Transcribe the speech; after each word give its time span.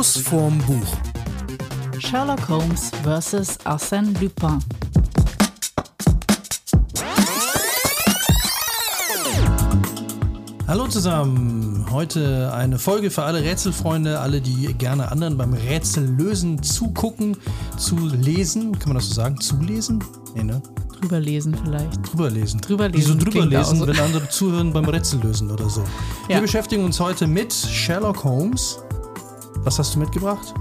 Schluss 0.00 0.16
vorm 0.16 0.56
Buch. 0.60 2.00
Sherlock 2.00 2.48
Holmes 2.48 2.90
vs. 3.04 3.58
Arsène 3.66 4.18
Lupin. 4.18 4.58
Hallo 10.66 10.86
zusammen. 10.86 11.84
Heute 11.90 12.50
eine 12.54 12.78
Folge 12.78 13.10
für 13.10 13.24
alle 13.24 13.42
Rätselfreunde, 13.42 14.20
alle, 14.20 14.40
die 14.40 14.72
gerne 14.72 15.12
anderen 15.12 15.36
beim 15.36 15.52
Rätsellösen 15.52 16.62
zugucken, 16.62 17.36
zu 17.76 17.98
lesen. 17.98 18.78
Kann 18.78 18.88
man 18.88 18.96
das 18.96 19.08
so 19.08 19.12
sagen? 19.14 19.38
Zulesen? 19.38 20.02
Nee, 20.34 20.44
ne? 20.44 20.62
Drüber 20.98 21.20
lesen 21.20 21.54
vielleicht. 21.62 22.10
Drüber 22.10 22.30
lesen. 22.30 22.58
Drüber 22.62 22.88
lesen 22.88 22.98
Wieso 23.02 23.14
drüber 23.18 23.30
klingt 23.32 23.50
lesen, 23.50 23.82
auch 23.82 23.86
so. 23.86 23.86
wenn 23.86 24.00
andere 24.00 24.30
zuhören 24.30 24.72
beim 24.72 24.86
Rätsellösen 24.86 25.50
oder 25.50 25.68
so? 25.68 25.84
Wir 26.26 26.36
Ja. 26.36 26.40
beschäftigen 26.40 26.84
uns 26.84 26.98
heute 26.98 27.26
mit 27.26 27.52
Sherlock 27.52 28.24
Holmes. 28.24 28.78
Was 29.62 29.78
hast 29.78 29.94
du 29.94 29.98
mitgebracht? 29.98 30.54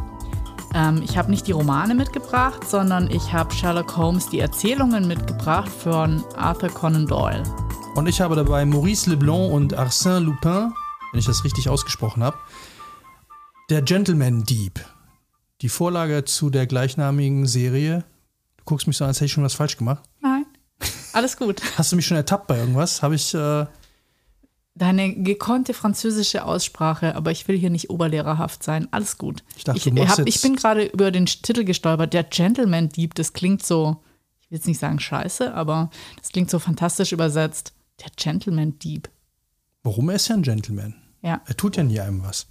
Ähm, 0.75 1.01
ich 1.01 1.17
habe 1.17 1.31
nicht 1.31 1.47
die 1.47 1.53
Romane 1.53 1.95
mitgebracht, 1.95 2.69
sondern 2.69 3.09
ich 3.09 3.31
habe 3.31 3.53
Sherlock 3.53 3.95
Holmes 3.95 4.27
die 4.27 4.39
Erzählungen 4.39 5.07
mitgebracht 5.07 5.69
von 5.69 6.21
Arthur 6.35 6.69
Conan 6.69 7.07
Doyle. 7.07 7.43
Und 7.95 8.07
ich 8.07 8.19
habe 8.19 8.35
dabei 8.35 8.65
Maurice 8.65 9.09
Leblanc 9.09 9.53
und 9.53 9.79
Arsène 9.79 10.19
Lupin, 10.19 10.73
wenn 11.11 11.19
ich 11.19 11.25
das 11.25 11.45
richtig 11.45 11.69
ausgesprochen 11.69 12.23
habe. 12.23 12.37
Der 13.69 13.81
Gentleman 13.81 14.43
Dieb. 14.43 14.85
Die 15.61 15.69
Vorlage 15.69 16.25
zu 16.25 16.49
der 16.49 16.67
gleichnamigen 16.67 17.45
Serie. 17.45 18.03
Du 18.57 18.65
guckst 18.65 18.85
mich 18.85 18.97
so 18.97 19.05
an, 19.05 19.09
als 19.09 19.17
hätte 19.17 19.25
ich 19.27 19.31
schon 19.31 19.45
was 19.45 19.53
falsch 19.53 19.77
gemacht. 19.77 20.03
Nein, 20.19 20.45
alles 21.13 21.37
gut. 21.37 21.61
Hast 21.77 21.93
du 21.93 21.95
mich 21.95 22.05
schon 22.05 22.17
ertappt 22.17 22.47
bei 22.47 22.57
irgendwas? 22.57 23.01
Habe 23.01 23.15
ich. 23.15 23.33
Äh, 23.33 23.65
Deine 24.75 25.13
gekonnte 25.13 25.73
französische 25.73 26.45
Aussprache, 26.45 27.15
aber 27.15 27.31
ich 27.31 27.47
will 27.47 27.57
hier 27.57 27.69
nicht 27.69 27.89
oberlehrerhaft 27.89 28.63
sein. 28.63 28.87
Alles 28.91 29.17
gut. 29.17 29.43
Ich 29.57 29.63
dachte, 29.65 29.77
ich, 29.77 29.83
du 29.93 30.07
hab, 30.07 30.25
ich 30.27 30.41
bin 30.41 30.55
gerade 30.55 30.85
über 30.85 31.11
den 31.11 31.25
Titel 31.25 31.65
gestolpert. 31.65 32.13
Der 32.13 32.23
Gentleman 32.23 32.87
Dieb, 32.89 33.13
das 33.15 33.33
klingt 33.33 33.65
so, 33.65 33.97
ich 34.41 34.49
will 34.51 34.57
jetzt 34.57 34.67
nicht 34.67 34.79
sagen 34.79 34.99
scheiße, 34.99 35.53
aber 35.53 35.89
das 36.21 36.29
klingt 36.29 36.49
so 36.49 36.59
fantastisch 36.59 37.11
übersetzt. 37.11 37.73
Der 37.99 38.11
Gentleman 38.15 38.79
Dieb. 38.79 39.09
warum? 39.83 40.09
Er 40.09 40.15
ist 40.15 40.29
ja 40.29 40.35
ein 40.35 40.43
Gentleman. 40.43 40.95
Ja, 41.21 41.41
Er 41.45 41.57
tut 41.57 41.75
ja 41.75 41.83
nie 41.83 41.99
einem 41.99 42.23
was. 42.23 42.47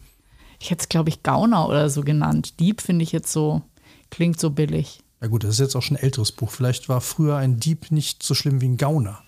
ich 0.59 0.71
hätte 0.71 0.83
es, 0.83 0.89
glaube 0.91 1.09
ich, 1.09 1.23
Gauner 1.23 1.67
oder 1.69 1.89
so 1.89 2.03
genannt. 2.03 2.61
Dieb 2.61 2.83
finde 2.83 3.05
ich 3.05 3.13
jetzt 3.13 3.33
so, 3.33 3.63
klingt 4.11 4.39
so 4.39 4.51
billig. 4.51 5.01
Ja, 5.23 5.29
gut, 5.29 5.45
das 5.45 5.53
ist 5.53 5.61
jetzt 5.61 5.75
auch 5.77 5.81
schon 5.83 5.97
ein 5.97 6.03
älteres 6.03 6.33
Buch. 6.33 6.51
Vielleicht 6.51 6.91
war 6.91 7.01
früher 7.01 7.37
ein 7.37 7.59
Dieb 7.59 7.91
nicht 7.91 8.23
so 8.23 8.35
schlimm 8.35 8.61
wie 8.61 8.69
ein 8.69 8.77
Gauner. 8.77 9.23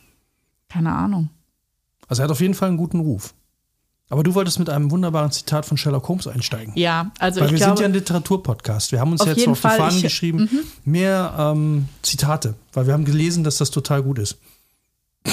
Keine 0.68 0.92
Ahnung. 0.92 1.30
Also, 2.10 2.20
er 2.20 2.24
hat 2.24 2.30
auf 2.30 2.40
jeden 2.42 2.52
Fall 2.54 2.68
einen 2.68 2.76
guten 2.76 3.00
Ruf. 3.00 3.32
Aber 4.12 4.24
du 4.24 4.34
wolltest 4.34 4.58
mit 4.58 4.68
einem 4.68 4.90
wunderbaren 4.90 5.30
Zitat 5.30 5.64
von 5.64 5.76
Sherlock 5.76 6.08
Holmes 6.08 6.26
einsteigen. 6.26 6.72
Ja, 6.74 7.12
also 7.20 7.38
Weil 7.40 7.46
ich 7.46 7.52
wir 7.52 7.58
glaube, 7.58 7.76
sind 7.76 7.82
ja 7.82 7.88
ein 7.88 7.92
Literaturpodcast. 7.94 8.90
Wir 8.90 8.98
haben 8.98 9.12
uns 9.12 9.20
Auf 9.20 9.28
jetzt 9.28 9.46
auf 9.46 9.56
die 9.56 9.60
Fall, 9.60 9.78
Fahnen 9.78 9.96
ich- 9.96 10.02
geschrieben, 10.02 10.50
mehr 10.84 11.32
ähm, 11.38 11.88
Zitate, 12.02 12.54
weil 12.72 12.86
wir 12.88 12.92
haben 12.92 13.04
gelesen, 13.04 13.44
dass 13.44 13.58
das 13.58 13.70
total 13.70 14.02
gut 14.02 14.18
ist. 14.18 14.36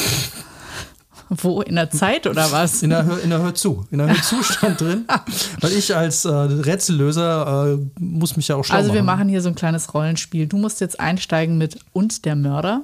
wo 1.30 1.62
in 1.62 1.76
der 1.76 1.90
Zeit 1.90 2.26
oder 2.28 2.52
was? 2.52 2.84
In 2.84 2.90
der, 2.92 3.04
Hör, 3.06 3.20
in 3.22 3.30
der 3.32 3.40
Hör 3.40 3.54
zu. 3.56 3.86
In 3.92 3.98
der 3.98 4.08
Hör 4.08 4.22
zu 4.22 4.42
stand 4.44 4.80
drin. 4.80 5.06
Weil 5.60 5.74
ich 5.74 5.96
als 5.96 6.24
äh, 6.26 6.30
Rätsellöser 6.30 7.74
äh, 7.74 7.78
muss 8.00 8.38
mich 8.38 8.48
ja 8.48 8.56
auch 8.56 8.64
schlau 8.64 8.76
Also 8.78 8.94
wir 8.94 9.04
machen. 9.04 9.20
machen 9.22 9.30
hier 9.30 9.42
so 9.42 9.50
ein 9.50 9.56
kleines 9.56 9.94
Rollenspiel. 9.94 10.48
Du 10.48 10.58
musst 10.58 10.80
jetzt 10.80 11.00
einsteigen 11.00 11.58
mit 11.58 11.80
und 11.94 12.24
der 12.26 12.36
Mörder. 12.36 12.84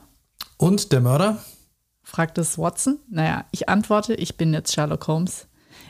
Und 0.57 0.91
der 0.91 0.99
Mörder? 1.01 1.37
Fragt 2.13 2.37
es 2.37 2.59
Watson. 2.59 2.99
Naja, 3.09 3.45
ich 3.51 3.69
antworte, 3.69 4.13
ich 4.13 4.37
bin 4.37 4.53
jetzt 4.53 4.73
Sherlock 4.73 5.07
Holmes. 5.07 5.47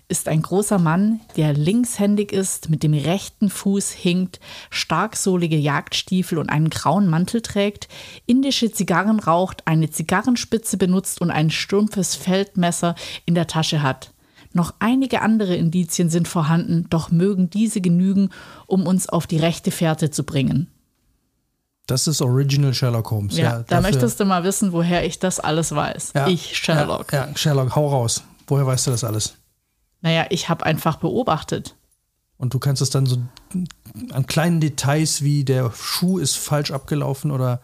Ist 0.07 0.29
ein 0.29 0.41
großer 0.41 0.79
Mann, 0.79 1.19
der 1.35 1.53
linkshändig 1.53 2.31
ist, 2.31 2.69
mit 2.69 2.81
dem 2.83 2.93
rechten 2.93 3.49
Fuß 3.49 3.91
hinkt, 3.91 4.39
starksohlige 4.69 5.57
Jagdstiefel 5.57 6.38
und 6.38 6.49
einen 6.49 6.69
grauen 6.69 7.07
Mantel 7.07 7.41
trägt, 7.41 7.89
indische 8.25 8.72
Zigarren 8.72 9.19
raucht, 9.19 9.67
eine 9.67 9.89
Zigarrenspitze 9.89 10.78
benutzt 10.78 11.19
und 11.22 11.29
ein 11.29 11.50
stumpfes 11.50 12.16
Feldmesser 12.16 12.95
in 13.25 13.35
der 13.35 13.47
Tasche 13.47 13.81
hat. 13.81 14.13
Noch 14.53 14.75
einige 14.79 15.22
andere 15.22 15.55
Indizien 15.55 16.09
sind 16.09 16.28
vorhanden, 16.28 16.85
doch 16.90 17.11
mögen 17.11 17.50
diese 17.50 17.81
genügen, 17.81 18.29
um 18.66 18.88
uns 18.88 19.09
auf 19.09 19.28
die 19.28 19.38
rechte 19.38 19.72
Fährte 19.72 20.11
zu 20.11 20.23
bringen. 20.23 20.72
Das 21.88 22.07
ist 22.07 22.21
Original 22.21 22.73
Sherlock 22.73 23.11
Holmes. 23.11 23.38
Ja, 23.38 23.44
Ja, 23.44 23.51
da 23.57 23.63
dafür- 23.63 23.81
möchtest 23.81 24.19
du 24.19 24.25
mal 24.25 24.44
wissen, 24.44 24.71
woher 24.71 25.05
ich 25.05 25.19
das 25.19 25.39
alles 25.39 25.73
weiß. 25.75 26.13
ja, 26.16 26.27
ich, 26.27 26.57
Sherlock. 26.57 27.11
Ja, 27.11 27.27
ja, 27.27 27.35
Sherlock, 27.38 27.75
hau 27.75 27.89
raus. 27.89 28.23
Woher 28.47 28.66
weißt 28.66 28.88
du 28.88 28.91
das 28.91 29.03
alles? 29.03 29.35
Naja, 30.01 30.25
ich 30.29 30.49
habe 30.49 30.66
einfach 30.66 30.97
beobachtet. 30.97 31.75
Und 32.38 32.53
du 32.53 32.59
kannst 32.59 32.81
es 32.81 32.89
dann 32.89 33.05
so 33.05 33.17
an 34.11 34.25
kleinen 34.27 34.59
Details 34.59 35.22
wie 35.23 35.43
der 35.45 35.72
Schuh 35.72 36.17
ist 36.19 36.35
falsch 36.35 36.72
abgelaufen 36.72 37.31
oder 37.31 37.61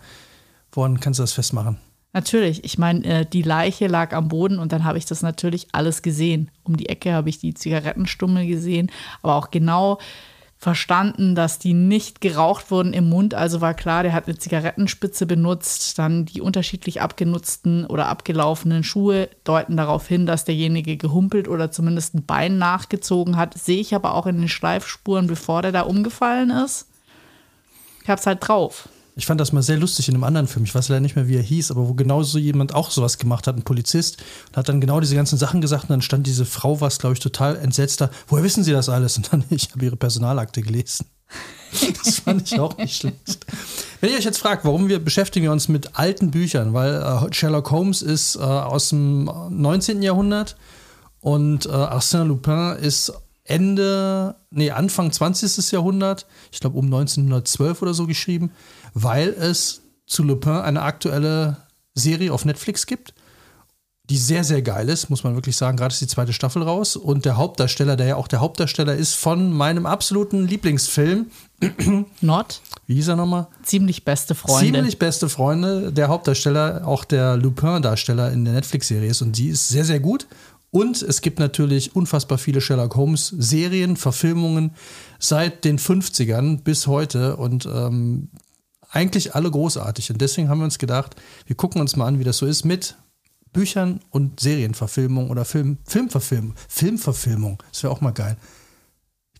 woran 0.71 0.99
kannst 0.99 1.19
du 1.19 1.23
das 1.23 1.33
festmachen? 1.33 1.77
Natürlich, 2.13 2.63
ich 2.63 2.77
meine, 2.77 3.03
äh, 3.05 3.25
die 3.25 3.41
Leiche 3.41 3.87
lag 3.87 4.13
am 4.13 4.29
Boden 4.29 4.57
und 4.57 4.71
dann 4.71 4.83
habe 4.83 4.97
ich 4.97 5.05
das 5.05 5.21
natürlich 5.21 5.67
alles 5.73 6.01
gesehen. 6.01 6.49
Um 6.63 6.75
die 6.77 6.89
Ecke 6.89 7.13
habe 7.13 7.29
ich 7.29 7.39
die 7.39 7.53
Zigarettenstummel 7.53 8.47
gesehen, 8.47 8.91
aber 9.21 9.35
auch 9.35 9.51
genau 9.51 9.99
verstanden, 10.59 11.35
dass 11.35 11.57
die 11.57 11.73
nicht 11.73 12.19
geraucht 12.19 12.69
wurden 12.69 12.91
im 12.91 13.07
Mund. 13.07 13.33
Also 13.33 13.61
war 13.61 13.73
klar, 13.73 14.03
der 14.03 14.11
hat 14.11 14.27
eine 14.27 14.37
Zigarettenspitze 14.37 15.25
benutzt. 15.25 15.97
Dann 15.97 16.25
die 16.25 16.41
unterschiedlich 16.41 17.01
abgenutzten 17.01 17.85
oder 17.85 18.07
abgelaufenen 18.07 18.83
Schuhe 18.83 19.29
deuten 19.45 19.77
darauf 19.77 20.05
hin, 20.05 20.25
dass 20.25 20.43
derjenige 20.43 20.97
gehumpelt 20.97 21.47
oder 21.47 21.71
zumindest 21.71 22.13
ein 22.13 22.25
Bein 22.25 22.57
nachgezogen 22.57 23.37
hat. 23.37 23.57
Sehe 23.57 23.79
ich 23.79 23.95
aber 23.95 24.13
auch 24.13 24.27
in 24.27 24.37
den 24.37 24.49
Schleifspuren, 24.49 25.27
bevor 25.27 25.61
der 25.61 25.71
da 25.71 25.81
umgefallen 25.81 26.49
ist. 26.49 26.89
Ich 28.03 28.09
hab's 28.09 28.27
halt 28.27 28.39
drauf. 28.45 28.89
Ich 29.19 29.25
fand 29.25 29.41
das 29.41 29.51
mal 29.51 29.61
sehr 29.61 29.75
lustig 29.75 30.07
in 30.07 30.15
einem 30.15 30.23
anderen 30.23 30.47
Film. 30.47 30.63
Ich 30.63 30.73
weiß 30.73 30.87
leider 30.87 31.01
nicht 31.01 31.17
mehr, 31.17 31.27
wie 31.27 31.35
er 31.35 31.43
hieß, 31.43 31.71
aber 31.71 31.89
wo 31.89 31.93
genau 31.93 32.23
so 32.23 32.39
jemand 32.39 32.73
auch 32.73 32.89
sowas 32.89 33.17
gemacht 33.17 33.47
hat, 33.47 33.57
ein 33.57 33.63
Polizist, 33.63 34.23
und 34.47 34.55
hat 34.57 34.69
dann 34.69 34.79
genau 34.79 35.01
diese 35.01 35.13
ganzen 35.13 35.37
Sachen 35.37 35.59
gesagt 35.59 35.83
und 35.83 35.89
dann 35.89 36.01
stand 36.01 36.25
diese 36.25 36.45
Frau, 36.45 36.79
was 36.79 36.99
glaube 36.99 37.15
ich 37.15 37.19
total 37.19 37.57
entsetzt 37.57 37.99
da. 37.99 38.09
Woher 38.27 38.45
wissen 38.45 38.63
Sie 38.63 38.71
das 38.71 38.87
alles? 38.87 39.17
Und 39.17 39.33
dann, 39.33 39.43
ich 39.49 39.71
habe 39.71 39.83
ihre 39.83 39.97
Personalakte 39.97 40.61
gelesen. 40.61 41.05
Das 42.03 42.19
fand 42.19 42.49
ich 42.49 42.57
auch 42.59 42.77
nicht 42.77 42.95
schlecht. 42.95 43.45
Wenn 43.99 44.11
ihr 44.11 44.17
euch 44.17 44.23
jetzt 44.23 44.39
fragt, 44.39 44.63
warum 44.63 44.87
wir 44.87 45.03
beschäftigen 45.03 45.43
wir 45.43 45.51
uns 45.51 45.67
mit 45.67 45.97
alten 45.99 46.31
Büchern, 46.31 46.73
weil 46.73 46.95
äh, 46.95 47.33
Sherlock 47.33 47.69
Holmes 47.71 48.01
ist 48.01 48.37
äh, 48.37 48.39
aus 48.39 48.89
dem 48.89 49.25
19. 49.49 50.01
Jahrhundert 50.01 50.55
und 51.19 51.65
äh, 51.65 51.69
Arsène 51.69 52.23
Lupin 52.23 52.77
ist 52.81 53.11
Ende, 53.49 54.35
nee, 54.51 54.69
Anfang 54.71 55.11
20. 55.11 55.71
Jahrhundert, 55.71 56.27
ich 56.51 56.59
glaube 56.59 56.77
um 56.77 56.85
1912 56.85 57.81
oder 57.81 57.93
so 57.93 58.05
geschrieben, 58.05 58.51
weil 58.93 59.29
es 59.29 59.81
zu 60.05 60.23
Lupin 60.23 60.51
eine 60.51 60.83
aktuelle 60.83 61.57
Serie 61.95 62.31
auf 62.31 62.45
Netflix 62.45 62.85
gibt, 62.85 63.13
die 64.09 64.17
sehr, 64.17 64.43
sehr 64.43 64.61
geil 64.61 64.89
ist, 64.89 65.09
muss 65.09 65.23
man 65.23 65.35
wirklich 65.35 65.55
sagen. 65.55 65.77
Gerade 65.77 65.93
ist 65.93 66.01
die 66.01 66.07
zweite 66.07 66.33
Staffel 66.33 66.63
raus 66.63 66.95
und 66.95 67.25
der 67.25 67.37
Hauptdarsteller, 67.37 67.95
der 67.95 68.07
ja 68.07 68.15
auch 68.15 68.27
der 68.27 68.39
Hauptdarsteller 68.39 68.95
ist 68.95 69.13
von 69.13 69.53
meinem 69.53 69.85
absoluten 69.85 70.47
Lieblingsfilm, 70.47 71.27
Not, 72.21 72.61
wie 72.87 72.95
hieß 72.95 73.09
er 73.09 73.15
nochmal? 73.17 73.47
ziemlich 73.63 74.05
beste 74.05 74.33
Freunde. 74.33 74.77
Ziemlich 74.77 74.97
beste 74.97 75.27
Freunde. 75.29 75.91
Der 75.91 76.07
Hauptdarsteller, 76.07 76.87
auch 76.87 77.03
der 77.03 77.35
Lupin-Darsteller 77.37 78.31
in 78.31 78.45
der 78.45 78.53
Netflix-Serie 78.53 79.09
ist 79.09 79.21
und 79.21 79.37
die 79.37 79.49
ist 79.49 79.67
sehr, 79.67 79.85
sehr 79.85 79.99
gut. 79.99 80.25
Und 80.71 81.01
es 81.01 81.21
gibt 81.21 81.39
natürlich 81.39 81.95
unfassbar 81.95 82.37
viele 82.37 82.61
Sherlock 82.61 82.95
Holmes-Serien, 82.95 83.97
Verfilmungen 83.97 84.75
seit 85.17 85.65
den 85.65 85.79
50ern 85.79 86.61
bis 86.61 86.85
heute 86.85 87.37
und 87.37 87.65
ähm, 87.65 88.29
eigentlich 88.91 89.35
alle 89.35 89.49
großartig. 89.49 90.11
Und 90.11 90.21
deswegen 90.21 90.49
haben 90.49 90.59
wir 90.59 90.65
uns 90.65 90.77
gedacht, 90.77 91.15
wir 91.45 91.55
gucken 91.55 91.81
uns 91.81 91.95
mal 91.95 92.07
an, 92.07 92.19
wie 92.19 92.23
das 92.23 92.37
so 92.37 92.45
ist 92.45 92.65
mit 92.65 92.95
Büchern 93.51 93.99
und 94.11 94.39
Serienverfilmung 94.39 95.29
oder 95.31 95.43
Film, 95.43 95.79
Filmverfilmung. 95.85 96.53
Filmverfilmung, 96.67 97.63
das 97.71 97.83
wäre 97.83 97.91
auch 97.91 98.01
mal 98.01 98.11
geil. 98.11 98.37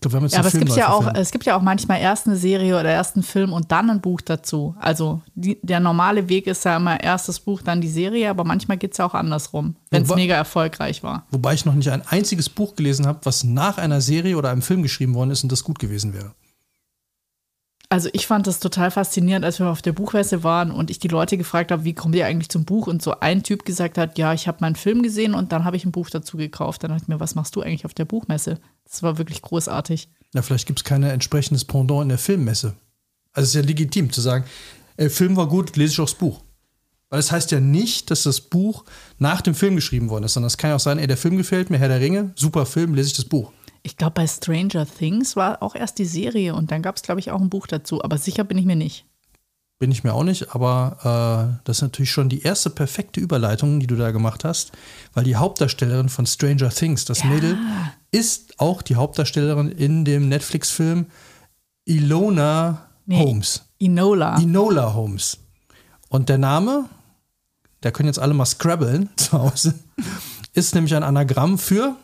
Ich 0.00 0.08
glaube, 0.08 0.14
wir 0.14 0.16
haben 0.16 0.24
jetzt 0.24 0.32
Ja, 0.32 0.38
aber 0.38 0.46
es 0.48 0.52
Film 0.52 0.64
gibt 0.64 0.76
ja 0.78 0.88
auch, 0.88 1.02
verfilmt. 1.02 1.18
es 1.18 1.30
gibt 1.30 1.44
ja 1.44 1.56
auch 1.58 1.60
manchmal 1.60 2.00
erst 2.00 2.26
eine 2.26 2.36
Serie 2.36 2.80
oder 2.80 2.88
erst 2.88 3.16
einen 3.16 3.22
Film 3.22 3.52
und 3.52 3.70
dann 3.70 3.90
ein 3.90 4.00
Buch 4.00 4.22
dazu. 4.22 4.74
Also 4.80 5.20
die, 5.34 5.58
der 5.60 5.78
normale 5.78 6.26
Weg 6.30 6.46
ist 6.46 6.64
ja 6.64 6.78
immer 6.78 6.98
erstes 6.98 7.38
Buch, 7.38 7.60
dann 7.60 7.82
die 7.82 7.88
Serie, 7.88 8.30
aber 8.30 8.44
manchmal 8.44 8.78
geht 8.78 8.92
es 8.92 8.96
ja 8.96 9.04
auch 9.04 9.12
andersrum, 9.12 9.76
wenn 9.90 10.04
es 10.04 10.14
mega 10.14 10.34
erfolgreich 10.34 11.02
war. 11.02 11.26
Wobei 11.30 11.52
ich 11.52 11.66
noch 11.66 11.74
nicht 11.74 11.90
ein 11.90 12.00
einziges 12.06 12.48
Buch 12.48 12.76
gelesen 12.76 13.06
habe, 13.06 13.18
was 13.24 13.44
nach 13.44 13.76
einer 13.76 14.00
Serie 14.00 14.38
oder 14.38 14.48
einem 14.48 14.62
Film 14.62 14.82
geschrieben 14.82 15.14
worden 15.14 15.32
ist 15.32 15.42
und 15.42 15.52
das 15.52 15.64
gut 15.64 15.78
gewesen 15.78 16.14
wäre. 16.14 16.32
Also 17.92 18.08
ich 18.12 18.28
fand 18.28 18.46
das 18.46 18.60
total 18.60 18.92
faszinierend, 18.92 19.44
als 19.44 19.58
wir 19.58 19.68
auf 19.68 19.82
der 19.82 19.92
Buchmesse 19.92 20.44
waren 20.44 20.70
und 20.70 20.90
ich 20.90 21.00
die 21.00 21.08
Leute 21.08 21.36
gefragt 21.36 21.72
habe, 21.72 21.82
wie 21.82 21.92
kommt 21.92 22.14
ihr 22.14 22.24
eigentlich 22.24 22.48
zum 22.48 22.64
Buch? 22.64 22.86
Und 22.86 23.02
so 23.02 23.18
ein 23.18 23.42
Typ 23.42 23.64
gesagt 23.64 23.98
hat, 23.98 24.16
ja, 24.16 24.32
ich 24.32 24.46
habe 24.46 24.58
meinen 24.60 24.76
Film 24.76 25.02
gesehen 25.02 25.34
und 25.34 25.50
dann 25.50 25.64
habe 25.64 25.76
ich 25.76 25.84
ein 25.84 25.90
Buch 25.90 26.08
dazu 26.08 26.36
gekauft. 26.36 26.84
Dann 26.84 26.92
dachte 26.92 27.02
ich 27.02 27.08
mir, 27.08 27.18
was 27.18 27.34
machst 27.34 27.56
du 27.56 27.62
eigentlich 27.62 27.84
auf 27.84 27.92
der 27.92 28.04
Buchmesse? 28.04 28.60
Das 28.84 29.02
war 29.02 29.18
wirklich 29.18 29.42
großartig. 29.42 30.08
Ja, 30.32 30.42
vielleicht 30.42 30.68
gibt 30.68 30.78
es 30.78 30.84
kein 30.84 31.02
entsprechendes 31.02 31.64
Pendant 31.64 32.02
in 32.02 32.08
der 32.10 32.18
Filmmesse. 32.18 32.74
Also 33.32 33.44
es 33.44 33.48
ist 33.48 33.54
ja 33.56 33.62
legitim 33.62 34.12
zu 34.12 34.20
sagen, 34.20 34.44
ey, 34.96 35.10
Film 35.10 35.36
war 35.36 35.48
gut, 35.48 35.76
lese 35.76 35.94
ich 35.94 36.00
auch 36.00 36.04
das 36.04 36.14
Buch. 36.14 36.40
Weil 37.08 37.18
es 37.18 37.32
heißt 37.32 37.50
ja 37.50 37.58
nicht, 37.58 38.12
dass 38.12 38.22
das 38.22 38.40
Buch 38.40 38.84
nach 39.18 39.40
dem 39.40 39.56
Film 39.56 39.74
geschrieben 39.74 40.10
worden 40.10 40.24
ist, 40.24 40.34
sondern 40.34 40.46
es 40.46 40.58
kann 40.58 40.70
ja 40.70 40.76
auch 40.76 40.80
sein, 40.80 41.00
ey, 41.00 41.08
der 41.08 41.16
Film 41.16 41.36
gefällt 41.36 41.68
mir, 41.68 41.78
Herr 41.78 41.88
der 41.88 41.98
Ringe, 41.98 42.30
super 42.36 42.66
Film, 42.66 42.94
lese 42.94 43.08
ich 43.08 43.14
das 43.14 43.24
Buch. 43.24 43.50
Ich 43.82 43.96
glaube, 43.96 44.12
bei 44.14 44.26
Stranger 44.26 44.86
Things 44.86 45.36
war 45.36 45.62
auch 45.62 45.74
erst 45.74 45.98
die 45.98 46.04
Serie 46.04 46.54
und 46.54 46.70
dann 46.70 46.82
gab 46.82 46.96
es, 46.96 47.02
glaube 47.02 47.20
ich, 47.20 47.30
auch 47.30 47.40
ein 47.40 47.48
Buch 47.50 47.66
dazu. 47.66 48.02
Aber 48.04 48.18
sicher 48.18 48.44
bin 48.44 48.58
ich 48.58 48.66
mir 48.66 48.76
nicht. 48.76 49.06
Bin 49.78 49.90
ich 49.90 50.04
mir 50.04 50.12
auch 50.12 50.24
nicht, 50.24 50.54
aber 50.54 51.56
äh, 51.56 51.60
das 51.64 51.78
ist 51.78 51.82
natürlich 51.82 52.10
schon 52.10 52.28
die 52.28 52.42
erste 52.42 52.68
perfekte 52.68 53.18
Überleitung, 53.20 53.80
die 53.80 53.86
du 53.86 53.96
da 53.96 54.10
gemacht 54.10 54.44
hast, 54.44 54.72
weil 55.14 55.24
die 55.24 55.36
Hauptdarstellerin 55.36 56.10
von 56.10 56.26
Stranger 56.26 56.68
Things, 56.68 57.06
das 57.06 57.20
Ja. 57.22 57.30
Mädel, 57.30 57.56
ist 58.10 58.60
auch 58.60 58.82
die 58.82 58.96
Hauptdarstellerin 58.96 59.70
in 59.70 60.04
dem 60.04 60.28
Netflix-Film 60.28 61.06
Ilona 61.86 62.86
Nee. 63.06 63.18
Holmes. 63.24 63.62
Enola. 63.80 64.38
Enola 64.38 64.92
Holmes. 64.94 65.38
Und 66.10 66.28
der 66.28 66.38
Name, 66.38 66.84
da 67.80 67.90
können 67.90 68.06
jetzt 68.08 68.18
alle 68.18 68.34
mal 68.34 68.44
scrabbeln 68.44 69.08
zu 69.16 69.32
Hause, 69.32 69.74
ist 70.52 70.74
nämlich 70.74 70.94
ein 70.94 71.02
Anagramm 71.02 71.58
für, 71.58 71.96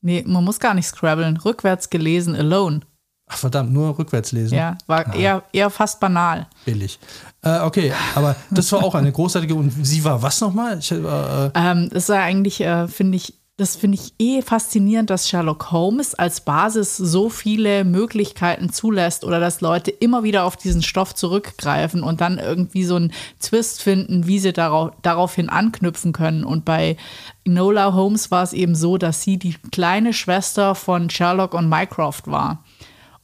nee, 0.00 0.24
man 0.26 0.44
muss 0.44 0.58
gar 0.60 0.74
nicht 0.74 0.86
scrabbeln. 0.86 1.36
Rückwärts 1.36 1.90
gelesen, 1.90 2.34
alone. 2.34 2.80
ach 3.26 3.36
verdammt, 3.36 3.72
nur 3.72 3.96
rückwärts 3.98 4.32
lesen. 4.32 4.56
Ja, 4.56 4.76
war 4.86 5.14
eher, 5.14 5.42
eher 5.52 5.70
fast 5.70 6.00
banal. 6.00 6.48
Billig. 6.64 6.98
Äh, 7.42 7.60
okay, 7.60 7.92
aber 8.14 8.36
das 8.50 8.70
war 8.72 8.82
auch 8.82 8.94
eine 8.94 9.12
großartige, 9.12 9.54
und 9.54 9.70
sie 9.86 10.04
war 10.04 10.20
was 10.22 10.40
nochmal? 10.40 10.78
Ich, 10.78 10.90
äh, 10.90 11.50
Ähm, 11.54 11.88
das 11.92 12.08
war 12.08 12.18
eigentlich, 12.18 12.60
äh, 12.60 12.88
finde 12.88 13.16
ich, 13.16 13.39
das 13.60 13.76
finde 13.76 13.98
ich 14.00 14.14
eh 14.18 14.40
faszinierend, 14.40 15.10
dass 15.10 15.28
Sherlock 15.28 15.70
Holmes 15.70 16.14
als 16.14 16.40
Basis 16.40 16.96
so 16.96 17.28
viele 17.28 17.84
Möglichkeiten 17.84 18.72
zulässt 18.72 19.22
oder 19.22 19.38
dass 19.38 19.60
Leute 19.60 19.90
immer 19.90 20.22
wieder 20.22 20.44
auf 20.44 20.56
diesen 20.56 20.82
Stoff 20.82 21.14
zurückgreifen 21.14 22.02
und 22.02 22.22
dann 22.22 22.38
irgendwie 22.38 22.84
so 22.84 22.96
einen 22.96 23.12
Twist 23.38 23.82
finden, 23.82 24.26
wie 24.26 24.38
sie 24.38 24.54
darauf, 24.54 24.92
daraufhin 25.02 25.50
anknüpfen 25.50 26.12
können. 26.14 26.42
Und 26.42 26.64
bei 26.64 26.96
Enola 27.44 27.92
Holmes 27.92 28.30
war 28.30 28.44
es 28.44 28.54
eben 28.54 28.74
so, 28.74 28.96
dass 28.96 29.20
sie 29.22 29.36
die 29.36 29.56
kleine 29.70 30.14
Schwester 30.14 30.74
von 30.74 31.10
Sherlock 31.10 31.52
und 31.52 31.68
Mycroft 31.68 32.28
war. 32.28 32.64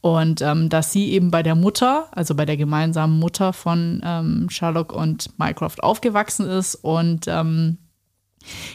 Und 0.01 0.43
ähm, 0.43 0.69
dass 0.69 0.91
sie 0.91 1.13
eben 1.13 1.31
bei 1.31 1.41
der 1.41 1.55
Mutter, 1.55 2.09
also 2.11 2.35
bei 2.35 2.45
der 2.45 2.57
gemeinsamen 2.57 3.17
Mutter 3.17 3.53
von 3.53 4.03
ähm, 4.05 4.51
Sherlock 4.51 4.93
und 4.93 5.31
Mycroft 5.39 5.81
aufgewachsen 5.81 6.47
ist 6.47 6.75
und 6.75 7.25
ähm, 7.27 7.79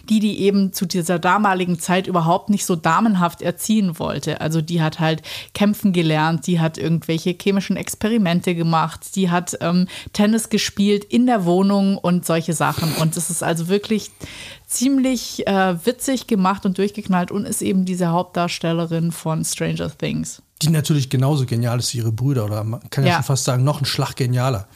die, 0.08 0.20
die 0.20 0.40
eben 0.40 0.72
zu 0.72 0.86
dieser 0.86 1.18
damaligen 1.18 1.78
Zeit 1.78 2.06
überhaupt 2.06 2.50
nicht 2.50 2.64
so 2.66 2.76
damenhaft 2.76 3.42
erziehen 3.42 3.98
wollte. 3.98 4.40
Also 4.40 4.60
die 4.60 4.82
hat 4.82 5.00
halt 5.00 5.22
kämpfen 5.54 5.92
gelernt, 5.92 6.46
die 6.46 6.60
hat 6.60 6.78
irgendwelche 6.78 7.36
chemischen 7.40 7.76
Experimente 7.76 8.54
gemacht, 8.54 9.14
die 9.16 9.30
hat 9.30 9.56
ähm, 9.60 9.88
Tennis 10.12 10.48
gespielt 10.48 11.04
in 11.04 11.26
der 11.26 11.44
Wohnung 11.44 11.98
und 11.98 12.24
solche 12.26 12.52
Sachen. 12.52 12.92
Und 13.00 13.16
es 13.16 13.30
ist 13.30 13.42
also 13.42 13.68
wirklich 13.68 14.10
ziemlich 14.66 15.46
äh, 15.46 15.84
witzig 15.84 16.26
gemacht 16.26 16.64
und 16.66 16.78
durchgeknallt 16.78 17.30
und 17.30 17.44
ist 17.46 17.62
eben 17.62 17.84
diese 17.84 18.08
Hauptdarstellerin 18.08 19.12
von 19.12 19.44
Stranger 19.44 19.90
Things. 19.96 20.42
die 20.62 20.70
natürlich 20.70 21.10
genauso 21.10 21.44
genial 21.44 21.78
ist 21.80 21.92
wie 21.92 21.98
ihre 21.98 22.12
Brüder, 22.12 22.44
oder 22.44 22.62
man 22.64 22.80
kann 22.88 23.04
ja, 23.04 23.10
Ja. 23.10 23.16
schon 23.16 23.24
fast 23.24 23.44
sagen, 23.44 23.64
noch 23.64 23.80
ein 23.80 23.84
Schlag 23.84 24.14
genialer. 24.16 24.68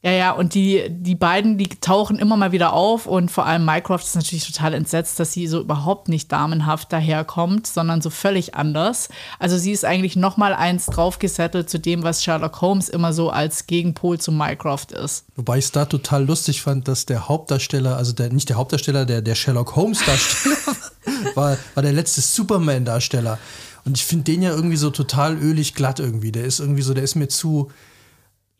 Ja, 0.00 0.12
ja, 0.12 0.30
und 0.30 0.54
die, 0.54 0.84
die 0.90 1.16
beiden, 1.16 1.58
die 1.58 1.68
tauchen 1.68 2.20
immer 2.20 2.36
mal 2.36 2.52
wieder 2.52 2.72
auf 2.72 3.06
und 3.06 3.32
vor 3.32 3.46
allem 3.46 3.64
Mycroft 3.64 4.06
ist 4.06 4.14
natürlich 4.14 4.46
total 4.46 4.72
entsetzt, 4.74 5.18
dass 5.18 5.32
sie 5.32 5.48
so 5.48 5.60
überhaupt 5.60 6.08
nicht 6.08 6.30
damenhaft 6.30 6.92
daherkommt, 6.92 7.66
sondern 7.66 8.00
so 8.00 8.08
völlig 8.08 8.54
anders. 8.54 9.08
Also 9.40 9.58
sie 9.58 9.72
ist 9.72 9.84
eigentlich 9.84 10.14
noch 10.14 10.36
mal 10.36 10.54
eins 10.54 10.86
draufgesettelt 10.86 11.68
zu 11.68 11.80
dem, 11.80 12.04
was 12.04 12.22
Sherlock 12.22 12.60
Holmes 12.60 12.88
immer 12.88 13.12
so 13.12 13.30
als 13.30 13.66
Gegenpol 13.66 14.20
zu 14.20 14.30
Mycroft 14.30 14.92
ist. 14.92 15.24
Wobei 15.34 15.58
ich 15.58 15.64
es 15.64 15.72
da 15.72 15.84
total 15.84 16.24
lustig 16.24 16.62
fand, 16.62 16.86
dass 16.86 17.04
der 17.04 17.28
Hauptdarsteller, 17.28 17.96
also 17.96 18.12
der, 18.12 18.32
nicht 18.32 18.48
der 18.48 18.56
Hauptdarsteller, 18.56 19.04
der, 19.04 19.20
der 19.20 19.34
Sherlock 19.34 19.74
Holmes-Darsteller 19.74 20.56
war, 21.34 21.56
war 21.74 21.82
der 21.82 21.92
letzte 21.92 22.20
Superman-Darsteller. 22.20 23.40
Und 23.84 23.96
ich 23.96 24.04
finde 24.04 24.24
den 24.24 24.42
ja 24.42 24.50
irgendwie 24.50 24.76
so 24.76 24.90
total 24.90 25.36
ölig 25.36 25.74
glatt 25.74 25.98
irgendwie. 25.98 26.30
Der 26.30 26.44
ist 26.44 26.60
irgendwie 26.60 26.82
so, 26.82 26.94
der 26.94 27.02
ist 27.02 27.16
mir 27.16 27.28
zu, 27.28 27.72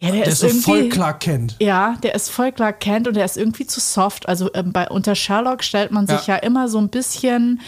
Ja, 0.00 0.12
der, 0.12 0.22
der 0.24 0.32
ist 0.32 0.40
so 0.40 0.48
voll 0.48 0.88
Clark 0.88 1.20
Kent. 1.20 1.56
Ja, 1.60 1.96
der 2.02 2.14
ist 2.14 2.30
voll 2.30 2.52
Clark 2.52 2.78
Kent 2.80 3.08
und 3.08 3.14
der 3.14 3.24
ist 3.24 3.36
irgendwie 3.36 3.66
zu 3.66 3.80
soft. 3.80 4.28
Also 4.28 4.48
ähm, 4.54 4.72
bei 4.72 4.88
unter 4.88 5.14
Sherlock 5.16 5.64
stellt 5.64 5.90
man 5.90 6.06
sich 6.06 6.26
ja, 6.28 6.36
Ja. 6.36 6.42
immer 6.42 6.68
so 6.68 6.78
ein 6.78 6.88
bisschen 6.88 7.60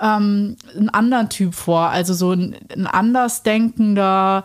ähm, 0.00 0.56
einen 0.76 0.88
anderen 0.88 1.28
Typ 1.28 1.54
vor. 1.54 1.88
Also 1.88 2.12
so 2.12 2.32
ein, 2.32 2.56
ein 2.74 2.88
andersdenkender, 2.88 4.44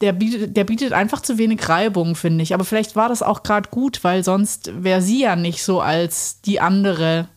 der 0.00 0.12
bietet, 0.12 0.56
der 0.56 0.64
bietet 0.64 0.92
einfach 0.92 1.20
zu 1.20 1.38
wenig 1.38 1.68
Reibung, 1.68 2.16
finde 2.16 2.42
ich. 2.42 2.52
Aber 2.52 2.64
vielleicht 2.64 2.96
war 2.96 3.08
das 3.08 3.22
auch 3.22 3.42
gerade 3.44 3.68
gut, 3.70 4.02
weil 4.02 4.24
sonst 4.24 4.70
wäre 4.82 5.02
sie 5.02 5.20
ja 5.22 5.36
nicht 5.36 5.62
so 5.62 5.80
als 5.80 6.40
die 6.42 6.60
andere 6.60 7.28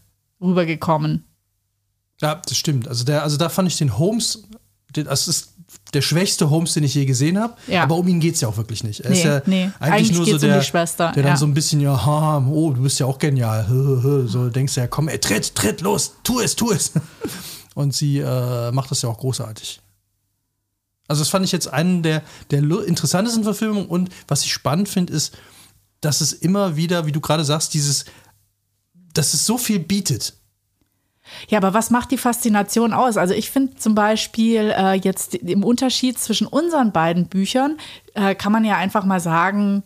rübergekommen. 0.41 1.23
Ja, 2.21 2.35
das 2.35 2.57
stimmt. 2.57 2.87
Also, 2.87 3.05
der, 3.05 3.23
also 3.23 3.37
da 3.37 3.47
fand 3.49 3.67
ich 3.69 3.77
den 3.77 3.97
Holmes, 3.97 4.49
den, 4.95 5.05
das 5.05 5.27
ist 5.27 5.53
der 5.93 6.01
schwächste 6.01 6.49
Holmes, 6.49 6.73
den 6.73 6.83
ich 6.83 6.93
je 6.93 7.05
gesehen 7.05 7.39
habe. 7.39 7.55
Ja. 7.67 7.83
Aber 7.83 7.95
um 7.95 8.07
ihn 8.07 8.19
geht 8.19 8.35
es 8.35 8.41
ja 8.41 8.47
auch 8.47 8.57
wirklich 8.57 8.83
nicht. 8.83 9.01
Er 9.01 9.09
Nee, 9.09 9.17
ist 9.17 9.23
ja 9.23 9.41
nee. 9.45 9.63
eigentlich, 9.63 9.79
Eigentlich 9.79 10.11
nur 10.17 10.25
so 10.25 10.33
um 10.33 10.39
der, 10.39 10.59
die 10.59 10.65
Schwester, 10.65 11.11
der 11.15 11.23
dann 11.23 11.31
ja. 11.33 11.37
so 11.37 11.45
ein 11.45 11.53
bisschen, 11.53 11.81
ja, 11.81 12.05
haha, 12.05 12.45
oh, 12.47 12.71
du 12.73 12.83
bist 12.83 12.99
ja 12.99 13.05
auch 13.05 13.17
genial. 13.17 13.65
So 14.27 14.49
denkst 14.49 14.75
du 14.75 14.81
ja, 14.81 14.87
komm, 14.87 15.07
ey, 15.07 15.19
tritt, 15.19 15.55
tritt, 15.55 15.81
los, 15.81 16.13
tu 16.23 16.39
es, 16.39 16.55
tu 16.55 16.71
es. 16.71 16.91
Und 17.75 17.95
sie 17.95 18.19
äh, 18.19 18.71
macht 18.71 18.91
das 18.91 19.01
ja 19.01 19.09
auch 19.09 19.17
großartig. 19.17 19.81
Also, 21.07 21.21
das 21.21 21.29
fand 21.29 21.43
ich 21.43 21.51
jetzt 21.51 21.67
einen 21.67 22.03
der, 22.03 22.21
der 22.51 22.59
interessantesten 22.61 23.43
Verfilmungen. 23.43 23.87
Und 23.87 24.09
was 24.27 24.43
ich 24.43 24.53
spannend 24.53 24.89
finde, 24.89 25.13
ist, 25.13 25.35
dass 26.01 26.21
es 26.21 26.33
immer 26.33 26.75
wieder, 26.75 27.05
wie 27.05 27.11
du 27.11 27.19
gerade 27.19 27.43
sagst, 27.43 27.73
dieses, 27.73 28.05
dass 29.13 29.33
es 29.33 29.45
so 29.45 29.57
viel 29.57 29.79
bietet. 29.79 30.35
Ja, 31.47 31.57
aber 31.59 31.73
was 31.73 31.89
macht 31.89 32.11
die 32.11 32.17
Faszination 32.17 32.93
aus? 32.93 33.17
Also 33.17 33.33
ich 33.33 33.51
finde 33.51 33.75
zum 33.75 33.95
Beispiel 33.95 34.73
äh, 34.75 34.93
jetzt 34.93 35.35
im 35.35 35.63
Unterschied 35.63 36.17
zwischen 36.17 36.47
unseren 36.47 36.91
beiden 36.91 37.27
Büchern 37.27 37.77
äh, 38.13 38.35
kann 38.35 38.51
man 38.51 38.65
ja 38.65 38.77
einfach 38.77 39.05
mal 39.05 39.19
sagen, 39.19 39.83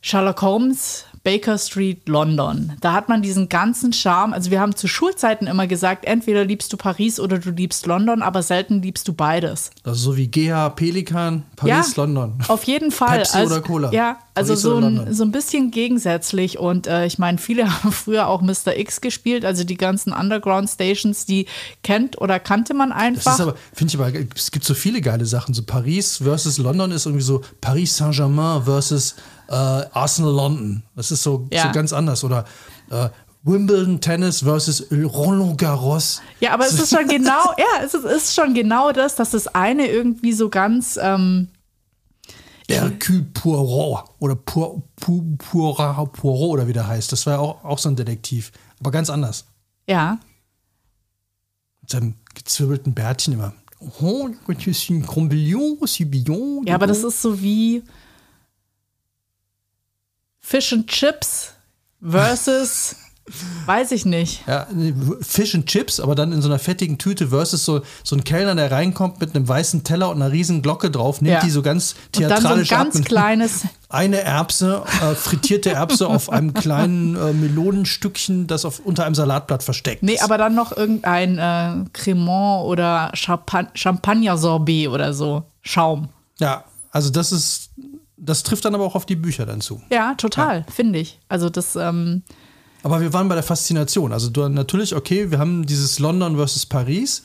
Sherlock 0.00 0.42
Holmes, 0.42 1.06
Baker 1.28 1.58
Street, 1.58 2.08
London. 2.08 2.72
Da 2.80 2.94
hat 2.94 3.10
man 3.10 3.20
diesen 3.20 3.50
ganzen 3.50 3.92
Charme. 3.92 4.32
Also 4.32 4.50
wir 4.50 4.60
haben 4.60 4.74
zu 4.74 4.88
Schulzeiten 4.88 5.46
immer 5.46 5.66
gesagt, 5.66 6.06
entweder 6.06 6.42
liebst 6.42 6.72
du 6.72 6.78
Paris 6.78 7.20
oder 7.20 7.38
du 7.38 7.50
liebst 7.50 7.84
London, 7.84 8.22
aber 8.22 8.42
selten 8.42 8.80
liebst 8.80 9.06
du 9.08 9.12
beides. 9.12 9.70
Also 9.84 10.12
so 10.12 10.16
wie 10.16 10.28
GH, 10.28 10.70
Pelikan, 10.70 11.42
Paris, 11.54 11.94
Ja, 11.94 12.02
London. 12.02 12.38
Auf 12.48 12.64
jeden 12.64 12.90
Fall. 12.90 13.18
Pepsi 13.18 13.42
oder 13.42 13.60
Cola? 13.60 13.92
Ja, 13.92 14.16
also 14.34 14.54
Paris 14.54 14.62
so 14.62 14.76
ein, 14.78 15.12
so 15.12 15.22
ein 15.24 15.30
bisschen 15.30 15.70
gegensätzlich. 15.70 16.58
Und 16.58 16.86
äh, 16.86 17.04
ich 17.04 17.18
meine, 17.18 17.36
viele 17.36 17.70
haben 17.84 17.92
früher 17.92 18.26
auch 18.26 18.40
Mr. 18.40 18.78
X 18.78 19.02
gespielt, 19.02 19.44
also 19.44 19.64
die 19.64 19.76
ganzen 19.76 20.14
Underground 20.14 20.70
Stations, 20.70 21.26
die 21.26 21.44
kennt 21.82 22.18
oder 22.18 22.40
kannte 22.40 22.72
man 22.72 22.88
Das 22.88 22.98
einfach. 22.98 23.34
ist 23.34 23.40
aber, 23.42 23.54
finde 23.74 23.92
ich 23.94 24.00
aber, 24.00 24.12
es 24.34 24.50
gibt 24.50 24.64
so 24.64 24.72
viele 24.72 25.02
geile 25.02 25.26
Sachen. 25.26 25.52
So 25.52 25.62
Paris 25.62 26.16
versus 26.22 26.56
London 26.56 26.90
ist 26.90 27.04
irgendwie 27.04 27.22
so 27.22 27.42
Paris 27.60 27.98
Saint-Germain 27.98 28.62
versus 28.62 29.14
äh, 29.48 29.52
Arsenal 29.52 30.32
London. 30.32 30.82
Das 30.94 31.10
ist 31.10 31.22
so, 31.22 31.46
Ja. 31.52 31.64
so 31.64 31.72
ganz 31.72 31.92
anders. 31.92 32.22
Oder 32.24 32.44
äh, 32.90 33.08
Wimbledon 33.42 34.00
Tennis 34.00 34.40
versus 34.40 34.86
Roland 34.90 35.58
Garros. 35.58 36.20
Ja, 36.40 36.52
aber 36.52 36.66
es 36.66 36.74
ist 36.78 36.90
schon 36.94 37.08
genau, 37.08 37.52
ja, 37.56 37.84
es 37.84 37.94
ist, 37.94 38.04
ist 38.04 38.34
schon 38.34 38.52
genau 38.54 38.92
das, 38.92 39.14
dass 39.14 39.30
das 39.30 39.46
eine 39.48 39.86
irgendwie 39.86 40.32
so 40.32 40.48
ganz, 40.48 40.98
ähm, 41.00 41.48
Hercule 42.70 43.22
Poirot 43.32 44.04
oder 44.18 44.34
Poir, 44.36 44.82
Poir, 44.96 45.22
Poirot, 45.38 46.12
Poirot 46.12 46.50
oder 46.50 46.68
wie 46.68 46.74
der 46.74 46.86
heißt. 46.86 47.10
Das 47.10 47.24
war 47.24 47.34
ja 47.34 47.38
auch, 47.38 47.64
auch 47.64 47.78
so 47.78 47.88
ein 47.88 47.96
Detektiv. 47.96 48.52
Aber 48.80 48.90
ganz 48.90 49.08
anders. 49.08 49.46
ja, 49.88 50.18
Mit 51.80 51.90
seinem 51.90 52.14
gezwirbelten 52.34 52.92
Bärtchen 52.92 53.32
immer. 53.34 53.54
Oh, 54.00 54.28
ja, 56.64 56.74
aber 56.74 56.86
das 56.86 57.04
ist 57.04 57.22
so 57.22 57.40
wie 57.40 57.82
Fish 60.48 60.72
and 60.72 60.86
Chips 60.86 61.52
versus, 62.02 62.96
weiß 63.66 63.92
ich 63.92 64.06
nicht. 64.06 64.46
Ja, 64.46 64.66
nee, 64.72 64.94
Fish 65.20 65.54
and 65.54 65.66
Chips, 65.66 66.00
aber 66.00 66.14
dann 66.14 66.32
in 66.32 66.40
so 66.40 66.48
einer 66.48 66.58
fettigen 66.58 66.96
Tüte 66.96 67.28
versus 67.28 67.66
so, 67.66 67.82
so 68.02 68.16
ein 68.16 68.24
Kellner, 68.24 68.54
der 68.54 68.70
reinkommt 68.70 69.20
mit 69.20 69.34
einem 69.36 69.46
weißen 69.46 69.84
Teller 69.84 70.08
und 70.08 70.22
einer 70.22 70.32
riesen 70.32 70.62
Glocke 70.62 70.90
drauf, 70.90 71.20
nimmt 71.20 71.34
Ja. 71.34 71.40
die 71.40 71.50
so 71.50 71.60
ganz 71.60 71.94
Und 72.16 72.22
dann 72.22 72.28
so 72.30 72.34
ein 72.34 72.40
theatralisch 72.40 72.68
ganz 72.70 72.96
ab. 72.96 73.04
kleines, 73.04 73.66
Eine 73.90 74.20
Erbse, 74.22 74.84
äh, 75.02 75.14
frittierte 75.14 75.70
Erbse 75.72 76.08
auf 76.08 76.30
einem 76.30 76.54
kleinen 76.54 77.14
äh, 77.16 77.32
Melonenstückchen, 77.34 78.46
das 78.46 78.64
auf, 78.64 78.80
unter 78.80 79.04
einem 79.04 79.14
Salatblatt 79.14 79.62
versteckt 79.62 80.02
nee, 80.02 80.14
ist. 80.14 80.22
aber 80.22 80.38
dann 80.38 80.54
noch 80.54 80.74
irgendein 80.74 81.36
äh, 81.38 81.84
Cremant 81.92 82.64
oder 82.64 83.12
Champagner-Sorbet 83.74 84.88
oder 84.88 85.12
so. 85.12 85.42
Schaum. 85.60 86.08
Ja, 86.38 86.64
also 86.90 87.10
das 87.10 87.32
ist, 87.32 87.67
das 88.18 88.42
trifft 88.42 88.64
dann 88.64 88.74
aber 88.74 88.84
auch 88.84 88.94
auf 88.94 89.06
die 89.06 89.16
Bücher 89.16 89.46
dann 89.46 89.60
zu. 89.60 89.80
Ja, 89.90 90.14
total, 90.14 90.64
finde 90.72 90.98
ich. 90.98 91.20
Also 91.28 91.48
das, 91.48 91.76
ähm, 91.76 92.22
Aber 92.82 93.00
wir 93.00 93.12
waren 93.12 93.28
bei 93.28 93.34
der 93.34 93.44
Faszination. 93.44 94.12
Also 94.12 94.30
du, 94.30 94.48
natürlich, 94.48 94.94
okay, 94.94 95.30
wir 95.30 95.38
haben 95.38 95.66
dieses 95.66 95.98
London 95.98 96.36
versus 96.36 96.66
Paris, 96.66 97.22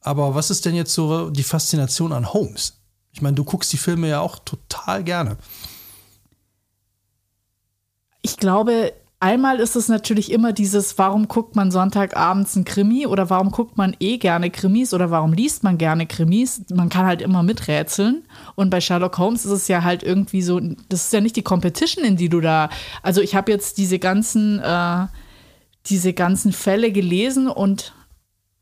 aber 0.00 0.34
was 0.34 0.50
ist 0.50 0.64
denn 0.64 0.74
jetzt 0.74 0.94
so 0.94 1.30
die 1.30 1.42
Faszination 1.42 2.12
an 2.12 2.32
Holmes? 2.32 2.80
Ich 3.12 3.22
meine, 3.22 3.34
du 3.34 3.44
guckst 3.44 3.72
die 3.72 3.78
Filme 3.78 4.08
ja 4.08 4.20
auch 4.20 4.38
total 4.44 5.02
gerne. 5.02 5.38
ich 8.22 8.36
glaube, 8.36 8.92
einmal 9.26 9.58
ist 9.58 9.74
es 9.74 9.88
natürlich 9.88 10.30
immer 10.30 10.52
dieses, 10.52 10.98
warum 10.98 11.26
guckt 11.26 11.56
man 11.56 11.72
Sonntagabends 11.72 12.54
ein 12.54 12.64
Krimi 12.64 13.06
oder 13.06 13.28
warum 13.28 13.50
guckt 13.50 13.76
man 13.76 13.96
eh 13.98 14.18
gerne 14.18 14.50
Krimis 14.50 14.94
oder 14.94 15.10
warum 15.10 15.32
liest 15.32 15.64
man 15.64 15.78
gerne 15.78 16.06
Krimis? 16.06 16.62
Man 16.72 16.88
kann 16.88 17.06
halt 17.06 17.22
immer 17.22 17.42
miträtseln. 17.42 18.22
Und 18.54 18.70
bei 18.70 18.80
Sherlock 18.80 19.18
Holmes 19.18 19.44
ist 19.44 19.50
es 19.50 19.68
ja 19.68 19.82
halt 19.82 20.04
irgendwie 20.04 20.42
so, 20.42 20.60
das 20.88 21.06
ist 21.06 21.12
ja 21.12 21.20
nicht 21.20 21.34
die 21.34 21.42
Competition, 21.42 22.04
in 22.04 22.16
die 22.16 22.28
du 22.28 22.40
da. 22.40 22.70
Also 23.02 23.20
ich 23.20 23.34
habe 23.34 23.50
jetzt 23.50 23.78
diese 23.78 23.98
ganzen, 23.98 24.60
äh, 24.60 25.06
diese 25.86 26.12
ganzen 26.12 26.52
Fälle 26.52 26.92
gelesen 26.92 27.48
und 27.48 27.94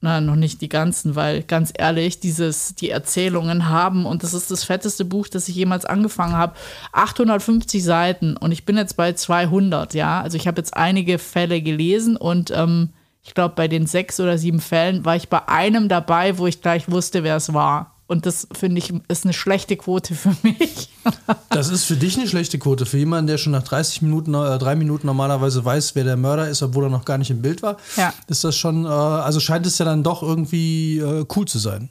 na, 0.05 0.21
noch 0.21 0.37
nicht 0.37 0.61
die 0.61 0.69
ganzen, 0.69 1.17
weil 1.17 1.43
ganz 1.43 1.73
ehrlich, 1.75 2.21
dieses, 2.21 2.75
die 2.75 2.91
Erzählungen 2.91 3.71
haben, 3.71 4.05
und 4.05 4.23
das 4.23 4.35
ist 4.35 4.51
das 4.51 4.63
fetteste 4.63 5.07
Buch, 5.07 5.29
das 5.29 5.49
ich 5.49 5.57
jemals 5.57 5.87
angefangen 5.87 6.37
habe, 6.37 6.55
850 6.93 7.83
Seiten 7.83 8.37
und 8.37 8.53
ich 8.53 8.67
bin 8.67 8.77
jetzt 8.77 8.99
bei 8.99 9.15
200, 9.15 9.95
ja. 9.95 10.21
Also 10.21 10.37
ich 10.37 10.47
habe 10.47 10.61
jetzt 10.61 10.77
einige 10.77 11.19
Fälle 11.19 11.63
gelesen 11.63 12.19
und 12.19 12.51
ähm, 12.51 12.91
ich 13.23 13.33
glaube, 13.33 13.55
bei 13.55 13.67
den 13.67 13.87
sechs 13.87 14.21
oder 14.21 14.37
sieben 14.37 14.61
Fällen 14.61 15.07
war 15.07 15.17
ich 15.17 15.31
bei 15.31 15.49
einem 15.49 15.89
dabei, 15.89 16.37
wo 16.37 16.47
ich 16.47 16.61
gleich 16.61 16.91
wusste, 16.91 17.25
wer 17.25 17.37
es 17.37 17.55
war. 17.55 17.94
Und 18.07 18.27
das 18.27 18.47
finde 18.53 18.79
ich 18.79 18.93
ist 19.09 19.25
eine 19.25 19.33
schlechte 19.33 19.77
Quote 19.77 20.15
für 20.15 20.37
mich. 20.43 20.91
das 21.51 21.71
ist 21.71 21.85
für 21.85 21.97
dich 21.97 22.19
eine 22.19 22.29
schlechte 22.29 22.59
Quote. 22.59 22.85
Für 22.85 22.99
jemanden, 22.99 23.29
der 23.29 23.39
schon 23.39 23.53
nach 23.53 23.63
30 23.63 24.03
Minuten, 24.03 24.35
äh, 24.35 24.59
drei 24.59 24.77
Minuten 24.77 25.07
normalerweise 25.07 25.65
weiß, 25.65 25.95
wer 25.95 26.05
der 26.05 26.17
Mörder 26.17 26.49
ist, 26.49 26.63
obwohl 26.63 26.85
er 26.85 26.91
noch 26.91 27.07
gar 27.07 27.17
nicht 27.17 27.31
im 27.31 27.41
Bild 27.41 27.63
war, 27.63 27.79
ja. 27.97 28.13
ist 28.27 28.45
das 28.45 28.57
schon, 28.57 28.85
äh, 28.85 28.89
also 28.89 29.41
scheint 29.41 29.67
es 29.67 29.79
ja 29.79 29.87
dann 29.87 30.03
doch 30.03 30.23
irgendwie 30.23 30.99
äh, 30.99 31.25
cool 31.35 31.47
zu 31.47 31.59
sein. 31.59 31.91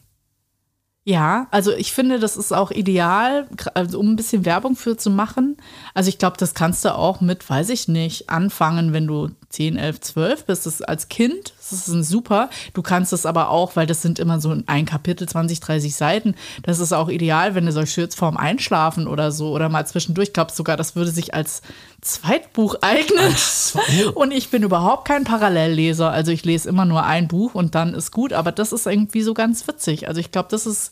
Ja, 1.06 1.48
also 1.52 1.74
ich 1.74 1.92
finde, 1.92 2.18
das 2.18 2.38
ist 2.38 2.54
auch 2.54 2.72
ideal, 2.72 3.48
also 3.74 4.00
um 4.00 4.14
ein 4.14 4.16
bisschen 4.16 4.46
Werbung 4.46 4.78
für 4.78 4.96
zu 4.96 5.10
machen. 5.10 5.58
Also 5.94 6.08
ich 6.08 6.18
glaube, 6.18 6.38
das 6.38 6.54
kannst 6.54 6.86
du 6.86 6.96
auch 6.96 7.20
mit, 7.20 7.50
weiß 7.50 7.70
ich 7.70 7.90
nicht, 7.90 8.30
anfangen, 8.30 8.94
wenn 8.94 9.08
du 9.08 9.32
10, 9.50 9.76
11, 9.76 10.00
12 10.00 10.46
bist. 10.46 10.66
Das 10.66 10.82
als 10.82 11.10
Kind, 11.10 11.54
das 11.74 11.88
ist 11.88 11.94
ein 11.94 12.04
super. 12.04 12.50
Du 12.74 12.82
kannst 12.82 13.14
es 13.14 13.26
aber 13.26 13.50
auch, 13.50 13.76
weil 13.76 13.88
das 13.88 14.02
sind 14.02 14.20
immer 14.20 14.40
so 14.40 14.56
ein 14.66 14.86
Kapitel, 14.86 15.28
20, 15.28 15.60
30 15.60 15.96
Seiten. 15.96 16.36
Das 16.64 16.80
ist 16.80 16.94
auch 16.94 17.10
ideal, 17.10 17.56
wenn 17.56 17.66
du 17.66 17.72
solche 17.72 18.02
jetzt 18.02 18.16
vorm 18.16 18.38
Einschlafen 18.38 19.08
oder 19.08 19.32
so 19.32 19.52
oder 19.52 19.70
mal 19.70 19.86
zwischendurch. 19.86 20.30
Ich 20.30 20.34
glaube 20.34 20.52
sogar, 20.52 20.78
das 20.78 20.96
würde 20.96 21.12
sich 21.12 21.34
als 21.34 21.62
Zweitbuch 22.02 22.76
eignen. 22.82 23.36
Und 24.14 24.32
ich 24.32 24.50
bin 24.50 24.64
überhaupt 24.64 25.08
kein 25.08 25.24
Parallelleser. 25.24 26.12
Also 26.12 26.32
ich 26.32 26.46
lese 26.46 26.70
immer 26.70 26.86
nur 26.86 27.04
ein 27.04 27.28
Buch 27.28 27.56
und 27.56 27.76
dann 27.76 27.94
ist 27.94 28.12
gut. 28.12 28.34
Aber 28.34 28.52
das 28.52 28.72
ist 28.72 28.86
irgendwie 28.86 29.22
so 29.22 29.34
ganz 29.34 29.68
witzig. 29.68 30.08
Also 30.08 30.20
ich 30.20 30.32
glaube, 30.32 30.50
das 30.52 30.66
ist 30.66 30.92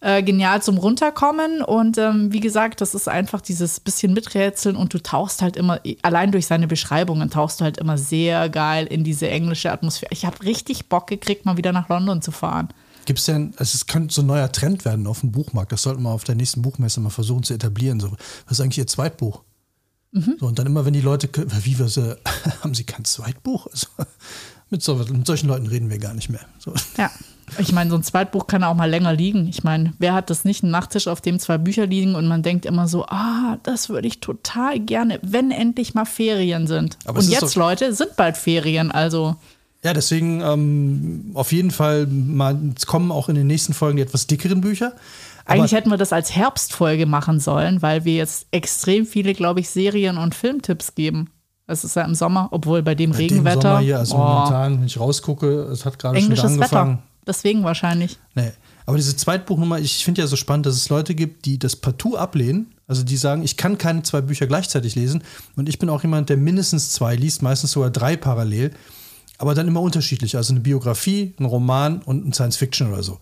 äh, 0.00 0.22
genial 0.22 0.62
zum 0.62 0.78
Runterkommen. 0.78 1.62
Und 1.62 1.98
ähm, 1.98 2.32
wie 2.32 2.40
gesagt, 2.40 2.80
das 2.80 2.94
ist 2.94 3.08
einfach 3.08 3.40
dieses 3.40 3.80
bisschen 3.80 4.12
Miträtseln 4.12 4.76
und 4.76 4.94
du 4.94 5.02
tauchst 5.02 5.42
halt 5.42 5.56
immer, 5.56 5.80
allein 6.02 6.32
durch 6.32 6.46
seine 6.46 6.66
Beschreibungen, 6.66 7.30
tauchst 7.30 7.60
du 7.60 7.64
halt 7.64 7.78
immer 7.78 7.98
sehr 7.98 8.48
geil 8.48 8.86
in 8.86 9.04
diese 9.04 9.28
englische 9.28 9.70
Atmosphäre. 9.70 10.12
Ich 10.12 10.24
habe 10.24 10.42
richtig 10.44 10.88
Bock 10.88 11.06
gekriegt, 11.06 11.44
mal 11.44 11.56
wieder 11.56 11.72
nach 11.72 11.88
London 11.88 12.22
zu 12.22 12.32
fahren. 12.32 12.68
Gibt 13.06 13.18
es 13.18 13.24
denn, 13.24 13.54
also 13.56 13.74
es 13.74 13.86
könnte 13.86 14.14
so 14.14 14.22
ein 14.22 14.26
neuer 14.26 14.52
Trend 14.52 14.84
werden 14.84 15.06
auf 15.06 15.20
dem 15.20 15.32
Buchmarkt, 15.32 15.72
das 15.72 15.82
sollten 15.82 16.02
wir 16.02 16.10
auf 16.10 16.24
der 16.24 16.34
nächsten 16.34 16.62
Buchmesse 16.62 17.00
mal 17.00 17.10
versuchen 17.10 17.42
zu 17.42 17.54
etablieren. 17.54 17.98
So, 17.98 18.10
was 18.46 18.58
ist 18.58 18.60
eigentlich 18.60 18.78
Ihr 18.78 18.86
Zweitbuch? 18.86 19.42
Mhm. 20.12 20.36
So, 20.38 20.46
und 20.46 20.58
dann 20.58 20.66
immer, 20.66 20.84
wenn 20.84 20.92
die 20.92 21.00
Leute, 21.00 21.28
wie 21.64 21.78
wir 21.78 21.88
sie, 21.88 22.16
haben 22.62 22.74
sie 22.74 22.84
kein 22.84 23.04
Zweitbuch? 23.04 23.66
Also, 23.66 23.86
mit, 24.70 24.82
so, 24.82 24.94
mit 24.94 25.26
solchen 25.26 25.48
Leuten 25.48 25.66
reden 25.66 25.90
wir 25.90 25.98
gar 25.98 26.14
nicht 26.14 26.28
mehr. 26.28 26.44
So. 26.58 26.72
Ja. 26.96 27.10
Ich 27.58 27.72
meine, 27.72 27.90
so 27.90 27.96
ein 27.96 28.02
Zweitbuch 28.02 28.46
kann 28.46 28.64
auch 28.64 28.74
mal 28.74 28.88
länger 28.88 29.12
liegen. 29.12 29.48
Ich 29.48 29.64
meine, 29.64 29.92
wer 29.98 30.14
hat 30.14 30.30
das 30.30 30.44
nicht? 30.44 30.62
Ein 30.62 30.70
Nachttisch, 30.70 31.08
auf 31.08 31.20
dem 31.20 31.38
zwei 31.38 31.58
Bücher 31.58 31.86
liegen 31.86 32.14
und 32.14 32.26
man 32.26 32.42
denkt 32.42 32.66
immer 32.66 32.88
so, 32.88 33.04
ah, 33.06 33.58
das 33.62 33.88
würde 33.88 34.08
ich 34.08 34.20
total 34.20 34.80
gerne, 34.80 35.18
wenn 35.22 35.50
endlich 35.50 35.94
mal 35.94 36.04
Ferien 36.04 36.66
sind. 36.66 36.96
Aber 37.04 37.18
und 37.20 37.28
jetzt, 37.28 37.54
Leute, 37.56 37.92
sind 37.92 38.16
bald 38.16 38.36
Ferien, 38.36 38.90
also. 38.90 39.36
Ja, 39.82 39.94
deswegen 39.94 40.42
ähm, 40.42 41.30
auf 41.34 41.52
jeden 41.52 41.70
Fall 41.70 42.06
mal, 42.06 42.58
es 42.76 42.86
kommen 42.86 43.10
auch 43.10 43.28
in 43.28 43.34
den 43.34 43.46
nächsten 43.46 43.72
Folgen 43.72 43.96
die 43.96 44.02
etwas 44.02 44.26
dickeren 44.26 44.60
Bücher. 44.60 44.92
Eigentlich 45.46 45.72
hätten 45.72 45.90
wir 45.90 45.96
das 45.96 46.12
als 46.12 46.34
Herbstfolge 46.36 47.06
machen 47.06 47.40
sollen, 47.40 47.82
weil 47.82 48.04
wir 48.04 48.14
jetzt 48.14 48.46
extrem 48.50 49.06
viele, 49.06 49.34
glaube 49.34 49.60
ich, 49.60 49.70
Serien- 49.70 50.18
und 50.18 50.34
Filmtipps 50.34 50.94
geben. 50.94 51.30
Es 51.66 51.84
ist 51.84 51.96
ja 51.96 52.02
im 52.02 52.14
Sommer, 52.14 52.48
obwohl 52.50 52.82
bei 52.82 52.94
dem 52.94 53.12
bei 53.12 53.18
Regenwetter. 53.18 53.60
Dem 53.60 53.62
Sommer 53.62 53.78
hier, 53.80 53.98
also 53.98 54.16
oh. 54.16 54.18
momentan, 54.18 54.80
wenn 54.80 54.86
ich 54.86 54.98
rausgucke, 54.98 55.62
es 55.72 55.84
hat 55.84 55.98
gerade 55.98 56.20
schon 56.20 56.30
wieder 56.30 56.44
angefangen. 56.44 56.90
Wetter. 56.98 57.09
Deswegen 57.30 57.62
wahrscheinlich. 57.62 58.18
Nee. 58.34 58.50
Aber 58.86 58.96
diese 58.96 59.16
Zweitbuchnummer, 59.16 59.78
ich 59.78 60.04
finde 60.04 60.20
ja 60.20 60.26
so 60.26 60.34
spannend, 60.34 60.66
dass 60.66 60.74
es 60.74 60.88
Leute 60.88 61.14
gibt, 61.14 61.44
die 61.44 61.60
das 61.60 61.76
partout 61.76 62.16
ablehnen. 62.16 62.74
Also 62.88 63.04
die 63.04 63.16
sagen, 63.16 63.44
ich 63.44 63.56
kann 63.56 63.78
keine 63.78 64.02
zwei 64.02 64.20
Bücher 64.20 64.48
gleichzeitig 64.48 64.96
lesen. 64.96 65.22
Und 65.54 65.68
ich 65.68 65.78
bin 65.78 65.88
auch 65.90 66.02
jemand, 66.02 66.28
der 66.28 66.36
mindestens 66.36 66.90
zwei 66.90 67.14
liest, 67.14 67.40
meistens 67.40 67.70
sogar 67.70 67.90
drei 67.90 68.16
parallel. 68.16 68.72
Aber 69.38 69.54
dann 69.54 69.68
immer 69.68 69.80
unterschiedlich. 69.80 70.36
Also 70.36 70.52
eine 70.52 70.60
Biografie, 70.60 71.34
ein 71.38 71.44
Roman 71.44 72.02
und 72.02 72.26
ein 72.26 72.32
Science 72.32 72.56
Fiction 72.56 72.92
oder 72.92 73.04
so. 73.04 73.20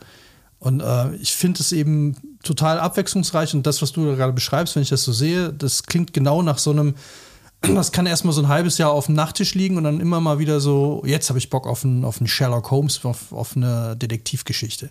Und 0.59 0.81
äh, 0.81 1.15
ich 1.17 1.35
finde 1.35 1.61
es 1.61 1.73
eben 1.73 2.17
total 2.43 2.81
abwechslungsreich. 2.81 3.53
Und 3.53 3.67
das, 3.67 3.83
was 3.83 3.93
du 3.93 4.17
gerade 4.17 4.33
beschreibst, 4.33 4.75
wenn 4.75 4.83
ich 4.83 4.89
das 4.89 5.05
so 5.05 5.13
sehe, 5.13 5.53
das 5.53 5.83
klingt 5.83 6.15
genau 6.15 6.41
nach 6.41 6.57
so 6.57 6.71
einem 6.71 6.95
das 7.61 7.93
kann 7.93 8.07
erstmal 8.07 8.33
so 8.33 8.43
ein 8.43 8.49
halbes 8.49 8.79
Jahr 8.79 8.93
auf 8.93 9.07
dem 9.07 9.15
Nachttisch 9.15 9.55
liegen 9.55 9.77
und 9.77 9.85
dann 9.85 10.01
immer 10.01 10.21
mal 10.21 10.39
wieder 10.39 10.61
so, 10.61 11.03
jetzt 11.05 11.29
habe 11.29 11.39
ich 11.39 11.51
Bock 11.51 11.67
auf 11.67 11.85
einen, 11.85 12.05
auf 12.05 12.21
einen 12.21 12.29
Sherlock 12.29 12.71
Holmes, 12.71 13.05
auf, 13.05 13.33
auf 13.33 13.57
eine 13.57 13.97
Detektivgeschichte. 13.97 14.91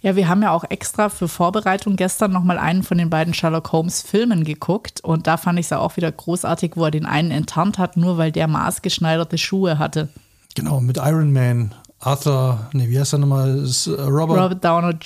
Ja, 0.00 0.16
wir 0.16 0.28
haben 0.28 0.42
ja 0.42 0.50
auch 0.50 0.64
extra 0.68 1.08
für 1.08 1.28
Vorbereitung 1.28 1.96
gestern 1.96 2.30
nochmal 2.30 2.58
einen 2.58 2.82
von 2.82 2.98
den 2.98 3.10
beiden 3.10 3.34
Sherlock 3.34 3.72
Holmes 3.72 4.02
Filmen 4.02 4.44
geguckt 4.44 5.00
und 5.02 5.26
da 5.26 5.36
fand 5.36 5.58
ich 5.58 5.66
es 5.66 5.70
ja 5.70 5.78
auch 5.78 5.96
wieder 5.96 6.10
großartig, 6.12 6.72
wo 6.76 6.84
er 6.84 6.90
den 6.90 7.06
einen 7.06 7.30
enttarnt 7.30 7.78
hat, 7.78 7.96
nur 7.96 8.18
weil 8.18 8.30
der 8.30 8.48
maßgeschneiderte 8.48 9.38
Schuhe 9.38 9.78
hatte. 9.78 10.08
Genau, 10.54 10.80
mit 10.80 10.98
Iron 10.98 11.32
Man, 11.32 11.74
Arthur, 12.00 12.68
nee, 12.72 12.88
wie 12.88 12.98
heißt 13.00 13.14
er 13.14 13.18
nochmal? 13.18 13.58
Äh, 13.58 13.90
Robert, 14.02 14.38
Robert 14.38 14.64
Downer. 14.64 14.98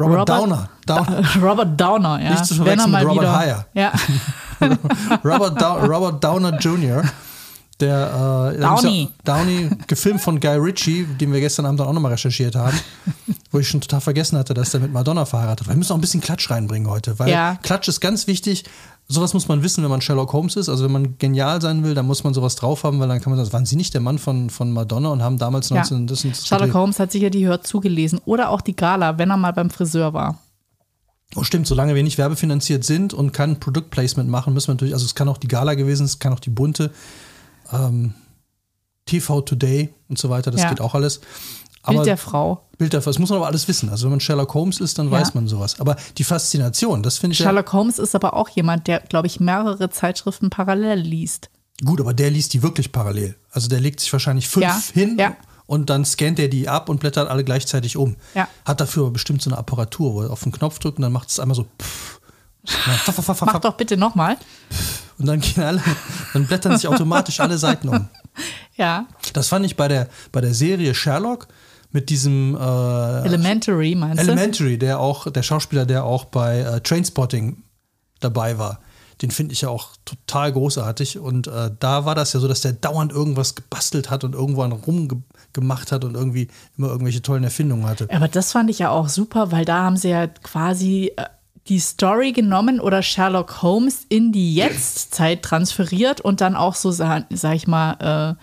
Robert, 0.00 0.20
Robert 0.20 0.28
Downer. 0.28 0.68
Downer. 0.86 1.24
Robert 1.42 1.80
Downer, 1.80 2.22
ja. 2.22 2.30
Nicht 2.30 2.46
zu 2.46 2.54
verwechseln 2.54 2.90
mit 2.90 3.02
Robert 3.02 3.16
wieder, 3.16 3.38
Heyer. 3.38 3.66
Ja. 3.74 3.92
Robert, 5.24 5.60
Dow 5.60 5.86
Robert 5.86 6.22
Downer 6.22 6.58
Jr., 6.58 7.02
der 7.80 8.54
äh, 8.56 8.60
Downey. 8.60 9.08
Downey, 9.24 9.70
gefilmt 9.86 10.20
von 10.20 10.40
Guy 10.40 10.56
Ritchie, 10.56 11.04
den 11.04 11.32
wir 11.32 11.40
gestern 11.40 11.66
Abend 11.66 11.80
auch 11.80 11.92
nochmal 11.92 12.12
recherchiert 12.12 12.56
haben, 12.56 12.76
wo 13.52 13.58
ich 13.60 13.68
schon 13.68 13.80
total 13.80 14.00
vergessen 14.00 14.36
hatte, 14.36 14.52
dass 14.52 14.70
der 14.70 14.80
mit 14.80 14.92
Madonna 14.92 15.24
verheiratet 15.24 15.66
war. 15.66 15.74
Wir 15.74 15.78
müssen 15.78 15.92
auch 15.92 15.96
ein 15.96 16.00
bisschen 16.00 16.20
Klatsch 16.20 16.50
reinbringen 16.50 16.90
heute, 16.90 17.18
weil 17.18 17.28
ja. 17.28 17.56
Klatsch 17.62 17.88
ist 17.88 18.00
ganz 18.00 18.26
wichtig. 18.26 18.64
Sowas 19.10 19.32
muss 19.32 19.48
man 19.48 19.62
wissen, 19.62 19.82
wenn 19.82 19.90
man 19.90 20.02
Sherlock 20.02 20.32
Holmes 20.34 20.56
ist. 20.56 20.68
Also 20.68 20.84
wenn 20.84 20.92
man 20.92 21.16
genial 21.18 21.62
sein 21.62 21.82
will, 21.82 21.94
dann 21.94 22.06
muss 22.06 22.24
man 22.24 22.34
sowas 22.34 22.56
drauf 22.56 22.84
haben, 22.84 23.00
weil 23.00 23.08
dann 23.08 23.20
kann 23.22 23.30
man 23.30 23.38
sagen, 23.38 23.52
waren 23.54 23.64
Sie 23.64 23.76
nicht 23.76 23.94
der 23.94 24.02
Mann 24.02 24.18
von, 24.18 24.50
von 24.50 24.70
Madonna 24.70 25.08
und 25.08 25.22
haben 25.22 25.38
damals 25.38 25.70
19... 25.70 26.00
Ja. 26.00 26.06
Das, 26.06 26.22
das 26.22 26.46
Sherlock 26.46 26.74
Holmes 26.74 26.98
hat 26.98 27.12
sicher 27.12 27.30
die 27.30 27.46
Hör 27.46 27.62
zugelesen 27.62 28.20
oder 28.26 28.50
auch 28.50 28.60
die 28.60 28.76
Gala, 28.76 29.16
wenn 29.16 29.30
er 29.30 29.38
mal 29.38 29.52
beim 29.52 29.70
Friseur 29.70 30.12
war. 30.12 30.38
Oh, 31.36 31.44
stimmt, 31.44 31.66
solange 31.66 31.94
wir 31.94 32.02
nicht 32.02 32.18
werbefinanziert 32.18 32.84
sind 32.84 33.12
und 33.12 33.32
kein 33.32 33.60
Produktplacement 33.60 34.30
machen, 34.30 34.54
müssen 34.54 34.68
wir 34.68 34.74
natürlich, 34.74 34.94
also 34.94 35.04
es 35.04 35.14
kann 35.14 35.28
auch 35.28 35.36
die 35.36 35.48
Gala 35.48 35.74
gewesen, 35.74 36.04
es 36.04 36.18
kann 36.18 36.32
auch 36.32 36.40
die 36.40 36.50
bunte, 36.50 36.90
ähm, 37.70 38.14
TV 39.04 39.42
Today 39.42 39.92
und 40.08 40.18
so 40.18 40.30
weiter, 40.30 40.50
das 40.50 40.62
ja. 40.62 40.70
geht 40.70 40.80
auch 40.80 40.94
alles. 40.94 41.20
Aber 41.82 41.98
Bild 41.98 42.06
der 42.06 42.16
Frau. 42.16 42.66
Bild 42.76 42.92
der 42.92 43.02
Frau, 43.02 43.10
das 43.10 43.18
muss 43.18 43.30
man 43.30 43.38
aber 43.38 43.46
alles 43.46 43.68
wissen. 43.68 43.88
Also 43.88 44.04
wenn 44.04 44.10
man 44.10 44.20
Sherlock 44.20 44.52
Holmes 44.52 44.80
ist, 44.80 44.98
dann 44.98 45.06
ja. 45.06 45.12
weiß 45.12 45.34
man 45.34 45.48
sowas. 45.48 45.80
Aber 45.80 45.96
die 46.18 46.24
Faszination, 46.24 47.02
das 47.02 47.18
finde 47.18 47.32
ich. 47.32 47.38
Sherlock 47.38 47.68
ja, 47.68 47.72
Holmes 47.74 47.98
ist 47.98 48.14
aber 48.14 48.34
auch 48.34 48.48
jemand, 48.50 48.86
der, 48.86 49.00
glaube 49.00 49.26
ich, 49.26 49.40
mehrere 49.40 49.88
Zeitschriften 49.88 50.50
parallel 50.50 50.98
liest. 50.98 51.50
Gut, 51.84 52.00
aber 52.00 52.12
der 52.12 52.30
liest 52.30 52.52
die 52.54 52.62
wirklich 52.62 52.92
parallel. 52.92 53.36
Also 53.50 53.68
der 53.68 53.80
legt 53.80 54.00
sich 54.00 54.12
wahrscheinlich 54.12 54.48
fünf 54.48 54.90
hin 54.92 55.16
ja 55.18 55.36
und 55.68 55.90
dann 55.90 56.04
scannt 56.06 56.38
er 56.38 56.48
die 56.48 56.66
ab 56.66 56.88
und 56.88 56.98
blättert 56.98 57.28
alle 57.28 57.44
gleichzeitig 57.44 57.98
um. 57.98 58.16
Ja. 58.34 58.48
Hat 58.64 58.80
dafür 58.80 59.10
bestimmt 59.10 59.42
so 59.42 59.50
eine 59.50 59.58
Apparatur, 59.58 60.14
wo 60.14 60.22
er 60.22 60.30
auf 60.30 60.42
den 60.42 60.50
Knopf 60.50 60.78
drückt 60.78 60.96
und 60.96 61.02
dann 61.02 61.12
macht 61.12 61.28
es 61.28 61.38
einmal 61.38 61.54
so. 61.54 61.66
Pff, 61.80 62.20
Mach 63.40 63.58
doch 63.60 63.74
bitte 63.74 63.96
nochmal. 63.96 64.36
Und 65.18 65.26
dann 65.26 65.40
gehen 65.40 65.62
alle, 65.62 65.82
dann 66.32 66.46
blättern 66.46 66.76
sich 66.76 66.88
automatisch 66.88 67.38
alle 67.40 67.58
Seiten 67.58 67.88
um. 67.88 68.08
Ja. 68.76 69.06
Das 69.32 69.48
fand 69.48 69.66
ich 69.66 69.74
bei 69.74 69.88
der, 69.88 70.08
bei 70.30 70.40
der 70.40 70.54
Serie 70.54 70.94
Sherlock 70.94 71.48
mit 71.90 72.08
diesem 72.10 72.54
äh, 72.54 73.24
Elementary, 73.24 73.96
meinst 73.96 74.22
du? 74.22 74.22
Elementary, 74.22 74.78
der 74.78 75.00
auch, 75.00 75.28
der 75.28 75.42
Schauspieler, 75.42 75.84
der 75.84 76.04
auch 76.04 76.26
bei 76.26 76.60
äh, 76.60 76.80
Trainspotting 76.80 77.64
dabei 78.20 78.56
war 78.56 78.78
den 79.22 79.30
finde 79.30 79.52
ich 79.52 79.62
ja 79.62 79.68
auch 79.68 79.90
total 80.04 80.52
großartig. 80.52 81.18
Und 81.18 81.46
äh, 81.46 81.70
da 81.78 82.04
war 82.04 82.14
das 82.14 82.32
ja 82.32 82.40
so, 82.40 82.48
dass 82.48 82.60
der 82.60 82.72
dauernd 82.72 83.12
irgendwas 83.12 83.54
gebastelt 83.54 84.10
hat 84.10 84.24
und 84.24 84.34
irgendwo 84.34 84.62
rumgemacht 84.62 85.92
hat 85.92 86.04
und 86.04 86.14
irgendwie 86.14 86.48
immer 86.76 86.88
irgendwelche 86.88 87.22
tollen 87.22 87.44
Erfindungen 87.44 87.86
hatte. 87.86 88.08
Aber 88.10 88.28
das 88.28 88.52
fand 88.52 88.70
ich 88.70 88.78
ja 88.78 88.90
auch 88.90 89.08
super, 89.08 89.50
weil 89.50 89.64
da 89.64 89.82
haben 89.82 89.96
sie 89.96 90.10
ja 90.10 90.26
quasi 90.26 91.12
äh, 91.16 91.24
die 91.68 91.80
Story 91.80 92.32
genommen 92.32 92.80
oder 92.80 93.02
Sherlock 93.02 93.62
Holmes 93.62 94.06
in 94.08 94.32
die 94.32 94.54
Jetztzeit 94.54 95.42
transferiert 95.42 96.20
und 96.20 96.40
dann 96.40 96.56
auch 96.56 96.74
so, 96.74 96.90
sag, 96.90 97.26
sag 97.30 97.54
ich 97.54 97.66
mal, 97.66 98.36
äh, 98.38 98.42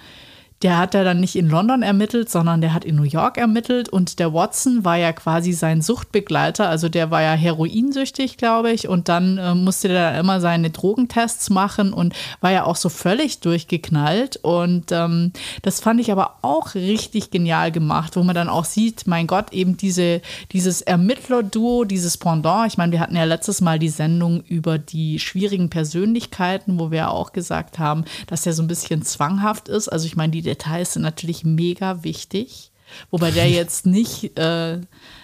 der 0.61 0.77
hat 0.77 0.93
ja 0.93 1.03
dann 1.03 1.19
nicht 1.19 1.35
in 1.35 1.49
London 1.49 1.83
ermittelt, 1.83 2.29
sondern 2.29 2.61
der 2.61 2.73
hat 2.73 2.85
in 2.85 2.95
New 2.95 3.03
York 3.03 3.37
ermittelt. 3.37 3.89
Und 3.89 4.19
der 4.19 4.33
Watson 4.33 4.85
war 4.85 4.95
ja 4.95 5.11
quasi 5.11 5.51
sein 5.51 5.81
Suchtbegleiter, 5.81 6.69
also 6.69 6.87
der 6.87 7.11
war 7.11 7.21
ja 7.21 7.33
heroinsüchtig, 7.33 8.37
glaube 8.37 8.71
ich, 8.71 8.87
und 8.87 9.09
dann 9.09 9.37
äh, 9.37 9.53
musste 9.53 9.89
der 9.89 10.17
immer 10.17 10.39
seine 10.39 10.69
Drogentests 10.69 11.49
machen 11.49 11.91
und 11.91 12.15
war 12.39 12.51
ja 12.51 12.63
auch 12.63 12.77
so 12.77 12.87
völlig 12.87 13.41
durchgeknallt. 13.41 14.37
Und 14.37 14.91
ähm, 14.91 15.33
das 15.61 15.81
fand 15.81 15.99
ich 15.99 16.11
aber 16.11 16.37
auch 16.41 16.73
richtig 16.73 17.31
genial 17.31 17.71
gemacht, 17.71 18.15
wo 18.15 18.23
man 18.23 18.33
dann 18.35 18.49
auch 18.49 18.65
sieht, 18.65 19.07
mein 19.07 19.27
Gott, 19.27 19.51
eben 19.51 19.75
diese, 19.75 20.21
dieses 20.53 20.81
Ermittler-Duo, 20.81 21.83
dieses 21.83 22.17
Pendant, 22.17 22.71
ich 22.71 22.77
meine, 22.77 22.93
wir 22.93 23.01
hatten 23.01 23.17
ja 23.17 23.25
letztes 23.25 23.59
Mal 23.59 23.77
die 23.77 23.89
Sendung 23.89 24.41
über 24.47 24.77
die 24.77 25.19
schwierigen 25.19 25.69
Persönlichkeiten, 25.69 26.79
wo 26.79 26.91
wir 26.91 27.11
auch 27.11 27.33
gesagt 27.33 27.77
haben, 27.77 28.05
dass 28.27 28.43
der 28.43 28.53
so 28.53 28.63
ein 28.63 28.67
bisschen 28.67 29.03
zwanghaft 29.03 29.67
ist, 29.67 29.89
also 29.89 30.05
ich 30.05 30.15
meine, 30.15 30.31
die 30.31 30.44
Details 30.45 30.93
sind 30.93 31.01
natürlich 31.01 31.43
mega 31.43 32.03
wichtig. 32.03 32.71
Wobei 33.11 33.31
der 33.31 33.49
jetzt 33.49 33.85
nicht, 33.85 34.37
äh, 34.39 34.79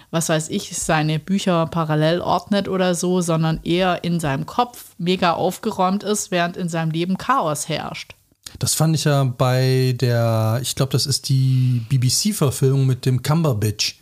was 0.10 0.30
weiß 0.30 0.50
ich, 0.50 0.75
seine 0.78 1.20
Bücher 1.20 1.66
parallel 1.68 2.22
ordnet 2.22 2.68
oder 2.68 2.96
so, 2.96 3.22
sondern 3.22 3.62
eher 3.63 4.04
in 4.04 4.20
seinem 4.20 4.46
Kopf 4.46 4.96
mega 4.98 5.34
aufgeräumt 5.34 6.04
ist, 6.04 6.32
während 6.32 6.58
in 6.58 6.70
seinem 6.70 6.92
Leben 6.92 7.18
Chaos 7.18 7.70
herrscht. 7.70 8.16
Das 8.60 8.74
fand 8.74 8.96
ich 8.96 9.06
ja 9.06 9.24
bei 9.24 9.96
der, 10.00 10.60
ich 10.62 10.75
glaube, 10.75 10.92
das 10.92 11.06
ist 11.06 11.30
die 11.30 11.86
BBC-Verfilmung 11.90 12.86
mit 12.86 13.06
dem 13.06 13.22
Cumberbitch. 13.24 14.00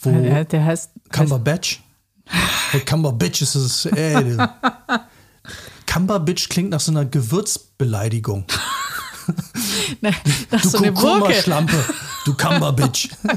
Wo 0.00 0.10
der, 0.10 0.44
der 0.44 0.64
heißt. 0.64 0.90
Cumberbatch? 1.10 1.80
Hey, 2.70 2.80
Cumberbitch 2.80 3.42
ist 3.42 3.54
es. 3.54 3.86
Ey, 3.86 4.36
Cumberbitch 5.86 6.48
klingt 6.48 6.70
nach 6.70 6.80
so 6.80 6.90
einer 6.90 7.04
Gewürzbeleidigung. 7.04 8.44
ne, 10.00 10.12
das 10.50 10.62
du 10.62 10.68
so 10.68 10.78
eine 10.78 10.92
Gurke. 10.92 11.34
Schlampe, 11.34 11.76
du 12.24 12.34
Cumberbitch. 12.34 13.08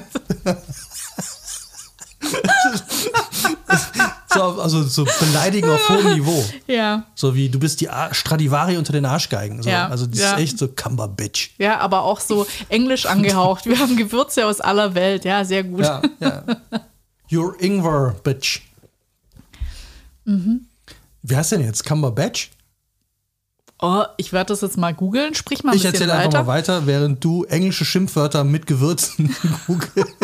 so, 4.33 4.41
also 4.61 4.83
so 4.83 5.05
beleidigen 5.19 5.69
auf 5.69 5.87
hohem 5.89 6.13
Niveau. 6.13 6.43
Ja. 6.67 7.03
So 7.15 7.35
wie 7.35 7.49
du 7.49 7.59
bist 7.59 7.81
die 7.81 7.89
Ar 7.89 8.13
Stradivari 8.13 8.77
unter 8.77 8.93
den 8.93 9.05
Arschgeigen. 9.05 9.61
So. 9.63 9.69
Ja. 9.69 9.87
Also 9.87 10.05
das 10.07 10.19
Ja. 10.19 10.33
ist 10.33 10.39
echt 10.39 10.57
so 10.57 10.67
Cumberbitch. 10.67 11.51
Ja, 11.57 11.79
aber 11.79 12.03
auch 12.03 12.19
so 12.19 12.45
englisch 12.69 13.05
angehaucht. 13.05 13.65
Wir 13.65 13.79
haben 13.79 13.95
Gewürze 13.95 14.45
aus 14.45 14.61
aller 14.61 14.95
Welt. 14.95 15.25
Ja, 15.25 15.45
sehr 15.45 15.63
gut. 15.63 15.81
Ja, 15.83 16.01
ja. 16.19 16.43
Your 17.31 17.55
Ingwer 17.61 18.15
Bitch. 18.23 18.61
Wie 20.25 21.35
heißt 21.35 21.51
denn 21.51 21.61
jetzt? 21.63 21.83
Cumberbatch? 21.85 22.51
Oh, 23.87 24.03
ich 24.17 24.33
werde 24.33 24.47
das 24.49 24.61
jetzt 24.61 24.77
mal 24.77 24.93
googeln. 24.93 25.33
Sprich 25.35 25.63
mal 25.63 25.71
ein 25.71 25.77
Ich 25.77 25.83
bisschen 25.83 25.93
erzähle 25.95 26.13
weiter. 26.13 26.23
einfach 26.25 26.45
mal 26.45 26.47
weiter, 26.47 26.85
während 26.87 27.23
du 27.23 27.43
englische 27.43 27.85
Schimpfwörter 27.85 28.43
mit 28.43 28.65
Gewürzen 28.65 29.35
googelst. 29.67 30.15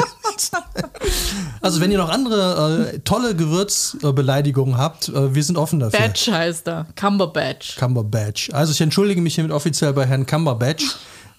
Also 1.61 1.79
wenn 1.81 1.91
ihr 1.91 1.99
noch 1.99 2.09
andere 2.09 2.93
äh, 2.93 2.99
tolle 2.99 3.35
Gewürzbeleidigungen 3.35 4.77
habt, 4.77 5.09
äh, 5.09 5.35
wir 5.35 5.43
sind 5.43 5.57
offen 5.57 5.79
dafür. 5.79 5.99
Batch 5.99 6.29
heißt 6.29 6.67
er. 6.67 6.87
Cumberbatch. 6.95 7.75
Cumberbatch. 7.77 8.49
Also 8.51 8.71
ich 8.71 8.81
entschuldige 8.81 9.21
mich 9.21 9.35
hiermit 9.35 9.53
offiziell 9.53 9.93
bei 9.93 10.07
Herrn 10.07 10.25
Cumberbatch 10.25 10.83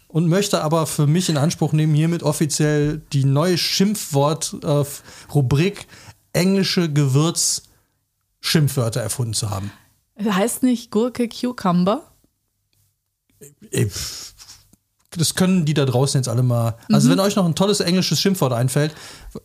und 0.06 0.28
möchte 0.28 0.62
aber 0.62 0.86
für 0.86 1.08
mich 1.08 1.28
in 1.28 1.36
Anspruch 1.38 1.72
nehmen, 1.72 1.94
hiermit 1.94 2.22
offiziell 2.22 3.02
die 3.12 3.24
neue 3.24 3.58
Schimpfwort-Rubrik 3.58 5.86
englische 6.32 6.88
Gewürz-Schimpfwörter 6.92 9.00
erfunden 9.00 9.34
zu 9.34 9.50
haben. 9.50 9.72
Heißt 10.22 10.62
nicht 10.62 10.92
Gurke 10.92 11.28
Cucumber? 11.28 12.11
Das 15.10 15.34
können 15.34 15.66
die 15.66 15.74
da 15.74 15.84
draußen 15.84 16.18
jetzt 16.18 16.28
alle 16.28 16.42
mal. 16.42 16.76
Also 16.90 17.10
wenn 17.10 17.20
euch 17.20 17.36
noch 17.36 17.44
ein 17.44 17.54
tolles 17.54 17.80
englisches 17.80 18.18
Schimpfwort 18.18 18.54
einfällt, 18.54 18.94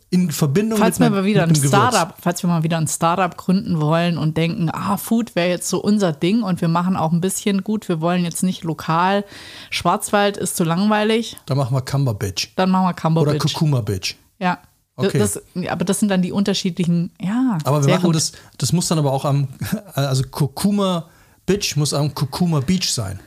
in 0.09 0.31
Verbindung 0.31 0.79
Falls 0.79 0.97
mit, 0.99 1.07
wir 1.07 1.17
mal 1.17 1.25
wieder 1.25 1.43
ein. 1.43 1.53
Startup, 1.55 2.15
falls 2.21 2.41
wir 2.41 2.47
mal 2.47 2.63
wieder 2.63 2.77
ein 2.77 2.87
Startup 2.87 3.35
gründen 3.35 3.81
wollen 3.81 4.17
und 4.17 4.37
denken, 4.37 4.69
ah, 4.71 4.95
Food 4.95 5.35
wäre 5.35 5.49
jetzt 5.49 5.67
so 5.67 5.81
unser 5.81 6.13
Ding 6.13 6.41
und 6.41 6.61
wir 6.61 6.69
machen 6.69 6.95
auch 6.95 7.11
ein 7.11 7.19
bisschen 7.19 7.63
gut, 7.65 7.89
wir 7.89 7.99
wollen 7.99 8.23
jetzt 8.23 8.43
nicht 8.43 8.63
lokal. 8.63 9.25
Schwarzwald 9.69 10.37
ist 10.37 10.55
zu 10.55 10.63
langweilig, 10.63 11.35
Da 11.45 11.55
machen 11.55 11.75
wir 11.75 11.81
Cumberbatch. 11.81 12.53
dann 12.55 12.69
machen 12.69 12.83
wir 12.85 12.89
Oder 12.91 13.01
Cumberbatch. 13.01 13.39
Kurkuma 13.39 13.81
Bitch. 13.81 14.15
Ja. 14.39 14.59
Okay. 14.95 15.19
Das, 15.19 15.39
aber 15.69 15.85
das 15.85 15.99
sind 15.99 16.09
dann 16.09 16.21
die 16.23 16.31
unterschiedlichen, 16.31 17.11
ja. 17.21 17.57
Aber 17.65 17.85
wir 17.85 17.93
machen 17.93 18.05
gut. 18.05 18.15
das, 18.15 18.31
das 18.57 18.73
muss 18.73 18.87
dann 18.87 18.97
aber 18.97 19.11
auch 19.11 19.25
am, 19.25 19.49
also 19.93 20.23
Kurkuma 20.31 21.09
Bitch 21.45 21.75
muss 21.75 21.93
am 21.93 22.15
Kurkuma 22.15 22.61
Beach 22.61 22.89
sein. 22.91 23.19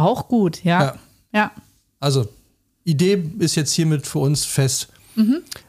Auch 0.00 0.28
gut, 0.28 0.64
ja. 0.64 0.82
Ja. 0.82 0.94
Ja. 1.32 1.50
Also, 2.00 2.28
Idee 2.84 3.22
ist 3.38 3.54
jetzt 3.54 3.72
hiermit 3.72 4.06
für 4.06 4.18
uns 4.18 4.44
fest. 4.44 4.88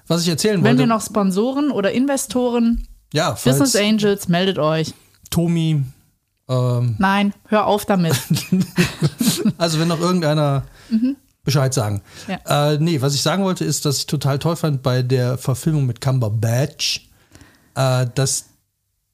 Was 0.07 0.21
ich 0.23 0.29
erzählen 0.29 0.59
Mhm. 0.59 0.63
Wenn 0.63 0.77
wollte, 0.77 0.79
wir 0.79 0.87
noch 0.87 1.01
Sponsoren 1.01 1.71
oder 1.71 1.91
Investoren, 1.91 2.87
ja, 3.13 3.31
Business 3.31 3.75
Angels, 3.75 4.27
meldet 4.27 4.57
euch. 4.57 4.93
Tomi, 5.29 5.83
ähm, 6.49 6.95
Nein, 6.99 7.33
hör 7.47 7.67
auf 7.67 7.85
damit. 7.85 8.13
also 9.57 9.79
wenn 9.79 9.87
noch 9.87 9.99
irgendeiner 9.99 10.63
Bescheid 11.43 11.73
sagen. 11.73 12.01
Mhm. 12.27 12.37
Ja. 12.45 12.71
Äh, 12.73 12.77
nee, 12.79 13.01
was 13.01 13.15
ich 13.15 13.21
sagen 13.21 13.43
wollte, 13.43 13.65
ist, 13.65 13.85
dass 13.85 13.99
ich 13.99 14.05
total 14.05 14.39
toll 14.39 14.55
fand 14.55 14.83
bei 14.83 15.01
der 15.01 15.37
Verfilmung 15.37 15.85
mit 15.85 16.01
Cumberbatch, 16.01 17.09
äh, 17.75 18.05
dass 18.13 18.45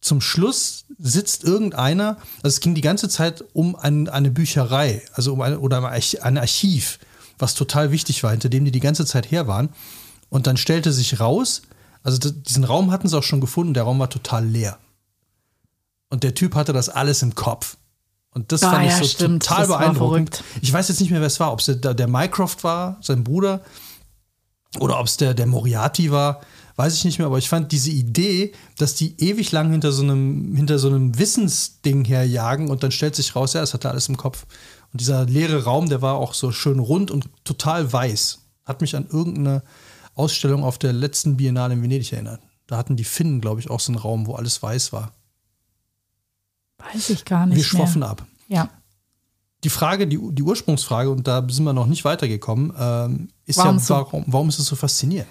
zum 0.08 0.22
Schluss 0.22 0.86
sitzt 0.98 1.44
irgendeiner, 1.44 2.18
also 2.38 2.48
es 2.48 2.60
ging 2.60 2.74
die 2.74 2.82
ganze 2.82 3.10
Zeit 3.10 3.44
um 3.54 3.76
ein, 3.76 4.10
eine 4.10 4.32
Bücherei, 4.32 5.04
also 5.14 5.34
um 5.34 5.42
eine, 5.42 5.60
oder 5.60 5.78
ein 5.78 5.86
Arch- 5.86 6.24
ein 6.24 6.38
Archiv, 6.38 6.98
was 7.38 7.54
total 7.54 7.92
wichtig 7.92 8.24
war, 8.24 8.32
hinter 8.32 8.50
dem 8.50 8.66
die 8.66 8.72
die 8.72 8.80
ganze 8.80 9.06
Zeit 9.06 9.30
her 9.32 9.48
waren. 9.48 9.70
Und 10.30 10.48
dann 10.48 10.58
stellte 10.58 10.92
sich 10.92 11.20
raus, 11.20 11.62
also 12.04 12.18
diesen 12.32 12.64
Raum 12.64 12.92
hatten 12.92 13.08
sie 13.08 13.18
auch 13.18 13.24
schon 13.24 13.42
gefunden, 13.42 13.74
der 13.74 13.84
Raum 13.84 14.00
war 14.00 14.10
total 14.10 14.46
leer. 14.46 14.78
Und 16.10 16.24
der 16.24 16.34
Typ 16.34 16.56
hatte 16.56 16.74
das 16.74 16.90
alles 16.90 17.22
im 17.22 17.36
Kopf. 17.36 17.78
Und 18.32 18.52
das 18.52 18.64
Ah, 18.64 18.72
fand 18.72 18.86
ich 18.86 18.92
ja, 18.92 18.98
so 19.00 19.06
stimmt. 19.06 19.44
total 19.44 19.68
Das 19.68 19.78
beeindruckend. 19.78 20.44
Ich 20.62 20.72
weiß 20.72 20.88
jetzt 20.90 21.02
nicht 21.02 21.12
mehr, 21.12 21.20
wer 21.20 21.28
es 21.28 21.40
war, 21.40 21.52
ob 21.52 21.60
es 21.60 21.66
der, 21.66 21.94
der 21.94 22.08
Mycroft 22.08 22.64
war, 22.64 22.98
sein 23.02 23.24
Bruder, 23.24 23.62
oder 24.80 25.00
ob 25.00 25.08
es 25.08 25.18
der, 25.18 25.34
der 25.34 25.48
Moriarty 25.48 26.12
war, 26.12 26.42
weiß 26.78 26.94
ich 26.94 27.04
nicht 27.06 27.18
mehr, 27.18 27.28
aber 27.28 27.40
ich 27.40 27.50
fand 27.50 27.72
diese 27.72 27.90
Idee, 27.90 28.54
dass 28.78 28.94
die 28.94 29.20
ewig 29.20 29.52
lang 29.52 29.72
hinter 29.72 29.92
so 29.92 30.04
einem, 30.04 30.56
hinter 30.56 30.78
so 30.78 30.88
einem 30.88 31.18
Wissensding 31.18 32.06
herjagen 32.06 32.70
und 32.70 32.84
dann 32.84 32.92
stellt 32.92 33.16
sich 33.16 33.36
raus, 33.36 33.54
ja, 33.54 33.64
es 33.64 33.74
hatte 33.74 33.90
alles 33.90 34.08
im 34.08 34.16
Kopf. 34.16 34.46
Und 34.94 35.02
dieser 35.02 35.26
leere 35.26 35.64
Raum, 35.64 35.90
der 35.90 36.02
war 36.02 36.16
auch 36.16 36.36
so 36.36 36.52
schön 36.52 36.80
rund 36.80 37.12
und 37.12 37.30
total 37.44 37.92
weiß. 37.92 38.40
Hat 38.64 38.82
mich 38.82 38.96
an 38.96 39.08
irgendeine 39.12 39.64
Ausstellung 40.14 40.64
auf 40.64 40.78
der 40.78 40.94
letzten 40.94 41.36
Biennale 41.36 41.74
in 41.74 41.82
Venedig 41.82 42.14
erinnert. 42.14 42.42
Da 42.68 42.78
hatten 42.78 42.96
die 42.96 43.04
Finnen, 43.04 43.42
glaube 43.42 43.60
ich, 43.60 43.70
auch 43.72 43.80
so 43.80 43.92
einen 43.92 44.00
Raum, 44.00 44.28
wo 44.28 44.36
alles 44.36 44.62
weiß 44.62 44.94
war. 44.94 45.14
Weiß 46.78 47.10
ich 47.10 47.26
gar 47.26 47.48
nicht 47.48 47.58
Wir 47.58 47.64
schwoffen 47.64 48.00
mehr. 48.02 48.10
ab. 48.10 48.26
Ja. 48.48 48.70
Die 49.64 49.70
Frage, 49.70 50.08
die, 50.08 50.20
die 50.32 50.44
Ursprungsfrage, 50.44 51.10
und 51.10 51.28
da 51.28 51.46
sind 51.50 51.64
wir 51.64 51.74
noch 51.74 51.88
nicht 51.88 52.06
weitergekommen, 52.06 52.72
ähm, 52.78 53.30
ist 53.46 53.58
Warum 53.58 53.78
ja, 53.80 53.90
warum, 53.90 54.24
warum 54.28 54.50
ist 54.50 54.60
es 54.60 54.68
so 54.68 54.76
faszinierend? 54.76 55.30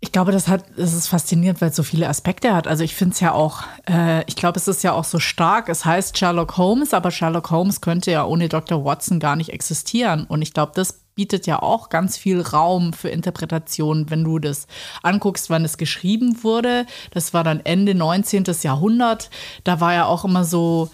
Ich 0.00 0.12
glaube, 0.12 0.32
das 0.32 0.48
hat, 0.48 0.64
es 0.76 0.92
ist 0.92 1.08
faszinierend, 1.08 1.62
weil 1.62 1.70
es 1.70 1.76
so 1.76 1.82
viele 1.82 2.08
Aspekte 2.08 2.54
hat. 2.54 2.66
Also 2.66 2.84
ich 2.84 2.94
finde 2.94 3.14
es 3.14 3.20
ja 3.20 3.32
auch, 3.32 3.62
äh, 3.88 4.22
ich 4.26 4.36
glaube, 4.36 4.58
es 4.58 4.68
ist 4.68 4.82
ja 4.82 4.92
auch 4.92 5.04
so 5.04 5.18
stark. 5.18 5.70
Es 5.70 5.84
heißt 5.84 6.18
Sherlock 6.18 6.58
Holmes, 6.58 6.92
aber 6.92 7.10
Sherlock 7.10 7.50
Holmes 7.50 7.80
könnte 7.80 8.10
ja 8.10 8.24
ohne 8.24 8.50
Dr. 8.50 8.84
Watson 8.84 9.18
gar 9.18 9.34
nicht 9.34 9.50
existieren. 9.50 10.26
Und 10.26 10.42
ich 10.42 10.52
glaube, 10.52 10.72
das 10.74 11.04
bietet 11.14 11.46
ja 11.46 11.62
auch 11.62 11.88
ganz 11.88 12.16
viel 12.16 12.40
Raum 12.40 12.92
für 12.92 13.08
Interpretation, 13.08 14.10
wenn 14.10 14.24
du 14.24 14.38
das 14.38 14.66
anguckst, 15.02 15.48
wann 15.48 15.64
es 15.64 15.78
geschrieben 15.78 16.42
wurde. 16.42 16.86
Das 17.12 17.32
war 17.32 17.44
dann 17.44 17.60
Ende 17.64 17.94
19. 17.94 18.44
Jahrhundert. 18.62 19.30
Da 19.62 19.80
war 19.80 19.94
ja 19.94 20.06
auch 20.06 20.24
immer 20.24 20.44
so, 20.44 20.90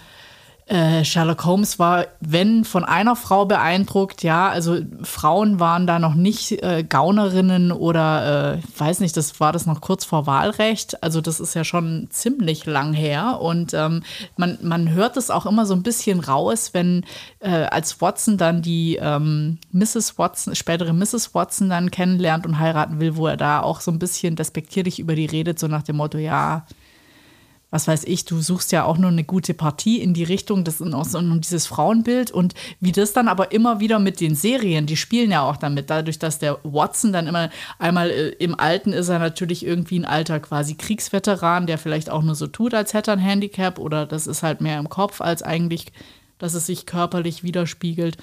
äh, 0.71 1.05
Sherlock 1.05 1.45
Holmes 1.45 1.81
war, 1.81 2.07
wenn 2.21 2.65
von 2.65 2.85
einer 2.85 3.17
Frau 3.17 3.45
beeindruckt, 3.45 4.23
ja, 4.23 4.49
also 4.49 4.79
Frauen 5.03 5.59
waren 5.59 5.85
da 5.89 5.99
noch 5.99 6.15
nicht 6.15 6.63
äh, 6.63 6.85
Gaunerinnen 6.89 7.73
oder, 7.73 8.55
äh, 8.55 8.81
weiß 8.81 9.01
nicht, 9.01 9.17
das 9.17 9.41
war 9.41 9.53
das 9.53 9.67
noch 9.67 9.81
kurz 9.81 10.05
vor 10.05 10.29
Wahlrecht. 10.29 11.03
Also 11.03 11.21
das 11.21 11.41
ist 11.41 11.55
ja 11.55 11.65
schon 11.65 12.07
ziemlich 12.11 12.67
lang 12.67 12.93
her 12.93 13.41
und 13.41 13.75
ähm, 13.75 14.05
man, 14.37 14.59
man 14.63 14.91
hört 14.93 15.17
es 15.17 15.33
auch 15.33 15.45
immer 15.45 15.67
so 15.67 15.75
ein 15.75 15.83
bisschen 15.83 16.21
raus, 16.21 16.71
wenn 16.73 17.05
äh, 17.41 17.65
als 17.65 18.01
Watson 18.01 18.39
dann 18.39 18.63
die 18.63 18.97
ähm, 19.03 19.59
Mrs. 19.73 20.19
Watson, 20.19 20.55
spätere 20.55 20.93
Mrs. 20.93 21.35
Watson 21.35 21.69
dann 21.69 21.91
kennenlernt 21.91 22.47
und 22.47 22.61
heiraten 22.61 23.01
will, 23.01 23.17
wo 23.17 23.27
er 23.27 23.37
da 23.37 23.61
auch 23.61 23.81
so 23.81 23.91
ein 23.91 23.99
bisschen 23.99 24.37
despektierlich 24.37 25.01
über 25.01 25.17
die 25.17 25.27
redet, 25.27 25.59
so 25.59 25.67
nach 25.67 25.83
dem 25.83 25.97
Motto, 25.97 26.19
ja, 26.19 26.65
was 27.71 27.87
weiß 27.87 28.05
ich, 28.05 28.25
du 28.25 28.41
suchst 28.41 28.73
ja 28.73 28.85
auch 28.85 28.99
nur 28.99 29.11
eine 29.11 29.25
gute 29.25 29.55
Partie 29.55 30.01
in 30.01 30.13
die 30.13 30.25
Richtung, 30.25 30.65
das 30.65 30.81
ist 30.81 30.93
auch 30.93 31.05
so 31.05 31.21
dieses 31.21 31.67
Frauenbild 31.67 32.31
und 32.31 32.55
wie 32.81 32.93
das 32.93 33.13
dann 33.13 33.29
aber 33.29 33.53
immer 33.53 33.81
wieder 33.81 33.99
mit 33.99 34.21
den 34.21 34.35
Serien, 34.35 34.87
die 34.87 34.97
spielen 34.97 35.31
ja 35.31 35.43
auch 35.43 35.57
damit, 35.57 35.91
dadurch, 35.91 36.19
dass 36.19 36.39
der 36.39 36.59
Watson 36.65 37.13
dann 37.13 37.27
immer 37.27 37.51
einmal 37.79 38.11
äh, 38.11 38.29
im 38.31 38.59
Alten 38.59 38.93
ist 38.93 39.09
er 39.09 39.19
natürlich 39.19 39.65
irgendwie 39.65 39.99
ein 40.01 40.05
alter 40.05 40.41
quasi 40.41 40.75
Kriegsveteran, 40.75 41.67
der 41.67 41.79
vielleicht 41.79 42.11
auch 42.11 42.23
nur 42.23 42.35
so 42.35 42.47
tut, 42.47 42.75
als 42.75 42.95
hätte 42.95 43.13
er 43.13 43.17
ein 43.17 43.21
Handicap 43.21 43.79
oder 43.79 44.07
das 44.07 44.27
ist 44.27 44.43
halt 44.43 44.61
mehr 44.61 44.79
im 44.79 44.89
Kopf 44.89 45.21
als 45.21 45.43
eigentlich, 45.43 45.93
dass 46.39 46.55
es 46.55 46.67
sich 46.67 46.87
körperlich 46.87 47.43
widerspiegelt. 47.43 48.17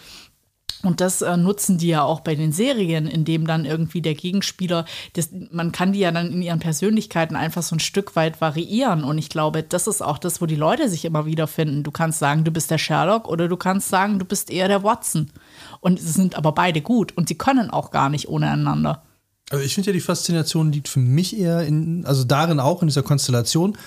Und 0.83 1.01
das 1.01 1.21
äh, 1.21 1.37
nutzen 1.37 1.77
die 1.77 1.87
ja 1.87 2.03
auch 2.03 2.19
bei 2.19 2.35
den 2.35 2.51
Serien, 2.51 3.07
indem 3.07 3.47
dann 3.47 3.65
irgendwie 3.65 4.01
der 4.01 4.13
Gegenspieler, 4.13 4.85
das, 5.13 5.29
man 5.51 5.71
kann 5.71 5.91
die 5.91 5.99
ja 5.99 6.11
dann 6.11 6.31
in 6.31 6.41
ihren 6.41 6.59
Persönlichkeiten 6.59 7.35
einfach 7.35 7.63
so 7.63 7.75
ein 7.75 7.79
Stück 7.79 8.15
weit 8.15 8.41
variieren. 8.41 9.03
Und 9.03 9.17
ich 9.17 9.29
glaube, 9.29 9.63
das 9.63 9.87
ist 9.87 10.01
auch 10.01 10.19
das, 10.19 10.39
wo 10.41 10.45
die 10.45 10.55
Leute 10.55 10.87
sich 10.87 11.05
immer 11.05 11.25
wiederfinden. 11.25 11.83
Du 11.83 11.91
kannst 11.91 12.19
sagen, 12.19 12.43
du 12.43 12.51
bist 12.51 12.69
der 12.69 12.77
Sherlock 12.77 13.27
oder 13.27 13.47
du 13.47 13.57
kannst 13.57 13.89
sagen, 13.89 14.19
du 14.19 14.25
bist 14.25 14.51
eher 14.51 14.67
der 14.67 14.83
Watson. 14.83 15.31
Und 15.79 15.99
es 15.99 16.13
sind 16.13 16.35
aber 16.35 16.51
beide 16.51 16.81
gut 16.81 17.15
und 17.17 17.27
sie 17.27 17.35
können 17.35 17.71
auch 17.71 17.89
gar 17.89 18.09
nicht 18.09 18.27
ohne 18.27 18.49
einander. 18.49 19.03
Also 19.49 19.63
ich 19.63 19.73
finde 19.73 19.89
ja, 19.89 19.93
die 19.93 20.01
Faszination 20.01 20.71
liegt 20.71 20.89
für 20.89 20.99
mich 20.99 21.37
eher 21.37 21.61
in, 21.61 22.05
also 22.05 22.23
darin 22.23 22.59
auch 22.59 22.81
in 22.81 22.87
dieser 22.87 23.03
Konstellation, 23.03 23.77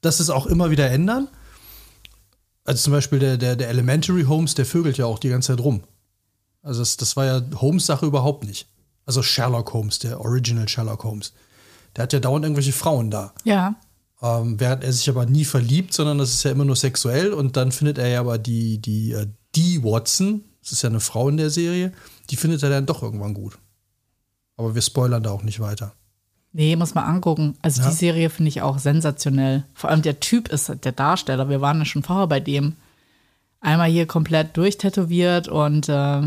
dass 0.00 0.20
es 0.20 0.30
auch 0.30 0.46
immer 0.46 0.70
wieder 0.70 0.90
ändern. 0.90 1.28
Also 2.64 2.84
zum 2.84 2.92
Beispiel 2.92 3.18
der, 3.18 3.36
der, 3.36 3.56
der 3.56 3.68
Elementary 3.68 4.24
Holmes, 4.24 4.54
der 4.54 4.66
vögelt 4.66 4.98
ja 4.98 5.06
auch 5.06 5.18
die 5.18 5.30
ganze 5.30 5.52
Zeit 5.52 5.64
rum. 5.64 5.82
Also 6.66 6.80
das, 6.80 6.96
das 6.96 7.16
war 7.16 7.24
ja 7.24 7.42
Holmes 7.60 7.86
Sache 7.86 8.06
überhaupt 8.06 8.44
nicht. 8.44 8.66
Also 9.06 9.22
Sherlock 9.22 9.72
Holmes, 9.72 9.98
der 10.00 10.20
Original 10.20 10.68
Sherlock 10.68 11.04
Holmes. 11.04 11.32
Der 11.94 12.02
hat 12.02 12.12
ja 12.12 12.20
dauernd 12.20 12.44
irgendwelche 12.44 12.72
Frauen 12.72 13.10
da. 13.10 13.32
Ja. 13.44 13.76
Ähm, 14.20 14.58
während 14.58 14.82
er 14.82 14.92
sich 14.92 15.08
aber 15.08 15.26
nie 15.26 15.44
verliebt, 15.44 15.94
sondern 15.94 16.18
das 16.18 16.30
ist 16.32 16.42
ja 16.42 16.50
immer 16.50 16.64
nur 16.64 16.76
sexuell. 16.76 17.32
Und 17.32 17.56
dann 17.56 17.70
findet 17.72 17.98
er 17.98 18.08
ja 18.08 18.20
aber 18.20 18.38
die, 18.38 18.78
die, 18.78 19.12
äh, 19.12 19.26
die 19.54 19.82
Watson, 19.84 20.44
das 20.62 20.72
ist 20.72 20.82
ja 20.82 20.88
eine 20.88 21.00
Frau 21.00 21.28
in 21.28 21.36
der 21.36 21.50
Serie, 21.50 21.92
die 22.30 22.36
findet 22.36 22.62
er 22.62 22.70
dann 22.70 22.86
doch 22.86 23.02
irgendwann 23.02 23.34
gut. 23.34 23.58
Aber 24.56 24.74
wir 24.74 24.82
spoilern 24.82 25.22
da 25.22 25.30
auch 25.30 25.42
nicht 25.42 25.60
weiter. 25.60 25.92
Nee, 26.52 26.74
muss 26.76 26.94
man 26.94 27.04
angucken. 27.04 27.54
Also 27.62 27.82
Ja. 27.82 27.90
die 27.90 27.94
Serie 27.94 28.30
finde 28.30 28.48
ich 28.48 28.62
auch 28.62 28.78
sensationell. 28.78 29.64
Vor 29.74 29.90
allem 29.90 30.02
der 30.02 30.20
Typ 30.20 30.48
ist 30.48 30.72
der 30.84 30.92
Darsteller. 30.92 31.48
Wir 31.50 31.60
waren 31.60 31.78
ja 31.78 31.84
schon 31.84 32.02
vorher 32.02 32.26
bei 32.26 32.40
dem. 32.40 32.74
Einmal 33.60 33.90
hier 33.90 34.06
komplett 34.06 34.56
durchtätowiert 34.56 35.48
und 35.48 35.88
äh, 35.88 36.22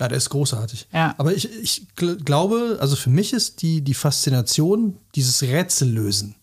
Ja, 0.00 0.08
der 0.08 0.18
ist 0.18 0.30
großartig. 0.30 0.88
Ja. 0.92 1.14
Aber 1.18 1.34
ich, 1.34 1.48
ich 1.60 1.86
gl 1.94 2.16
glaube, 2.16 2.78
also 2.80 2.96
für 2.96 3.10
mich 3.10 3.32
ist 3.32 3.62
die, 3.62 3.82
die 3.82 3.94
Faszination 3.94 4.96
dieses 5.14 5.42
Rätsellösen. 5.42 6.34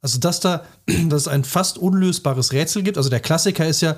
Also, 0.00 0.18
dass 0.18 0.40
da, 0.40 0.66
dass 1.08 1.22
es 1.22 1.28
ein 1.28 1.44
fast 1.44 1.78
unlösbares 1.78 2.52
Rätsel 2.52 2.82
gibt. 2.82 2.98
Also, 2.98 3.08
der 3.08 3.20
Klassiker 3.20 3.66
ist 3.66 3.80
ja, 3.80 3.96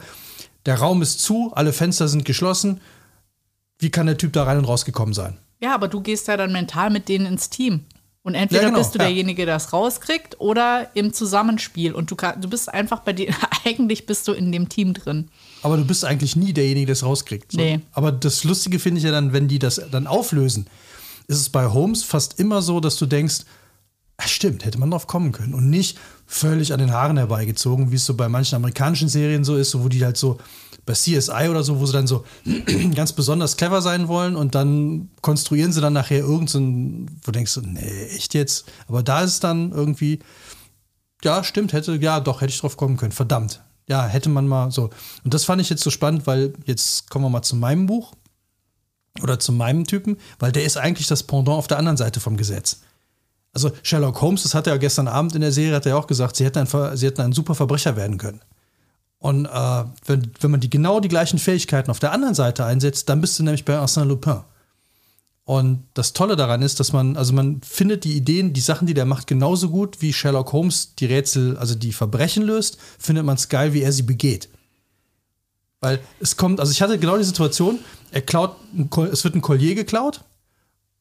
der 0.67 0.77
Raum 0.77 1.03
ist 1.03 1.21
zu, 1.21 1.53
alle 1.55 1.73
Fenster 1.73 2.09
sind 2.09 2.25
geschlossen. 2.25 2.81
Wie 3.79 3.91
kann 3.91 4.07
der 4.07 4.19
Typ 4.19 4.33
da 4.33 4.45
rein 4.45 4.59
und 4.59 4.67
rausgekommen 4.67 5.15
sein? 5.15 5.39
ja, 5.65 5.75
aber 5.75 5.89
du 5.89 6.01
gehst 6.01 6.29
ja 6.29 6.37
dann 6.37 6.53
mental 6.53 6.91
mit 6.91 7.09
denen 7.09 7.27
ins 7.27 7.49
Team. 7.49 7.87
Und 8.23 8.35
entweder 8.35 8.63
Ja, 8.63 8.69
genau, 8.69 8.79
bist 8.79 8.95
du 8.95 8.99
ja. 8.99 9.07
derjenige, 9.07 9.45
der 9.47 9.57
es 9.57 9.73
rauskriegt, 9.73 10.41
oder 10.41 10.91
im 10.95 11.13
Zusammenspiel. 11.13 11.93
Und 11.93 12.11
du, 12.11 12.17
kann, 12.17 12.41
du 12.41 12.49
bist 12.49 12.73
einfach 12.73 13.01
bei 13.01 13.13
dir, 13.13 13.35
eigentlich 13.65 14.07
bist 14.07 14.29
du 14.29 14.33
in 14.33 14.53
dem 14.53 14.69
Team 14.69 14.95
drin. 14.95 15.31
Aber 15.65 15.79
du 15.79 15.85
bist 15.85 16.05
eigentlich 16.05 16.37
nie 16.37 16.53
derjenige, 16.53 16.87
der 16.87 16.93
es 16.93 17.03
rauskriegt. 17.03 17.53
So. 17.53 17.59
Nee. 17.59 17.81
Aber 17.93 18.13
das 18.13 18.45
Lustige 18.45 18.79
finde 18.79 18.99
ich 18.99 19.05
ja 19.05 19.11
dann, 19.11 19.33
wenn 19.33 19.49
die 19.49 19.59
das 19.59 19.81
dann 19.91 20.07
auflösen, 20.07 20.67
ist 21.27 21.41
es 21.41 21.49
bei 21.49 21.67
Holmes 21.67 22.05
fast 22.05 22.39
immer 22.39 22.61
so, 22.61 22.81
dass 22.81 22.97
du 22.97 23.07
denkst, 23.07 23.45
ah, 24.19 24.29
stimmt, 24.29 24.65
hätte 24.65 24.79
man 24.79 24.91
drauf 24.91 25.07
kommen 25.07 25.33
können. 25.33 25.55
Und 25.55 25.71
nicht 25.71 25.99
völlig 26.27 26.73
an 26.75 26.81
den 26.81 26.93
Haaren 26.93 27.17
herbeigezogen, 27.17 27.91
wie 27.91 27.97
es 27.97 28.05
so 28.05 28.15
bei 28.15 28.29
manchen 28.29 28.57
amerikanischen 28.57 29.09
Serien 29.09 29.43
so 29.43 29.57
ist, 29.57 29.71
so, 29.71 29.83
wo 29.83 29.89
die 29.89 30.05
halt 30.05 30.19
so 30.19 30.39
bei 30.87 30.93
CSI 30.93 31.49
oder 31.49 31.65
so, 31.65 31.81
wo 31.81 31.87
sie 31.87 31.95
dann 31.95 32.07
so 32.07 32.25
ganz 32.95 33.15
besonders 33.15 33.57
clever 33.57 33.81
sein 33.81 34.07
wollen 34.09 34.37
und 34.37 34.55
dann 34.55 35.09
konstruieren 35.23 35.73
sie 35.73 35.81
dann 35.81 35.95
nachher 35.95 36.19
irgendeinen, 36.19 37.09
wo 37.23 37.27
du 37.27 37.33
denkst 37.33 37.55
du, 37.55 37.63
nee, 37.63 38.07
echt 38.15 38.35
jetzt? 38.35 38.67
Aber 38.87 39.03
da 39.03 39.23
ist 39.23 39.31
es 39.31 39.41
dann 39.41 39.73
irgendwie, 39.73 40.19
ja, 41.23 41.43
stimmt, 41.43 41.73
hätte, 41.73 41.95
ja, 41.97 42.21
doch, 42.21 42.43
hätte 42.43 42.53
ich 42.53 42.61
drauf 42.61 42.77
kommen 42.77 42.99
können. 42.99 43.13
Verdammt. 43.13 43.63
Ja, 43.89 44.07
hätte 44.07 44.31
man 44.31 44.49
mal 44.49 44.71
so. 44.71 44.91
Und 45.25 45.35
das 45.35 45.45
fand 45.45 45.61
ich 45.61 45.69
jetzt 45.69 45.83
so 45.83 45.91
spannend, 45.91 46.27
weil 46.27 46.55
jetzt 46.65 47.11
kommen 47.11 47.25
wir 47.25 47.31
mal 47.31 47.43
zu 47.43 47.57
meinem 47.57 47.87
Buch 47.87 48.13
oder 49.23 49.39
zu 49.39 49.53
meinem 49.53 49.85
Typen, 49.85 50.17
weil 50.39 50.53
der 50.53 50.65
ist 50.65 50.77
eigentlich 50.77 51.07
das 51.07 51.23
Pendant 51.23 51.59
auf 51.59 51.67
der 51.67 51.79
anderen 51.79 51.97
Seite 51.97 52.21
vom 52.21 52.37
Gesetz. 52.37 52.81
Also 53.53 53.71
Sherlock 53.83 54.21
Holmes, 54.21 54.43
das 54.43 54.55
hat 54.55 54.67
er 54.67 54.75
ja 54.75 54.79
gestern 54.79 55.07
Abend 55.07 55.35
in 55.35 55.41
der 55.41 55.53
Serie, 55.53 55.77
hat 55.77 55.87
er 55.87 55.91
ja 55.91 55.97
auch 55.97 56.09
gesagt, 56.09 56.37
sie 56.37 56.45
hätten 56.45 56.67
ein, 56.67 56.97
sie 56.97 57.07
hätten 57.07 57.21
ein 57.21 57.33
super 57.33 57.55
Verbrecher 57.55 57.95
werden 57.95 58.19
können. 58.19 58.41
Und 59.19 59.47
äh, 59.47 59.85
wenn, 60.07 60.33
wenn 60.41 60.51
man 60.51 60.61
die 60.61 60.69
genau 60.69 61.01
die 61.01 61.09
gleichen 61.09 61.39
Fähigkeiten 61.39 61.91
auf 61.91 62.01
der 62.01 62.13
anderen 62.13 62.35
Seite 62.35 62.65
einsetzt, 62.65 63.09
dann 63.09 63.21
bist 63.21 63.39
du 63.39 63.43
nämlich 63.43 63.65
bei 63.65 63.79
Arsène 63.79 64.05
Lupin. 64.05 64.41
Und 65.45 65.85
das 65.93 66.15
Tolle 66.15 66.37
daran 66.37 66.63
ist, 66.63 66.81
dass 66.81 66.93
man, 66.93 67.19
also 67.19 67.35
man 67.35 67.61
findet 67.61 68.05
die 68.05 68.17
Ideen, 68.17 68.55
die 68.55 68.63
Sachen, 68.63 68.87
die 68.87 68.95
der 68.95 69.05
macht, 69.05 69.27
genauso 69.27 69.69
gut 69.69 70.01
wie 70.01 70.13
Sherlock 70.13 70.53
Holmes 70.53 70.95
die 70.95 71.05
Rätsel, 71.05 71.59
also 71.59 71.75
die 71.75 71.93
Verbrechen 71.93 72.43
löst, 72.45 72.79
findet 72.99 73.27
man 73.27 73.37
es 73.37 73.51
geil, 73.51 73.75
wie 73.75 73.83
er 73.83 73.93
sie 73.93 74.05
begeht. 74.05 74.49
Weil 75.81 76.01
es 76.19 76.39
kommt, 76.39 76.61
also 76.61 76.73
ich 76.73 76.81
hatte 76.81 76.99
genau 76.99 77.19
die 77.19 77.25
Situation, 77.25 77.79
er 78.11 78.23
klaut, 78.23 78.57
es 79.13 79.23
wird 79.23 79.35
ein 79.35 79.43
Collier 79.43 79.75
geklaut 79.75 80.25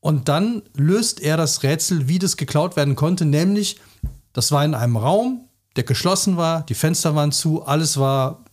und 0.02 0.28
dann 0.28 0.64
löst 0.76 1.22
er 1.22 1.38
das 1.38 1.64
Rätsel, 1.64 2.10
wie 2.10 2.20
das 2.20 2.36
geklaut 2.36 2.76
werden 2.76 2.98
konnte, 2.98 3.24
nämlich, 3.24 3.80
das 4.34 4.52
war 4.52 4.66
in 4.66 4.76
einem 4.76 4.98
Raum, 4.98 5.48
der 5.78 5.86
geschlossen 5.86 6.36
war, 6.36 6.66
die 6.66 6.74
Fenster 6.74 7.16
waren 7.16 7.32
zu, 7.32 7.64
alles 7.64 7.98
war 7.98 8.44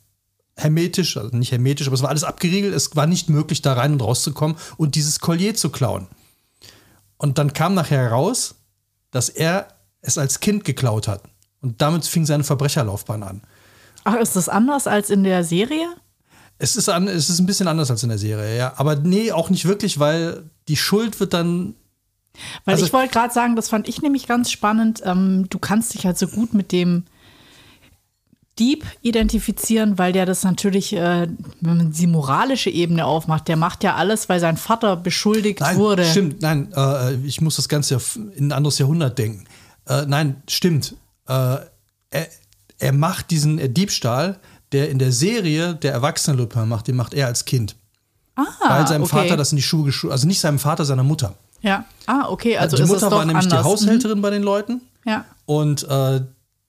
hermetisch, 0.63 1.17
also 1.17 1.37
nicht 1.37 1.53
hermetisch, 1.53 1.87
aber 1.87 1.95
es 1.95 2.03
war 2.03 2.11
alles 2.11 2.25
abgeriegelt, 2.25 2.75
es 2.75 2.95
war 2.97 3.07
nicht 3.07 3.29
möglich, 3.29 3.63
da 3.63 3.73
rein 3.75 3.93
und 3.93 4.03
rauszukommen 4.03 4.57
und 4.77 4.95
dieses 4.95 5.21
Collier 5.21 5.55
zu 5.55 5.71
klauen. 5.71 6.07
Und 7.17 7.39
dann 7.39 7.53
kam 7.53 7.75
nachher 7.75 7.99
heraus, 7.99 8.55
dass 9.11 9.29
er 9.29 9.69
es 10.01 10.17
als 10.19 10.41
Kind 10.41 10.65
geklaut 10.65 11.09
hat. 11.09 11.23
Und 11.61 11.83
damit 11.83 12.07
fing 12.07 12.25
seine 12.25 12.45
Verbrecherlaufbahn 12.45 13.23
an. 13.23 13.43
Ach, 14.05 14.15
ist 14.17 14.37
das 14.37 14.49
anders 14.49 14.87
als 14.87 15.11
in 15.11 15.25
der 15.25 15.45
Serie? 15.45 15.87
Es 16.59 16.77
ist, 16.77 16.89
an, 16.89 17.09
es 17.09 17.29
ist 17.29 17.39
ein 17.39 17.47
bisschen 17.47 17.69
anders 17.69 17.91
als 17.91 18.03
in 18.03 18.09
der 18.09 18.19
Serie, 18.19 18.57
ja. 18.57 18.73
Aber 18.77 18.97
nee, 18.97 19.33
auch 19.33 19.51
nicht 19.51 19.67
wirklich, 19.67 19.99
weil 19.99 20.49
die 20.69 20.77
Schuld 20.77 21.21
wird 21.21 21.35
dann. 21.35 21.75
Weil 22.65 22.75
Also- 22.75 22.87
ich 22.87 22.93
wollte 22.93 23.13
gerade 23.13 23.33
sagen, 23.33 23.57
das 23.57 23.69
fand 23.69 23.89
ich 23.89 24.01
nämlich 24.03 24.27
ganz 24.27 24.51
spannend. 24.51 25.03
Ähm, 25.05 25.47
du 25.51 25.59
kannst 25.59 25.93
dich 25.95 26.07
halt 26.07 26.19
so 26.19 26.27
gut 26.29 26.55
mit 26.55 26.73
dem 26.73 27.05
Dieb 28.61 28.85
identifizieren, 29.01 29.99
weil 29.99 30.13
der 30.13 30.27
das 30.27 30.45
natürlich, 30.45 30.93
äh, 30.93 31.27
wenn 31.61 31.77
man 31.77 31.93
die 31.93 32.07
moralische 32.07 32.71
Ebene 32.71 33.07
aufmacht, 33.07 33.49
der 33.49 33.57
macht 33.57 33.83
ja 33.83 33.97
alles, 33.97 34.29
weil 34.29 34.39
sein 34.39 34.57
Vater 34.57 34.97
beschuldigt 34.97 35.61
Nein, 35.61 35.77
wurde. 35.77 36.05
stimmt, 36.05 36.43
nein, 36.43 36.73
äh, 36.77 37.15
ich 37.25 37.41
muss 37.41 37.57
das 37.57 37.69
Ganze 37.69 37.99
in 38.37 38.49
ein 38.49 38.53
anderes 38.53 38.79
Jahrhundert 38.79 39.19
denken. 39.19 39.47
Äh, 39.89 40.05
nein, 40.07 40.43
stimmt. 40.49 40.95
Äh, 41.27 41.33
er, 41.33 42.27
er 42.79 42.93
macht 42.93 43.31
diesen 43.31 43.59
äh, 43.59 43.69
Diebstahl, 43.69 44.39
der 44.73 44.91
in 44.91 44.99
der 44.99 45.11
Serie 45.11 45.75
der 45.75 45.93
erwachsene 45.93 46.37
Lupin 46.37 46.69
macht, 46.69 46.87
den 46.87 46.97
macht 46.97 47.15
er 47.15 47.27
als 47.27 47.45
Kind. 47.45 47.77
Ah, 48.37 48.45
weil 48.69 48.87
seinem 48.87 49.03
okay. 49.03 49.17
Vater 49.17 49.37
das 49.37 49.53
in 49.53 49.57
die 49.57 49.63
Schuhe 49.63 49.85
geschoben, 49.85 50.13
also 50.13 50.27
nicht 50.27 50.41
seinem 50.41 50.59
Vater, 50.59 50.85
seiner 50.85 51.03
Mutter. 51.03 51.35
Ja. 51.63 51.85
Ah, 52.07 52.27
okay, 52.29 52.57
also 52.57 52.77
die 52.77 52.85
Mutter 52.85 53.11
war 53.11 53.25
nämlich 53.25 53.45
anders. 53.45 53.63
die 53.63 53.65
Haushälterin 53.65 54.23
bei 54.23 54.31
den 54.31 54.43
Leuten. 54.43 54.75
Mhm. 55.05 55.11
Ja. 55.11 55.25
Und 55.47 55.89
äh, 55.89 56.21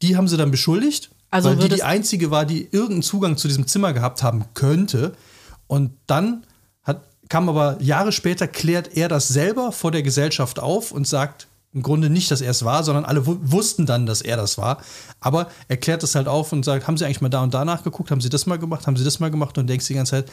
die 0.01 0.17
haben 0.17 0.27
sie 0.27 0.37
dann 0.37 0.51
beschuldigt, 0.51 1.11
Also 1.31 1.49
weil 1.49 1.55
die 1.57 1.69
die 1.69 1.75
es- 1.75 1.81
einzige 1.81 2.29
war, 2.29 2.45
die 2.45 2.67
irgendeinen 2.71 3.01
Zugang 3.03 3.37
zu 3.37 3.47
diesem 3.47 3.65
Zimmer 3.67 3.93
gehabt 3.93 4.21
haben 4.21 4.45
könnte. 4.53 5.13
Und 5.67 5.91
dann 6.07 6.43
hat, 6.83 7.01
kam 7.29 7.47
aber 7.49 7.81
Jahre 7.81 8.11
später, 8.11 8.47
klärt 8.47 8.95
er 8.97 9.07
das 9.07 9.27
selber 9.29 9.71
vor 9.71 9.91
der 9.91 10.03
Gesellschaft 10.03 10.59
auf 10.59 10.91
und 10.91 11.07
sagt 11.07 11.47
im 11.73 11.83
Grunde 11.83 12.09
nicht, 12.09 12.29
dass 12.31 12.41
er 12.41 12.51
es 12.51 12.65
war, 12.65 12.83
sondern 12.83 13.05
alle 13.05 13.25
wu- 13.25 13.37
wussten 13.43 13.85
dann, 13.85 14.05
dass 14.05 14.21
er 14.21 14.35
das 14.35 14.57
war. 14.57 14.79
Aber 15.21 15.47
er 15.69 15.77
klärt 15.77 16.03
das 16.03 16.15
halt 16.15 16.27
auf 16.27 16.51
und 16.51 16.65
sagt, 16.65 16.85
haben 16.85 16.97
Sie 16.97 17.05
eigentlich 17.05 17.21
mal 17.21 17.29
da 17.29 17.41
und 17.41 17.53
da 17.53 17.63
nachgeguckt? 17.63 18.11
Haben 18.11 18.19
Sie 18.19 18.27
das 18.29 18.45
mal 18.45 18.59
gemacht? 18.59 18.85
Haben 18.87 18.97
Sie 18.97 19.05
das 19.05 19.21
mal 19.21 19.31
gemacht? 19.31 19.57
Und 19.57 19.67
denkst 19.67 19.87
die 19.87 19.93
ganze 19.93 20.09
Zeit, 20.11 20.31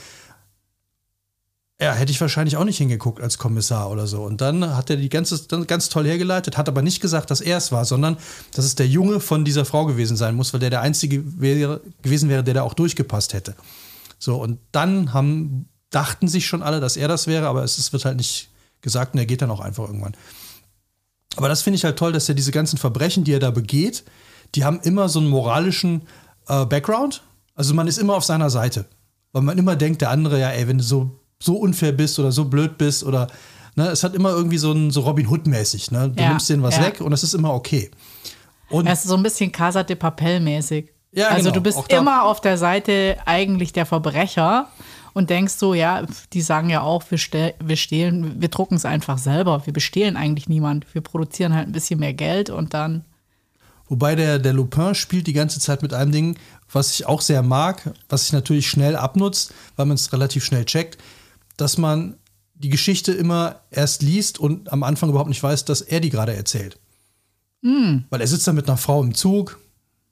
ja, 1.80 1.92
hätte 1.92 2.10
ich 2.10 2.20
wahrscheinlich 2.20 2.56
auch 2.56 2.64
nicht 2.64 2.78
hingeguckt 2.78 3.20
als 3.20 3.38
Kommissar 3.38 3.90
oder 3.90 4.08
so. 4.08 4.22
Und 4.24 4.40
dann 4.40 4.76
hat 4.76 4.90
er 4.90 4.96
die 4.96 5.08
ganze, 5.08 5.40
ganz 5.66 5.88
toll 5.88 6.06
hergeleitet, 6.06 6.56
hat 6.56 6.68
aber 6.68 6.82
nicht 6.82 7.00
gesagt, 7.00 7.30
dass 7.30 7.40
er 7.40 7.56
es 7.58 7.70
war, 7.70 7.84
sondern 7.84 8.16
dass 8.52 8.64
es 8.64 8.74
der 8.74 8.88
Junge 8.88 9.20
von 9.20 9.44
dieser 9.44 9.64
Frau 9.64 9.86
gewesen 9.86 10.16
sein 10.16 10.34
muss, 10.34 10.52
weil 10.52 10.60
der 10.60 10.70
der 10.70 10.80
Einzige 10.80 11.22
wäre, 11.40 11.80
gewesen 12.02 12.28
wäre, 12.28 12.42
der 12.42 12.54
da 12.54 12.62
auch 12.62 12.74
durchgepasst 12.74 13.32
hätte. 13.32 13.54
So, 14.18 14.42
und 14.42 14.58
dann 14.72 15.12
haben, 15.12 15.68
dachten 15.90 16.26
sich 16.26 16.46
schon 16.46 16.64
alle, 16.64 16.80
dass 16.80 16.96
er 16.96 17.06
das 17.06 17.28
wäre, 17.28 17.46
aber 17.46 17.62
es, 17.62 17.78
es 17.78 17.92
wird 17.92 18.04
halt 18.04 18.16
nicht 18.16 18.48
gesagt 18.80 19.14
und 19.14 19.20
er 19.20 19.26
geht 19.26 19.42
dann 19.42 19.50
auch 19.50 19.60
einfach 19.60 19.86
irgendwann. 19.86 20.16
Aber 21.36 21.48
das 21.48 21.62
finde 21.62 21.76
ich 21.76 21.84
halt 21.84 21.96
toll, 21.96 22.12
dass 22.12 22.28
er 22.28 22.34
diese 22.34 22.50
ganzen 22.50 22.78
Verbrechen, 22.78 23.22
die 23.22 23.32
er 23.32 23.38
da 23.38 23.52
begeht, 23.52 24.02
die 24.56 24.64
haben 24.64 24.80
immer 24.80 25.08
so 25.08 25.20
einen 25.20 25.28
moralischen 25.28 26.02
äh, 26.48 26.66
Background. 26.66 27.22
Also 27.54 27.74
man 27.74 27.86
ist 27.86 27.98
immer 27.98 28.14
auf 28.14 28.24
seiner 28.24 28.50
Seite. 28.50 28.86
Weil 29.32 29.42
man 29.42 29.58
immer 29.58 29.76
denkt, 29.76 30.00
der 30.00 30.10
andere, 30.10 30.40
ja, 30.40 30.50
ey, 30.50 30.66
wenn 30.66 30.78
du 30.78 30.84
so, 30.84 31.17
so 31.40 31.56
unfair 31.56 31.92
bist 31.92 32.18
oder 32.18 32.32
so 32.32 32.44
blöd 32.44 32.78
bist 32.78 33.04
oder, 33.04 33.28
ne, 33.76 33.88
es 33.88 34.02
hat 34.02 34.14
immer 34.14 34.30
irgendwie 34.30 34.58
so 34.58 34.72
ein 34.72 34.90
so 34.90 35.02
Robin 35.02 35.28
Hood-mäßig, 35.28 35.90
ne? 35.90 36.10
Du 36.10 36.22
Ja, 36.22 36.30
nimmst 36.30 36.50
denen 36.50 36.62
was 36.62 36.76
ja. 36.76 36.86
weg 36.86 37.00
und 37.00 37.12
es 37.12 37.22
ist 37.22 37.34
immer 37.34 37.54
okay. 37.54 37.90
Und 38.70 38.86
Es 38.86 39.00
ist 39.00 39.08
so 39.08 39.16
ein 39.16 39.22
bisschen 39.22 39.50
Casa 39.50 39.82
de 39.82 39.96
Papel 39.96 40.40
mäßig. 40.40 40.90
Ja, 41.12 41.28
also 41.28 41.44
genau. 41.50 41.54
du 41.54 41.60
bist 41.62 41.92
immer 41.92 42.24
auf 42.24 42.40
der 42.40 42.58
Seite 42.58 43.16
eigentlich 43.24 43.72
der 43.72 43.86
Verbrecher 43.86 44.68
und 45.14 45.30
denkst 45.30 45.54
so, 45.54 45.72
ja, 45.72 46.02
die 46.32 46.42
sagen 46.42 46.68
ja 46.68 46.82
auch, 46.82 47.02
wir, 47.08 47.18
stell, 47.18 47.54
wir 47.64 47.76
stehlen, 47.76 48.40
wir 48.42 48.48
drucken 48.48 48.74
es 48.74 48.84
einfach 48.84 49.16
selber. 49.16 49.64
Wir 49.64 49.72
bestehlen 49.72 50.16
eigentlich 50.16 50.48
niemand. 50.48 50.86
Wir 50.92 51.00
produzieren 51.00 51.54
halt 51.54 51.66
ein 51.66 51.72
bisschen 51.72 51.98
mehr 51.98 52.12
Geld 52.12 52.50
und 52.50 52.74
dann. 52.74 53.04
Wobei 53.88 54.14
der, 54.14 54.38
der 54.38 54.52
Lupin 54.52 54.94
spielt 54.94 55.26
die 55.26 55.32
ganze 55.32 55.60
Zeit 55.60 55.80
mit 55.82 55.94
einem 55.94 56.12
Ding, 56.12 56.38
was 56.70 56.92
ich 56.92 57.06
auch 57.06 57.22
sehr 57.22 57.42
mag, 57.42 57.94
was 58.10 58.24
sich 58.24 58.32
natürlich 58.32 58.68
schnell 58.68 58.96
abnutzt, 58.96 59.54
weil 59.76 59.86
man 59.86 59.94
es 59.94 60.12
relativ 60.12 60.44
schnell 60.44 60.66
checkt. 60.66 60.98
Dass 61.58 61.76
man 61.76 62.14
die 62.54 62.70
Geschichte 62.70 63.12
immer 63.12 63.60
erst 63.70 64.02
liest 64.02 64.38
und 64.38 64.72
am 64.72 64.82
Anfang 64.82 65.10
überhaupt 65.10 65.28
nicht 65.28 65.42
weiß, 65.42 65.64
dass 65.66 65.82
er 65.82 66.00
die 66.00 66.10
gerade 66.10 66.34
erzählt. 66.34 66.78
Weil 68.10 68.20
er 68.20 68.26
sitzt 68.26 68.46
da 68.46 68.52
mit 68.52 68.68
einer 68.68 68.78
Frau 68.78 69.02
im 69.02 69.14
Zug 69.14 69.58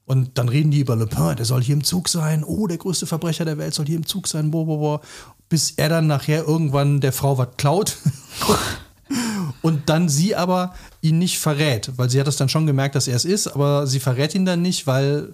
und 0.05 0.39
dann 0.39 0.49
reden 0.49 0.71
die 0.71 0.81
über 0.81 0.97
Le 0.97 1.07
Pen, 1.07 1.37
der 1.37 1.47
soll 1.47 1.63
hier 1.63 1.75
im 1.75 1.85
Zug 1.85 2.09
sein, 2.09 2.45
oh, 2.45 2.67
der 2.67 2.79
größte 2.79 3.07
Verbrecher 3.07 3.45
der 3.45 3.59
Welt 3.59 3.75
soll 3.75 3.87
hier 3.87 3.97
im 3.97 4.07
Zug 4.07 4.29
sein, 4.29 4.51
bo, 4.51 4.65
bo, 4.65 4.77
bo. 4.79 5.01
bis 5.49 5.73
er 5.73 5.89
dann 5.89 6.07
nachher 6.07 6.45
irgendwann 6.45 7.01
der 7.01 7.13
Frau 7.13 7.39
was 7.39 7.49
klaut. 7.57 7.97
Und 9.63 9.89
dann 9.89 10.09
sie 10.09 10.37
aber 10.37 10.75
ihn 11.01 11.19
nicht 11.19 11.39
verrät, 11.39 11.93
weil 11.97 12.11
sie 12.11 12.21
hat 12.21 12.29
es 12.29 12.37
dann 12.37 12.49
schon 12.49 12.67
gemerkt, 12.67 12.95
dass 12.95 13.09
er 13.09 13.17
es 13.17 13.25
ist, 13.25 13.49
aber 13.49 13.87
sie 13.87 14.01
verrät 14.01 14.35
ihn 14.35 14.45
dann 14.45 14.63
nicht, 14.63 14.87
weil, 14.87 15.33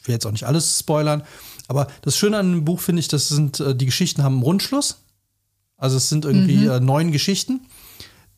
ich 0.00 0.08
will 0.08 0.14
jetzt 0.14 0.26
auch 0.26 0.32
nicht 0.32 0.46
alles 0.46 0.78
spoilern, 0.78 1.22
aber 1.68 1.88
das 2.02 2.16
Schöne 2.16 2.38
an 2.38 2.52
dem 2.52 2.64
Buch 2.64 2.80
finde 2.80 3.00
ich, 3.00 3.08
das 3.08 3.28
sind, 3.28 3.60
äh, 3.60 3.74
die 3.74 3.86
Geschichten 3.86 4.22
haben 4.22 4.34
einen 4.34 4.42
Rundschluss. 4.42 5.01
Also 5.82 5.96
es 5.96 6.08
sind 6.08 6.24
irgendwie 6.24 6.66
äh, 6.66 6.78
neun 6.78 7.10
Geschichten, 7.10 7.60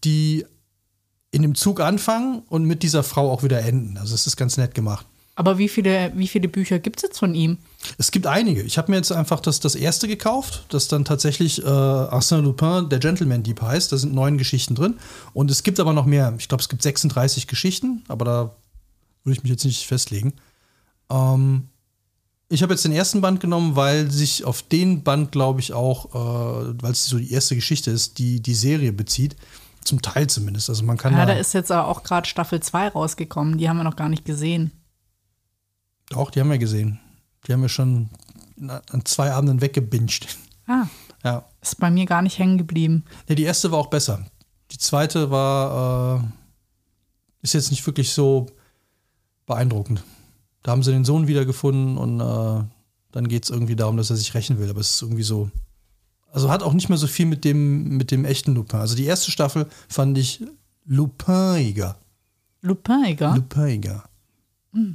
die 0.03 0.47
in 1.31 1.43
dem 1.43 1.55
Zug 1.55 1.79
anfangen 1.81 2.43
und 2.49 2.65
mit 2.65 2.83
dieser 2.83 3.03
Frau 3.03 3.31
auch 3.31 3.43
wieder 3.43 3.61
enden. 3.61 3.99
Also 3.99 4.15
es 4.15 4.27
ist 4.27 4.37
ganz 4.37 4.57
nett 4.57 4.75
gemacht. 4.75 5.05
Aber 5.35 5.59
wie 5.59 5.69
viele, 5.69 6.11
wie 6.15 6.27
viele 6.27 6.49
Bücher 6.49 6.79
gibt 6.79 7.01
es 7.01 7.03
jetzt 7.03 7.19
von 7.19 7.35
ihm? 7.35 7.59
Es 7.99 8.13
gibt 8.13 8.27
einige. 8.27 8.63
Ich 8.63 8.79
habe 8.79 8.91
mir 8.91 8.97
jetzt 8.97 9.13
einfach 9.13 9.41
das, 9.41 9.61
das 9.61 9.75
erste 9.75 10.09
gekauft, 10.09 10.65
das 10.71 10.89
dann 10.89 11.05
tatsächlich 11.05 11.61
äh, 11.63 11.67
Arsène 11.67 12.41
Lupin, 12.41 12.89
der 12.89 12.99
Gentleman 12.99 13.43
Dieb 13.43 13.61
heißt. 13.61 13.93
Da 13.93 13.99
sind 13.99 14.15
neun 14.15 14.39
Geschichten 14.39 14.75
drin. 14.75 14.95
Und 15.35 15.51
es 15.51 15.63
gibt 15.63 15.79
aber 15.81 15.93
noch 15.93 16.07
mehr. 16.07 16.33
Ich 16.39 16.49
glaube, 16.49 16.63
es 16.63 16.71
gibt 16.71 16.83
36 16.83 17.47
Geschichten, 17.47 18.05
aber 18.09 18.25
da 18.25 18.57
würde 19.25 19.37
ich 19.37 19.43
mich 19.43 19.51
jetzt 19.51 19.67
nicht 19.67 19.87
festlegen. 19.87 20.33
Ähm, 21.11 21.69
ich 22.55 22.63
habe 22.63 22.73
jetzt 22.73 22.85
den 22.85 22.93
ersten 22.93 23.21
Band 23.21 23.41
genommen, 23.41 23.77
weil 23.77 24.11
sich 24.11 24.45
auf 24.45 24.63
den 24.63 25.03
Band, 25.03 25.33
glaube 25.33 25.61
ich, 25.61 25.73
auch, 25.73 26.15
äh, 26.15 26.75
weil 26.83 26.93
es 26.93 27.07
so 27.07 27.19
die 27.19 27.33
erste 27.33 27.55
Geschichte 27.55 27.91
ist, 27.91 28.19
die 28.19 28.41
die 28.41 28.55
Serie 28.55 28.93
bezieht. 28.93 29.37
Zum 29.85 30.01
Teil 30.01 30.29
zumindest. 30.29 30.71
Also 30.71 30.83
man 30.85 30.97
kann 30.97 31.13
Ja, 31.13 31.27
da, 31.27 31.35
da 31.35 31.39
ist 31.39 31.53
jetzt 31.53 31.71
auch 31.71 32.03
gerade 32.05 32.27
Staffel 32.27 32.61
2 32.61 32.89
rausgekommen. 32.89 33.59
Die 33.59 33.69
haben 33.69 33.77
wir 33.77 33.85
noch 33.85 33.97
gar 33.97 34.09
nicht 34.09 34.25
gesehen. 34.25 34.71
Doch, 36.09 36.31
die 36.31 36.41
haben 36.41 36.51
wir 36.51 36.59
gesehen. 36.59 37.01
Die 37.47 37.53
haben 37.53 37.61
wir 37.63 37.69
schon 37.69 38.09
an 38.69 39.05
zwei 39.05 39.33
Abenden 39.33 39.61
weggebinged. 39.61 40.39
Ah, 40.67 40.87
Ja. 41.23 41.45
ist 41.61 41.79
bei 41.81 41.91
mir 41.91 42.07
gar 42.07 42.23
nicht 42.23 42.39
hängen 42.39 42.57
geblieben. 42.57 43.05
Ja, 43.29 43.35
die 43.35 43.43
erste 43.43 43.71
war 43.73 43.79
auch 43.79 43.89
besser. 43.91 44.25
Die 44.71 44.79
zweite 44.79 45.31
war, 45.31 46.23
äh, 46.23 46.27
ist 47.43 47.53
jetzt 47.53 47.71
nicht 47.71 47.85
wirklich 47.87 48.13
so 48.13 48.47
beeindruckend. 49.45 50.03
Da 50.65 50.73
haben 50.73 50.83
sie 50.83 50.91
den 50.91 51.05
Sohn 51.05 51.29
wiedergefunden 51.29 51.97
und 51.99 52.21
äh, 52.21 52.65
dann 53.13 53.29
geht 53.29 53.45
es 53.45 53.51
irgendwie 53.51 53.77
darum, 53.77 53.97
dass 53.97 54.11
er 54.11 54.17
sich 54.17 54.35
rächen 54.35 54.59
will. 54.59 54.71
Aber 54.71 54.81
es 54.81 54.95
ist 54.97 55.03
irgendwie 55.03 55.23
so. 55.23 55.51
Also 56.33 56.51
hat 56.51 56.65
auch 56.65 56.73
nicht 56.73 56.89
mehr 56.89 56.99
so 56.99 57.07
viel 57.07 57.27
mit 57.27 57.45
dem, 57.45 57.97
mit 57.97 58.11
dem 58.11 58.25
echten 58.25 58.55
Lupin. 58.55 58.81
Also 58.81 58.97
die 58.97 59.05
erste 59.05 59.31
Staffel 59.31 59.69
fand 59.89 60.19
ich 60.19 60.43
Lupiniger. 60.85 61.97
Lupiniger? 62.63 63.37
Lupiniger. 63.37 64.05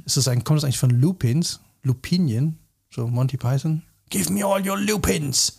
Ist 0.04 0.16
das 0.16 0.28
eigentlich, 0.28 0.44
kommt 0.44 0.58
das 0.58 0.64
eigentlich 0.64 0.78
von 0.78 0.90
Lupins? 0.90 1.60
Lupinien? 1.82 2.58
So 2.90 3.06
Monty 3.06 3.36
Python? 3.36 3.82
Give 4.10 4.30
me 4.30 4.44
all 4.44 4.68
your 4.68 4.76
Lupins! 4.76 5.58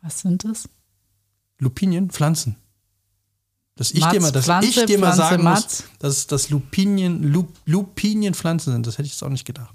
Was 0.00 0.20
sind 0.20 0.44
das? 0.44 0.68
Lupinien, 1.58 2.10
Pflanzen. 2.10 2.56
Dass 3.76 3.90
ich 3.92 4.00
Mats, 4.00 4.12
dir 4.12 4.20
mal, 4.20 4.32
dass 4.32 4.44
Pflanze, 4.44 4.68
ich 4.68 4.86
dir 4.86 4.98
mal 4.98 5.12
Pflanze, 5.12 5.18
sagen 5.30 5.42
Mats. 5.44 5.62
muss, 5.64 5.84
dass 5.98 6.26
das 6.26 6.50
Lupinien, 6.50 7.22
Lup, 7.32 7.48
Lupinien 7.64 8.34
Pflanzen 8.34 8.72
sind, 8.72 8.86
das 8.86 8.98
hätte 8.98 9.06
ich 9.06 9.12
jetzt 9.12 9.22
auch 9.22 9.28
nicht 9.30 9.44
gedacht. 9.46 9.74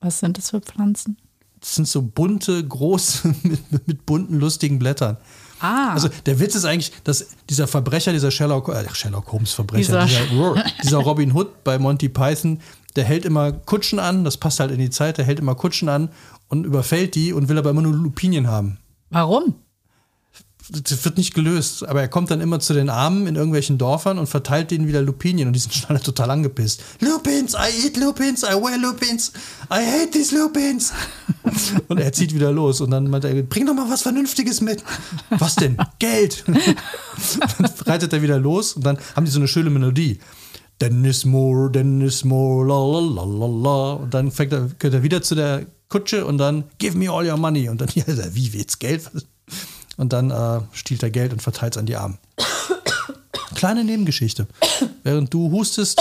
Was 0.00 0.18
sind 0.18 0.36
das 0.38 0.50
für 0.50 0.60
Pflanzen? 0.60 1.16
Das 1.60 1.76
sind 1.76 1.86
so 1.86 2.02
bunte, 2.02 2.66
große, 2.66 3.28
mit, 3.44 3.86
mit 3.86 4.04
bunten, 4.06 4.40
lustigen 4.40 4.78
Blättern. 4.80 5.16
Ah, 5.60 5.92
Also 5.92 6.08
der 6.26 6.40
Witz 6.40 6.56
ist 6.56 6.64
eigentlich, 6.64 6.90
dass 7.04 7.24
dieser 7.48 7.68
Verbrecher, 7.68 8.12
dieser 8.12 8.32
Sherlock, 8.32 8.68
äh, 8.68 8.84
Sherlock 8.94 9.30
Holmes 9.30 9.52
Verbrecher, 9.52 10.04
Dieser- 10.04 10.26
dieser, 10.26 10.64
dieser 10.82 10.98
Robin 10.98 11.32
Hood 11.32 11.62
bei 11.62 11.78
Monty 11.78 12.08
Python, 12.08 12.60
der 12.96 13.04
hält 13.04 13.24
immer 13.24 13.52
Kutschen 13.52 14.00
an, 14.00 14.24
das 14.24 14.36
passt 14.38 14.58
halt 14.58 14.72
in 14.72 14.78
die 14.80 14.90
Zeit, 14.90 15.18
der 15.18 15.24
hält 15.24 15.38
immer 15.38 15.54
Kutschen 15.54 15.88
an 15.88 16.08
und 16.48 16.64
überfällt 16.66 17.14
die 17.14 17.32
und 17.32 17.48
will 17.48 17.56
aber 17.58 17.70
immer 17.70 17.82
nur 17.82 17.94
Lupinien 17.94 18.48
haben. 18.48 18.78
warum? 19.10 19.54
Das 20.68 21.04
wird 21.04 21.16
nicht 21.16 21.34
gelöst, 21.34 21.86
aber 21.88 22.02
er 22.02 22.08
kommt 22.08 22.30
dann 22.30 22.40
immer 22.40 22.60
zu 22.60 22.72
den 22.72 22.88
Armen 22.88 23.26
in 23.26 23.34
irgendwelchen 23.34 23.78
Dörfern 23.78 24.18
und 24.18 24.28
verteilt 24.28 24.70
denen 24.70 24.86
wieder 24.86 25.02
Lupinien 25.02 25.48
und 25.48 25.54
die 25.54 25.58
sind 25.58 25.74
schon 25.74 25.90
alle 25.90 26.00
total 26.00 26.30
angepisst. 26.30 26.82
Lupins, 27.00 27.54
I 27.54 27.86
eat 27.86 27.96
Lupins, 27.96 28.42
I 28.44 28.54
wear 28.54 28.78
Lupins, 28.78 29.32
I 29.72 29.84
hate 29.84 30.10
these 30.12 30.36
Lupins. 30.36 30.92
und 31.88 31.98
er 31.98 32.12
zieht 32.12 32.32
wieder 32.34 32.52
los 32.52 32.80
und 32.80 32.92
dann 32.92 33.10
meint 33.10 33.24
er, 33.24 33.42
bring 33.42 33.66
doch 33.66 33.74
mal 33.74 33.90
was 33.90 34.02
Vernünftiges 34.02 34.60
mit. 34.60 34.84
Was 35.30 35.56
denn? 35.56 35.76
Geld. 35.98 36.44
dann 36.46 37.70
reitet 37.86 38.12
er 38.12 38.22
wieder 38.22 38.38
los 38.38 38.74
und 38.74 38.86
dann 38.86 38.98
haben 39.16 39.24
die 39.24 39.32
so 39.32 39.40
eine 39.40 39.48
schöne 39.48 39.70
Melodie. 39.70 40.20
Dennis 40.80 41.24
Moore, 41.24 41.70
Dennis 41.70 42.24
Moore, 42.24 42.66
la 42.66 43.00
la 43.00 43.24
la 43.24 43.24
la 43.24 43.46
la. 43.46 43.92
Und 43.94 44.14
dann 44.14 44.30
fängt 44.30 44.52
er, 44.52 44.68
geht 44.78 44.92
er 44.92 45.02
wieder 45.02 45.22
zu 45.22 45.34
der 45.34 45.66
Kutsche 45.88 46.24
und 46.24 46.38
dann, 46.38 46.64
give 46.78 46.96
me 46.96 47.10
all 47.10 47.28
your 47.28 47.36
money. 47.36 47.68
Und 47.68 47.80
dann, 47.80 47.88
ja, 47.94 48.04
wie, 48.32 48.48
jetzt 48.48 48.80
Geld? 48.80 49.10
Und 49.96 50.12
dann 50.12 50.30
äh, 50.30 50.60
stiehlt 50.72 51.02
er 51.02 51.10
Geld 51.10 51.32
und 51.32 51.42
verteilt 51.42 51.74
es 51.74 51.78
an 51.78 51.86
die 51.86 51.96
Armen. 51.96 52.18
Kleine 53.54 53.84
Nebengeschichte. 53.84 54.46
Während 55.04 55.32
du 55.32 55.50
hustest, 55.50 56.00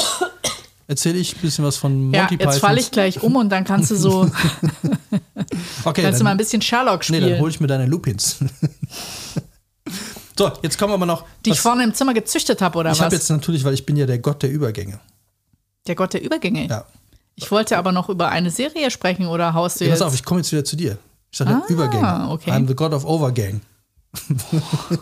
erzähle 0.87 1.17
ich 1.17 1.35
ein 1.35 1.41
bisschen 1.41 1.65
was 1.65 1.77
von 1.77 2.13
Ja, 2.13 2.21
Monty 2.21 2.35
jetzt 2.43 2.59
falle 2.59 2.79
ich 2.79 2.89
gleich 2.91 3.21
um 3.21 3.35
und 3.35 3.49
dann 3.49 3.63
kannst 3.65 3.91
du 3.91 3.95
so, 3.95 4.21
Okay, 5.83 6.01
kannst 6.03 6.19
du 6.19 6.23
mal 6.23 6.31
ein 6.31 6.37
dann, 6.37 6.37
bisschen 6.37 6.61
Sherlock 6.61 6.99
nee, 7.01 7.17
spielen, 7.17 7.29
dann 7.31 7.39
hole 7.39 7.51
ich 7.51 7.59
mir 7.59 7.67
deine 7.67 7.85
Lupins. 7.85 8.37
so, 10.37 10.51
jetzt 10.61 10.77
kommen 10.77 10.93
wir 10.93 10.97
mal 10.97 11.05
noch. 11.05 11.25
die 11.45 11.49
ich 11.51 11.57
was- 11.57 11.61
vorne 11.61 11.83
im 11.83 11.93
Zimmer 11.93 12.13
gezüchtet 12.13 12.61
habe 12.61 12.77
oder 12.79 12.91
ich 12.91 12.99
habe 13.01 13.07
was? 13.11 13.13
jetzt 13.19 13.29
natürlich, 13.29 13.63
weil 13.63 13.73
ich 13.73 13.85
bin 13.85 13.95
ja 13.97 14.05
der 14.05 14.19
Gott 14.19 14.41
der 14.43 14.51
Übergänge. 14.51 14.99
Der 15.87 15.95
Gott 15.95 16.13
der 16.13 16.21
Übergänge. 16.23 16.67
Ja. 16.67 16.85
Ich 17.35 17.49
wollte 17.51 17.77
aber 17.77 17.91
noch 17.91 18.09
über 18.09 18.29
eine 18.29 18.51
Serie 18.51 18.91
sprechen 18.91 19.27
oder 19.27 19.53
haust 19.53 19.79
du 19.79 19.85
Ja, 19.85 19.91
jetzt? 19.91 19.99
pass 19.99 20.07
auf, 20.07 20.13
ich 20.13 20.23
komme 20.23 20.41
jetzt 20.41 20.51
wieder 20.51 20.63
zu 20.63 20.75
dir. 20.75 20.97
Ich 21.31 21.37
sage 21.37 21.51
Ah, 21.51 21.63
Übergänge. 21.69 22.29
okay. 22.29 22.51
I'm 22.51 22.67
the 22.67 22.75
God 22.75 22.93
of 22.93 23.05
Overgang. 23.05 23.61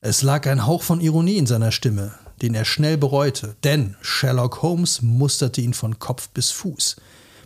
es 0.00 0.22
lag 0.22 0.46
ein 0.46 0.66
Hauch 0.66 0.82
von 0.82 1.00
Ironie 1.00 1.36
in 1.36 1.46
seiner 1.46 1.72
Stimme, 1.72 2.14
den 2.42 2.54
er 2.54 2.64
schnell 2.64 2.98
bereute, 2.98 3.56
denn 3.64 3.96
Sherlock 4.00 4.62
Holmes 4.62 5.02
musterte 5.02 5.60
ihn 5.60 5.74
von 5.74 5.98
Kopf 5.98 6.28
bis 6.30 6.50
Fuß. 6.50 6.96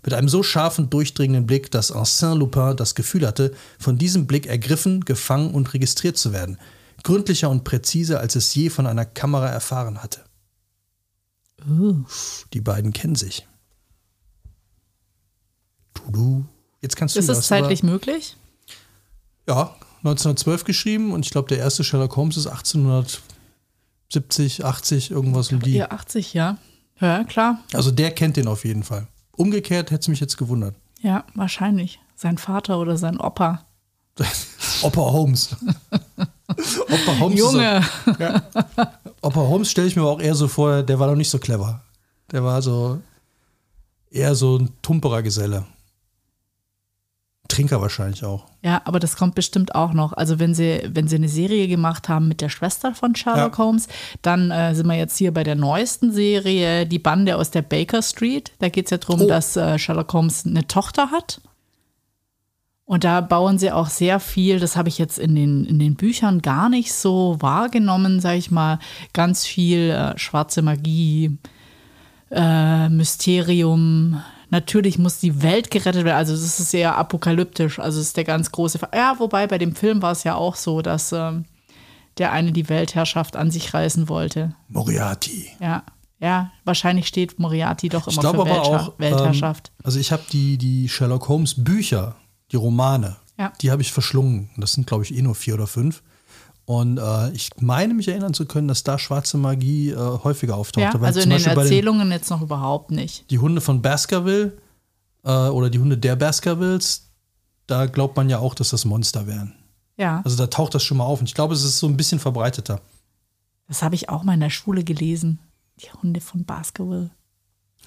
Mit 0.02 0.14
einem 0.14 0.28
so 0.28 0.42
scharfen, 0.42 0.88
durchdringenden 0.88 1.46
Blick, 1.46 1.70
dass 1.70 1.92
Arsène 1.92 2.36
Lupin 2.36 2.76
das 2.76 2.94
Gefühl 2.94 3.26
hatte, 3.26 3.52
von 3.78 3.98
diesem 3.98 4.26
Blick 4.26 4.46
ergriffen, 4.46 5.04
gefangen 5.04 5.52
und 5.52 5.74
registriert 5.74 6.16
zu 6.16 6.32
werden. 6.32 6.58
Gründlicher 7.02 7.50
und 7.50 7.64
präziser, 7.64 8.20
als 8.20 8.34
es 8.34 8.54
je 8.54 8.70
von 8.70 8.86
einer 8.86 9.04
Kamera 9.04 9.48
erfahren 9.48 10.02
hatte. 10.02 10.24
Die 12.52 12.60
beiden 12.60 12.92
kennen 12.92 13.14
sich. 13.14 13.46
Tudu. 15.94 16.46
Jetzt 16.80 16.96
kannst 16.96 17.14
du 17.14 17.20
ist 17.20 17.28
es 17.28 17.38
was 17.38 17.46
zeitlich 17.46 17.82
über, 17.82 17.92
möglich? 17.92 18.36
Ja, 19.46 19.76
1912 19.98 20.64
geschrieben 20.64 21.12
und 21.12 21.24
ich 21.26 21.30
glaube, 21.30 21.48
der 21.48 21.58
erste 21.58 21.84
Sherlock 21.84 22.16
Holmes 22.16 22.38
ist 22.38 22.46
1870, 22.46 24.64
80, 24.64 25.10
irgendwas 25.10 25.52
um 25.52 25.60
die. 25.60 25.74
Ja, 25.74 25.90
80, 25.90 26.32
ja. 26.34 26.56
Ja, 27.00 27.24
klar. 27.24 27.60
Also 27.72 27.90
der 27.90 28.12
kennt 28.12 28.36
den 28.36 28.46
auf 28.48 28.64
jeden 28.64 28.82
Fall. 28.82 29.06
Umgekehrt 29.32 29.90
hätte 29.90 30.00
es 30.00 30.08
mich 30.08 30.20
jetzt 30.20 30.36
gewundert. 30.36 30.74
Ja, 31.00 31.24
wahrscheinlich. 31.34 31.98
Sein 32.14 32.38
Vater 32.38 32.78
oder 32.78 32.98
sein 32.98 33.18
Opa. 33.18 33.64
Opa 34.82 35.00
Holmes. 35.00 35.56
Opa 36.48 37.18
Holmes. 37.18 37.38
Junge. 37.38 37.80
Auch, 37.80 38.18
ja. 38.18 38.42
Opa 39.22 39.40
Holmes 39.40 39.70
stelle 39.70 39.86
ich 39.86 39.96
mir 39.96 40.04
auch 40.04 40.20
eher 40.20 40.34
so 40.34 40.48
vor, 40.48 40.82
der 40.82 40.98
war 40.98 41.06
noch 41.06 41.16
nicht 41.16 41.30
so 41.30 41.38
clever. 41.38 41.82
Der 42.30 42.44
war 42.44 42.60
so 42.60 43.00
eher 44.10 44.34
so 44.34 44.58
ein 44.58 44.70
tumperer 44.82 45.22
Geselle. 45.22 45.64
Trinker 47.50 47.80
wahrscheinlich 47.82 48.24
auch. 48.24 48.46
Ja, 48.62 48.80
aber 48.84 48.98
das 49.00 49.16
kommt 49.16 49.34
bestimmt 49.34 49.74
auch 49.74 49.92
noch. 49.92 50.12
Also 50.14 50.38
wenn 50.38 50.54
sie, 50.54 50.82
wenn 50.88 51.08
sie 51.08 51.16
eine 51.16 51.28
Serie 51.28 51.68
gemacht 51.68 52.08
haben 52.08 52.28
mit 52.28 52.40
der 52.40 52.48
Schwester 52.48 52.94
von 52.94 53.14
Sherlock 53.14 53.58
Ja. 53.58 53.64
Holmes, 53.64 53.88
dann 54.22 54.50
äh, 54.50 54.74
sind 54.74 54.86
wir 54.86 54.96
jetzt 54.96 55.16
hier 55.18 55.32
bei 55.34 55.44
der 55.44 55.56
neuesten 55.56 56.12
Serie, 56.12 56.86
die 56.86 56.98
Bande 56.98 57.36
aus 57.36 57.50
der 57.50 57.62
Baker 57.62 58.00
Street. 58.02 58.52
Da 58.60 58.68
geht 58.68 58.86
es 58.86 58.90
ja 58.90 58.96
darum, 58.98 59.20
Oh. 59.22 59.26
dass 59.28 59.56
äh, 59.56 59.78
Sherlock 59.78 60.12
Holmes 60.12 60.46
eine 60.46 60.66
Tochter 60.66 61.10
hat. 61.10 61.40
Und 62.84 63.04
da 63.04 63.20
bauen 63.20 63.56
sie 63.56 63.70
auch 63.70 63.88
sehr 63.88 64.18
viel, 64.18 64.58
das 64.58 64.76
habe 64.76 64.88
ich 64.88 64.98
jetzt 64.98 65.18
in 65.20 65.36
den, 65.36 65.64
in 65.64 65.78
den 65.78 65.94
Büchern 65.94 66.42
gar 66.42 66.68
nicht 66.68 66.92
so 66.92 67.36
wahrgenommen, 67.38 68.18
sage 68.18 68.38
ich 68.38 68.50
mal, 68.50 68.80
ganz 69.12 69.46
viel 69.46 69.90
äh, 69.90 70.18
schwarze 70.18 70.60
Magie, 70.62 71.38
äh, 72.32 72.88
Mysterium. 72.88 74.20
Natürlich 74.50 74.98
muss 74.98 75.18
die 75.20 75.42
Welt 75.42 75.70
gerettet 75.70 76.04
werden. 76.04 76.16
Also 76.16 76.32
das 76.32 76.42
ist 76.42 76.70
sehr 76.70 76.96
apokalyptisch. 76.98 77.78
Also 77.78 78.00
es 78.00 78.08
ist 78.08 78.16
der 78.16 78.24
ganz 78.24 78.50
große. 78.50 78.78
Ver 78.78 78.90
ja, 78.94 79.14
wobei 79.18 79.46
bei 79.46 79.58
dem 79.58 79.74
Film 79.76 80.02
war 80.02 80.12
es 80.12 80.24
ja 80.24 80.34
auch 80.34 80.56
so, 80.56 80.82
dass 80.82 81.12
ähm, 81.12 81.44
der 82.18 82.32
eine 82.32 82.52
die 82.52 82.68
Weltherrschaft 82.68 83.36
an 83.36 83.50
sich 83.50 83.72
reißen 83.72 84.08
wollte. 84.08 84.54
Moriarty. 84.68 85.46
Ja, 85.60 85.84
ja. 86.18 86.50
Wahrscheinlich 86.64 87.06
steht 87.06 87.38
Moriarty 87.38 87.88
doch 87.88 88.08
Ich 88.08 88.14
immer 88.14 88.20
glaube 88.22 88.38
für 88.38 88.42
aber 88.42 88.50
Welther 88.60 88.80
auch, 88.88 88.98
Weltherrschaft. 88.98 89.70
Ähm, 89.78 89.84
also 89.84 89.98
ich 90.00 90.10
habe 90.12 90.22
die, 90.32 90.58
die 90.58 90.88
Sherlock 90.88 91.28
Holmes 91.28 91.62
Bücher 91.62 92.16
die 92.50 92.56
Romane, 92.56 93.16
Ja. 93.38 93.52
die 93.60 93.70
habe 93.70 93.82
ich 93.82 93.92
verschlungen. 93.92 94.50
Das 94.56 94.72
sind, 94.72 94.86
glaube 94.88 95.04
ich, 95.04 95.14
eh 95.14 95.22
nur 95.22 95.36
vier 95.36 95.54
oder 95.54 95.68
fünf. 95.68 96.02
Und 96.70 96.98
äh, 96.98 97.30
ich 97.32 97.50
meine 97.58 97.94
mich 97.94 98.06
erinnern 98.06 98.32
zu 98.32 98.46
können, 98.46 98.68
dass 98.68 98.84
da 98.84 98.96
schwarze 98.96 99.36
Magie 99.36 99.90
äh, 99.90 99.96
häufiger 99.96 100.54
auftauchte. 100.56 100.98
Ja, 100.98 101.04
also 101.04 101.18
in 101.18 101.28
den 101.28 101.42
Beispiel 101.42 101.58
Erzählungen 101.62 102.12
jetzt 102.12 102.30
noch 102.30 102.42
überhaupt 102.42 102.92
nicht. 102.92 103.28
die 103.28 103.40
Hunde 103.40 103.60
von 103.60 103.82
Baskerville 103.82 104.56
äh, 105.24 105.48
oder 105.48 105.68
die 105.68 105.80
Hunde 105.80 105.98
der 105.98 106.14
Baskervilles, 106.14 107.10
da 107.66 107.86
glaubt 107.86 108.16
man 108.16 108.30
ja 108.30 108.38
auch, 108.38 108.54
dass 108.54 108.70
das 108.70 108.84
Monster 108.84 109.26
wären. 109.26 109.52
Ja, 109.96 110.20
Also 110.24 110.36
da 110.36 110.46
taucht 110.46 110.72
das 110.76 110.84
schon 110.84 110.98
mal 110.98 111.04
auf. 111.06 111.18
Und 111.18 111.26
ich 111.26 111.34
glaube, 111.34 111.54
es 111.54 111.64
ist 111.64 111.80
so 111.80 111.88
ein 111.88 111.96
bisschen 111.96 112.20
verbreiteter. 112.20 112.80
das 113.66 113.82
habe 113.82 113.96
ich 113.96 114.08
auch 114.08 114.22
mal 114.22 114.34
in 114.34 114.40
der 114.40 114.50
Schule 114.50 114.84
gelesen. 114.84 115.40
Die 115.80 115.90
Hunde 116.00 116.20
von 116.20 116.44
Baskerville. 116.44 117.10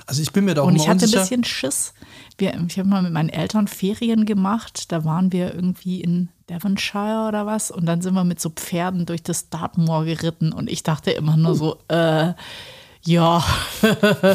Also 0.07 0.21
ich 0.21 0.33
bin 0.33 0.43
mir 0.43 0.55
da 0.55 0.63
auch 0.63 0.67
Und 0.67 0.75
ich 0.75 0.89
hatte 0.89 0.99
ein 0.99 1.03
unsicher. 1.03 1.21
bisschen 1.21 1.45
Schiss. 1.45 1.93
Wir, 2.37 2.53
ich 2.67 2.77
habe 2.77 2.89
mal 2.89 3.01
mit 3.01 3.13
meinen 3.13 3.29
Eltern 3.29 3.69
Ferien 3.69 4.25
gemacht. 4.25 4.91
Da 4.91 5.05
waren 5.05 5.31
wir 5.31 5.53
irgendwie 5.55 6.01
in 6.01 6.27
Devonshire 6.49 7.27
oder 7.27 7.45
was. 7.45 7.71
Und 7.71 7.85
dann 7.85 8.01
sind 8.01 8.13
wir 8.13 8.23
mit 8.23 8.39
so 8.39 8.49
Pferden 8.49 9.05
durch 9.05 9.23
das 9.23 9.49
Dartmoor 9.49 10.05
geritten. 10.05 10.51
Und 10.53 10.69
ich 10.69 10.83
dachte 10.83 11.11
immer 11.11 11.37
nur 11.37 11.55
so, 11.55 11.79
äh, 11.87 12.33
ja. 13.05 13.43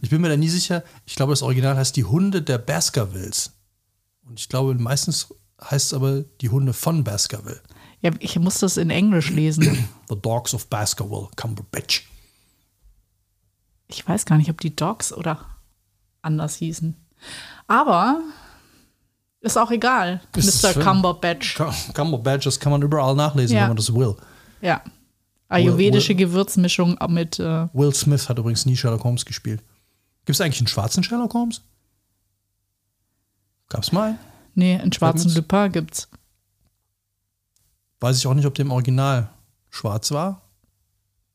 Ich 0.00 0.10
bin 0.10 0.20
mir 0.20 0.28
da 0.28 0.36
nie 0.36 0.48
sicher. 0.48 0.82
Ich 1.06 1.14
glaube, 1.14 1.32
das 1.32 1.42
Original 1.42 1.76
heißt 1.76 1.96
die 1.96 2.04
Hunde 2.04 2.42
der 2.42 2.58
Baskervilles. 2.58 3.52
Und 4.26 4.38
ich 4.38 4.48
glaube, 4.48 4.74
meistens 4.74 5.34
heißt 5.62 5.86
es 5.86 5.94
aber 5.94 6.22
die 6.40 6.48
Hunde 6.48 6.72
von 6.72 7.04
Baskerville. 7.04 7.60
ja. 8.00 8.10
Ich 8.18 8.38
muss 8.38 8.58
das 8.58 8.76
in 8.76 8.90
Englisch 8.90 9.30
lesen. 9.30 9.88
The 10.08 10.16
Dogs 10.20 10.54
of 10.54 10.68
Baskerville, 10.68 11.28
Cumberbatch. 11.36 12.08
Ich 13.88 14.06
weiß 14.06 14.24
gar 14.24 14.38
nicht, 14.38 14.50
ob 14.50 14.60
die 14.60 14.74
Dogs 14.74 15.12
oder 15.12 15.44
anders 16.22 16.56
hießen. 16.56 16.96
Aber 17.66 18.20
ist 19.42 19.56
auch 19.58 19.70
egal. 19.70 20.20
Ist 20.36 20.62
Mr. 20.64 20.72
Cumberbatch. 20.82 21.56
Cu- 21.56 21.92
Cumberbatch, 21.94 22.44
das 22.44 22.58
kann 22.58 22.72
man 22.72 22.80
überall 22.82 23.14
nachlesen, 23.14 23.56
Ja. 23.56 23.62
wenn 23.62 23.68
man 23.70 23.76
das 23.76 23.92
will. 23.94 24.16
Ja. 24.60 24.80
Ayurvedische 25.48 26.10
Will- 26.10 26.16
Gewürzmischung 26.16 26.98
mit. 27.08 27.38
Äh, 27.38 27.68
Will 27.74 27.94
Smith 27.94 28.28
hat 28.28 28.38
übrigens 28.38 28.64
nie 28.64 28.76
Sherlock 28.76 29.04
Holmes 29.04 29.24
gespielt. 29.24 29.60
Gibt 30.24 30.36
es 30.36 30.40
eigentlich 30.40 30.60
einen 30.60 30.68
schwarzen 30.68 31.02
Sherlock 31.04 31.34
Holmes? 31.34 31.60
Gab's 33.68 33.92
mal 33.92 34.08
einen? 34.10 34.18
nee, 34.54 34.78
einen 34.78 34.92
schwarzen 34.92 35.26
mir's- 35.28 35.36
Lupin 35.36 35.72
gibt's. 35.72 36.08
Weiß 38.00 38.18
ich 38.18 38.26
auch 38.26 38.34
nicht, 38.34 38.46
ob 38.46 38.54
der 38.54 38.64
im 38.64 38.70
Original 38.72 39.28
schwarz 39.70 40.10
war. 40.10 40.42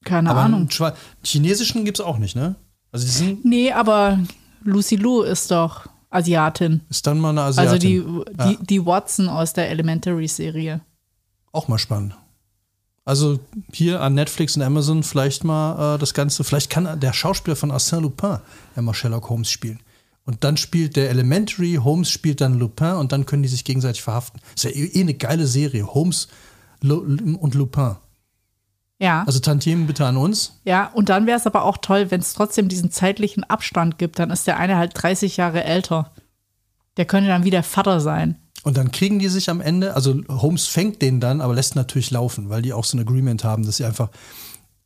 Keine 0.04 0.30
Aber 0.30 0.42
Ahnung. 0.42 0.70
einen 0.80 0.94
chinesischen 1.24 1.84
gibt 1.86 2.00
es 2.00 2.06
auch 2.06 2.18
nicht, 2.18 2.36
ne? 2.36 2.56
Also 2.92 3.06
die 3.06 3.12
sind, 3.12 3.46
Nee, 3.46 3.72
aber 3.72 4.20
Lucy 4.64 4.96
Lou 4.96 5.22
ist 5.22 5.52
doch 5.52 5.88
Asiatin. 6.10 6.82
ist 6.90 7.06
dann 7.08 7.20
mal 7.20 7.30
eine 7.30 7.42
Asiatin. 7.42 7.70
Also 7.70 7.80
die, 7.80 8.34
die, 8.34 8.54
Ja. 8.54 8.60
die 8.62 8.86
Watson 8.86 9.30
aus 9.30 9.54
der 9.54 9.70
Elementary-Serie. 9.70 10.82
Auch 11.52 11.68
mal 11.68 11.78
spannend. 11.78 12.16
Also 13.06 13.40
hier 13.72 14.02
an 14.02 14.16
Netflix 14.16 14.56
und 14.58 14.62
Amazon 14.64 15.02
vielleicht 15.04 15.44
mal 15.46 15.96
äh, 15.96 15.98
das 15.98 16.14
Ganze, 16.14 16.44
vielleicht 16.44 16.70
kann 16.70 17.00
der 17.00 17.14
Schauspieler 17.14 17.56
von 17.56 17.72
Arsène 17.72 18.02
Lupin 18.02 18.40
ja 18.76 18.82
mal 18.82 18.94
Sherlock 18.94 19.30
Holmes 19.30 19.50
spielen. 19.50 19.80
Und 20.26 20.44
dann 20.44 20.58
spielt 20.58 20.98
der 20.98 21.10
Elementary, 21.10 21.80
Holmes 21.82 22.10
spielt 22.12 22.42
dann 22.42 22.60
Lupin 22.60 22.96
und 22.96 23.14
dann 23.14 23.26
können 23.26 23.44
die 23.44 23.50
sich 23.50 23.64
gegenseitig 23.64 24.02
verhaften. 24.02 24.42
Ist 24.56 24.66
ja 24.66 24.72
eh 24.72 24.86
eh 24.88 25.00
eine 25.02 25.14
geile 25.14 25.48
Serie, 25.48 25.88
Holmes 25.88 26.28
und 26.84 27.56
Lupin. 27.56 27.96
Ja, 29.00 29.24
Also 29.28 29.40
Tantiemen 29.40 29.86
bitte 29.86 30.06
an 30.06 30.18
uns. 30.18 30.54
ja. 30.64 30.88
Und 30.94 31.10
dann 31.10 31.28
wäre 31.28 31.38
es 31.38 31.46
aber 31.46 31.64
auch 31.66 31.78
toll, 31.78 32.10
wenn 32.10 32.20
es 32.22 32.34
trotzdem 32.34 32.68
diesen 32.68 32.90
zeitlichen 32.92 33.44
Abstand 33.44 33.98
gibt. 34.00 34.18
Dann 34.18 34.32
ist 34.32 34.48
der 34.48 34.58
eine 34.58 34.78
halt 34.78 34.92
30 34.96 35.38
Jahre 35.38 35.64
älter. 35.64 36.12
Der 36.98 37.06
könnte 37.06 37.30
dann 37.30 37.44
wieder 37.44 37.62
Vater 37.62 38.00
sein. 38.00 38.36
Und 38.64 38.76
dann 38.76 38.92
kriegen 38.92 39.20
die 39.20 39.28
sich 39.30 39.50
am 39.52 39.62
Ende, 39.62 39.96
also 39.96 40.20
Holmes 40.28 40.66
fängt 40.66 41.02
den 41.04 41.20
dann, 41.20 41.42
aber 41.42 41.54
lässt 41.54 41.76
natürlich 41.76 42.10
laufen, 42.10 42.50
weil 42.50 42.64
die 42.64 42.74
auch 42.74 42.84
so 42.86 42.98
ein 42.98 43.02
Agreement 43.02 43.44
haben, 43.44 43.66
dass 43.66 43.78
sie 43.78 43.86
einfach. 43.86 44.10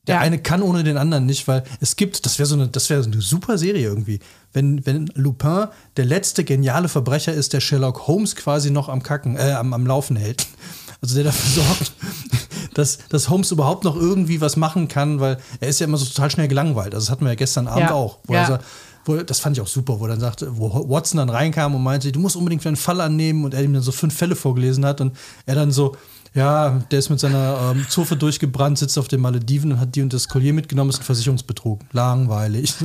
Der 0.08 0.16
Ja. 0.16 0.22
eine 0.22 0.40
kann 0.40 0.62
ohne 0.64 0.84
den 0.84 0.98
anderen 0.98 1.26
nicht, 1.28 1.48
weil 1.48 1.64
es 1.80 1.96
gibt, 1.96 2.26
das 2.26 2.38
wäre 2.40 2.48
so 2.48 2.56
eine, 2.56 2.68
das 2.68 2.90
wäre 2.90 3.02
so 3.04 3.10
eine 3.10 3.22
super 3.22 3.58
Serie 3.60 3.84
irgendwie. 3.84 4.20
Wenn, 4.52 4.84
wenn 4.86 5.06
Lupin 5.16 5.68
der 5.96 6.06
letzte 6.06 6.44
geniale 6.44 6.90
Verbrecher 6.90 7.34
ist, 7.34 7.54
der 7.54 7.60
Sherlock 7.62 8.08
Holmes 8.08 8.36
quasi 8.36 8.72
noch 8.72 8.90
am 8.90 9.04
Kacken, 9.04 9.38
äh, 9.38 9.52
am, 9.54 9.74
am 9.74 9.86
Laufen 9.88 10.16
hält. 10.18 10.48
Also 11.02 11.16
der 11.16 11.26
dafür 11.26 11.64
sorgt, 11.64 11.92
dass, 12.74 13.00
dass 13.10 13.30
Holmes 13.30 13.52
überhaupt 13.52 13.84
noch 13.84 13.96
irgendwie 13.96 14.40
was 14.42 14.56
machen 14.56 14.88
kann, 14.88 15.20
weil 15.20 15.38
er 15.60 15.68
ist 15.68 15.80
ja 15.80 15.86
immer 15.88 15.98
so 15.98 16.06
total 16.06 16.30
schnell 16.32 16.48
gelangweilt. 16.48 16.94
Also 16.94 17.06
das 17.06 17.12
hatten 17.12 17.26
wir 17.26 17.30
ja 17.32 17.36
gestern 17.36 17.68
Abend 17.68 17.90
Ja. 17.90 17.94
auch. 17.96 18.20
Wo 18.26 18.34
Ja. 18.34 18.44
er 18.48 18.60
wo, 19.06 19.16
das 19.18 19.40
fand 19.40 19.58
ich 19.58 19.62
auch 19.62 19.68
super, 19.68 20.00
wo 20.00 20.06
dann 20.06 20.20
sagte, 20.20 20.58
wo 20.58 20.70
Watson 20.88 21.18
dann 21.18 21.30
reinkam 21.32 21.74
und 21.74 21.82
meinte, 21.82 22.12
du 22.12 22.20
musst 22.20 22.36
unbedingt 22.36 22.66
einen 22.68 22.76
Fall 22.76 23.02
annehmen 23.02 23.44
und 23.46 23.56
er 23.56 23.64
ihm 23.64 23.74
dann 23.74 23.82
so 23.82 23.92
fünf 23.92 24.16
Fälle 24.16 24.36
vorgelesen 24.36 24.86
hat 24.86 25.02
und 25.02 25.18
er 25.48 25.56
dann 25.56 25.72
so, 25.72 25.96
ja, 26.36 26.80
der 26.92 27.00
ist 27.00 27.10
mit 27.10 27.20
seiner 27.20 27.72
ähm, 27.74 27.84
Zofe 27.90 28.16
durchgebrannt, 28.16 28.78
sitzt 28.78 29.00
auf 29.00 29.08
den 29.08 29.20
Malediven 29.20 29.72
und 29.72 29.80
hat 29.80 29.96
die 29.96 30.04
und 30.04 30.14
das 30.14 30.28
Collier 30.28 30.54
mitgenommen, 30.54 30.92
ist 30.92 31.00
ein 31.00 31.04
Versicherungsbetrug. 31.04 31.82
Langweilig. 31.94 32.76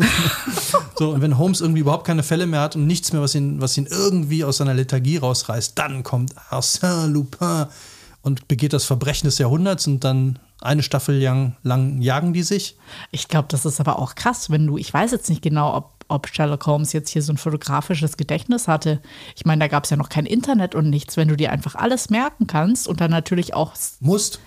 so, 0.98 1.10
und 1.10 1.20
wenn 1.20 1.36
Holmes 1.36 1.60
irgendwie 1.60 1.80
überhaupt 1.82 2.06
keine 2.06 2.22
Fälle 2.22 2.46
mehr 2.46 2.62
hat 2.62 2.76
und 2.76 2.86
nichts 2.86 3.12
mehr, 3.12 3.20
was 3.20 3.34
ihn, 3.34 3.60
was 3.60 3.76
ihn 3.76 3.86
irgendwie 3.86 4.42
aus 4.42 4.56
seiner 4.56 4.72
Lethargie 4.74 5.18
rausreißt, 5.18 5.72
dann 5.78 6.02
kommt 6.02 6.32
Arsène 6.50 7.08
Lupin 7.08 7.66
und 8.26 8.48
begeht 8.48 8.72
das 8.72 8.84
Verbrechen 8.84 9.28
des 9.28 9.38
Jahrhunderts 9.38 9.86
und 9.86 10.02
dann 10.02 10.40
eine 10.60 10.82
Staffel 10.82 11.22
lang, 11.22 11.54
lang 11.62 12.02
jagen 12.02 12.32
die 12.32 12.42
sich. 12.42 12.76
Ich 13.12 13.28
glaube, 13.28 13.46
das 13.48 13.64
ist 13.64 13.78
aber 13.78 14.00
auch 14.00 14.16
krass, 14.16 14.50
wenn 14.50 14.66
du, 14.66 14.76
ich 14.76 14.92
weiß 14.92 15.12
jetzt 15.12 15.30
nicht 15.30 15.42
genau, 15.42 15.76
ob, 15.76 15.92
ob 16.08 16.26
Sherlock 16.26 16.66
Holmes 16.66 16.92
jetzt 16.92 17.10
hier 17.10 17.22
so 17.22 17.32
ein 17.32 17.36
fotografisches 17.36 18.16
Gedächtnis 18.16 18.66
hatte. 18.66 19.00
Ich 19.36 19.46
meine, 19.46 19.60
da 19.60 19.68
gab 19.68 19.84
es 19.84 19.90
ja 19.90 19.96
noch 19.96 20.08
kein 20.08 20.26
Internet 20.26 20.74
und 20.74 20.90
nichts, 20.90 21.16
wenn 21.16 21.28
du 21.28 21.36
dir 21.36 21.52
einfach 21.52 21.76
alles 21.76 22.10
merken 22.10 22.48
kannst 22.48 22.88
und 22.88 23.00
dann 23.00 23.12
natürlich 23.12 23.54
auch 23.54 23.74
Musst. 24.00 24.40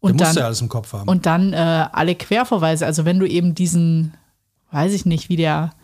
und 0.00 0.18
der 0.18 0.28
muss 0.28 0.34
dann, 0.34 0.40
ja 0.40 0.46
alles 0.46 0.62
im 0.62 0.70
Kopf 0.70 0.94
haben. 0.94 1.06
und 1.06 1.26
dann 1.26 1.52
äh, 1.52 1.56
alle 1.92 2.14
Querverweise. 2.14 2.86
Also 2.86 3.04
wenn 3.04 3.18
du 3.18 3.26
eben 3.26 3.54
diesen, 3.54 4.14
weiß 4.70 4.94
ich 4.94 5.04
nicht, 5.04 5.28
wie 5.28 5.36
der, 5.36 5.74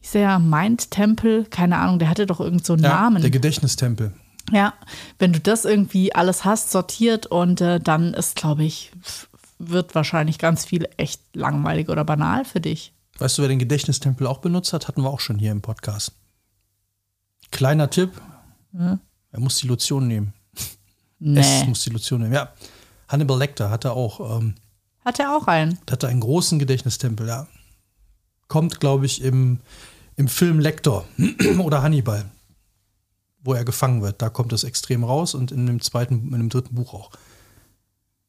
hieß 0.00 0.12
der 0.12 0.38
Mind-Tempel, 0.40 1.46
keine 1.46 1.78
Ahnung, 1.78 1.98
der 1.98 2.10
hatte 2.10 2.26
doch 2.26 2.40
irgend 2.40 2.66
so 2.66 2.74
einen 2.74 2.82
ja, 2.82 2.90
Namen. 2.90 3.22
Der 3.22 3.30
Gedächtnistempel. 3.30 4.12
Ja, 4.52 4.74
wenn 5.18 5.32
du 5.32 5.40
das 5.40 5.64
irgendwie 5.64 6.14
alles 6.14 6.44
hast, 6.44 6.70
sortiert 6.70 7.26
und 7.26 7.60
äh, 7.60 7.80
dann 7.80 8.12
ist, 8.14 8.36
glaube 8.36 8.64
ich, 8.64 8.92
wird 9.58 9.94
wahrscheinlich 9.94 10.38
ganz 10.38 10.64
viel 10.66 10.88
echt 10.96 11.20
langweilig 11.34 11.88
oder 11.88 12.04
banal 12.04 12.44
für 12.44 12.60
dich. 12.60 12.92
Weißt 13.18 13.38
du, 13.38 13.42
wer 13.42 13.48
den 13.48 13.58
Gedächtnistempel 13.58 14.26
auch 14.26 14.38
benutzt 14.38 14.72
hat? 14.72 14.88
Hatten 14.88 15.02
wir 15.02 15.10
auch 15.10 15.20
schon 15.20 15.38
hier 15.38 15.52
im 15.52 15.62
Podcast. 15.62 16.12
Kleiner 17.50 17.88
Tipp. 17.88 18.10
Er 18.76 19.40
muss 19.40 19.56
die 19.58 19.68
Lotion 19.68 20.08
nehmen. 20.08 20.34
Es 20.60 20.80
Nee. 21.20 21.64
muss 21.68 21.82
die 21.84 21.90
Lotion 21.90 22.22
nehmen. 22.22 22.34
Ja. 22.34 22.52
Hannibal 23.08 23.38
Lecter 23.38 23.70
hatte 23.70 23.92
auch, 23.92 24.38
ähm, 24.38 24.56
Hat 25.04 25.20
er 25.20 25.36
auch 25.36 25.46
einen? 25.46 25.78
hatte 25.90 26.08
einen 26.08 26.20
großen 26.20 26.58
Gedächtnistempel, 26.58 27.28
ja. 27.28 27.46
Kommt, 28.48 28.80
glaube 28.80 29.06
ich, 29.06 29.22
im, 29.22 29.60
im 30.16 30.28
Film 30.28 30.58
Lector 30.58 31.06
oder 31.60 31.82
Hannibal, 31.82 32.24
wo 33.44 33.52
er 33.54 33.64
gefangen 33.64 34.02
wird. 34.02 34.20
Da 34.22 34.30
kommt 34.30 34.52
es 34.52 34.64
extrem 34.64 35.04
raus 35.04 35.34
und 35.34 35.52
in 35.52 35.66
dem 35.66 35.80
zweiten, 35.80 36.32
in 36.32 36.38
dem 36.38 36.48
dritten 36.48 36.74
Buch 36.74 36.94
auch. 36.94 37.10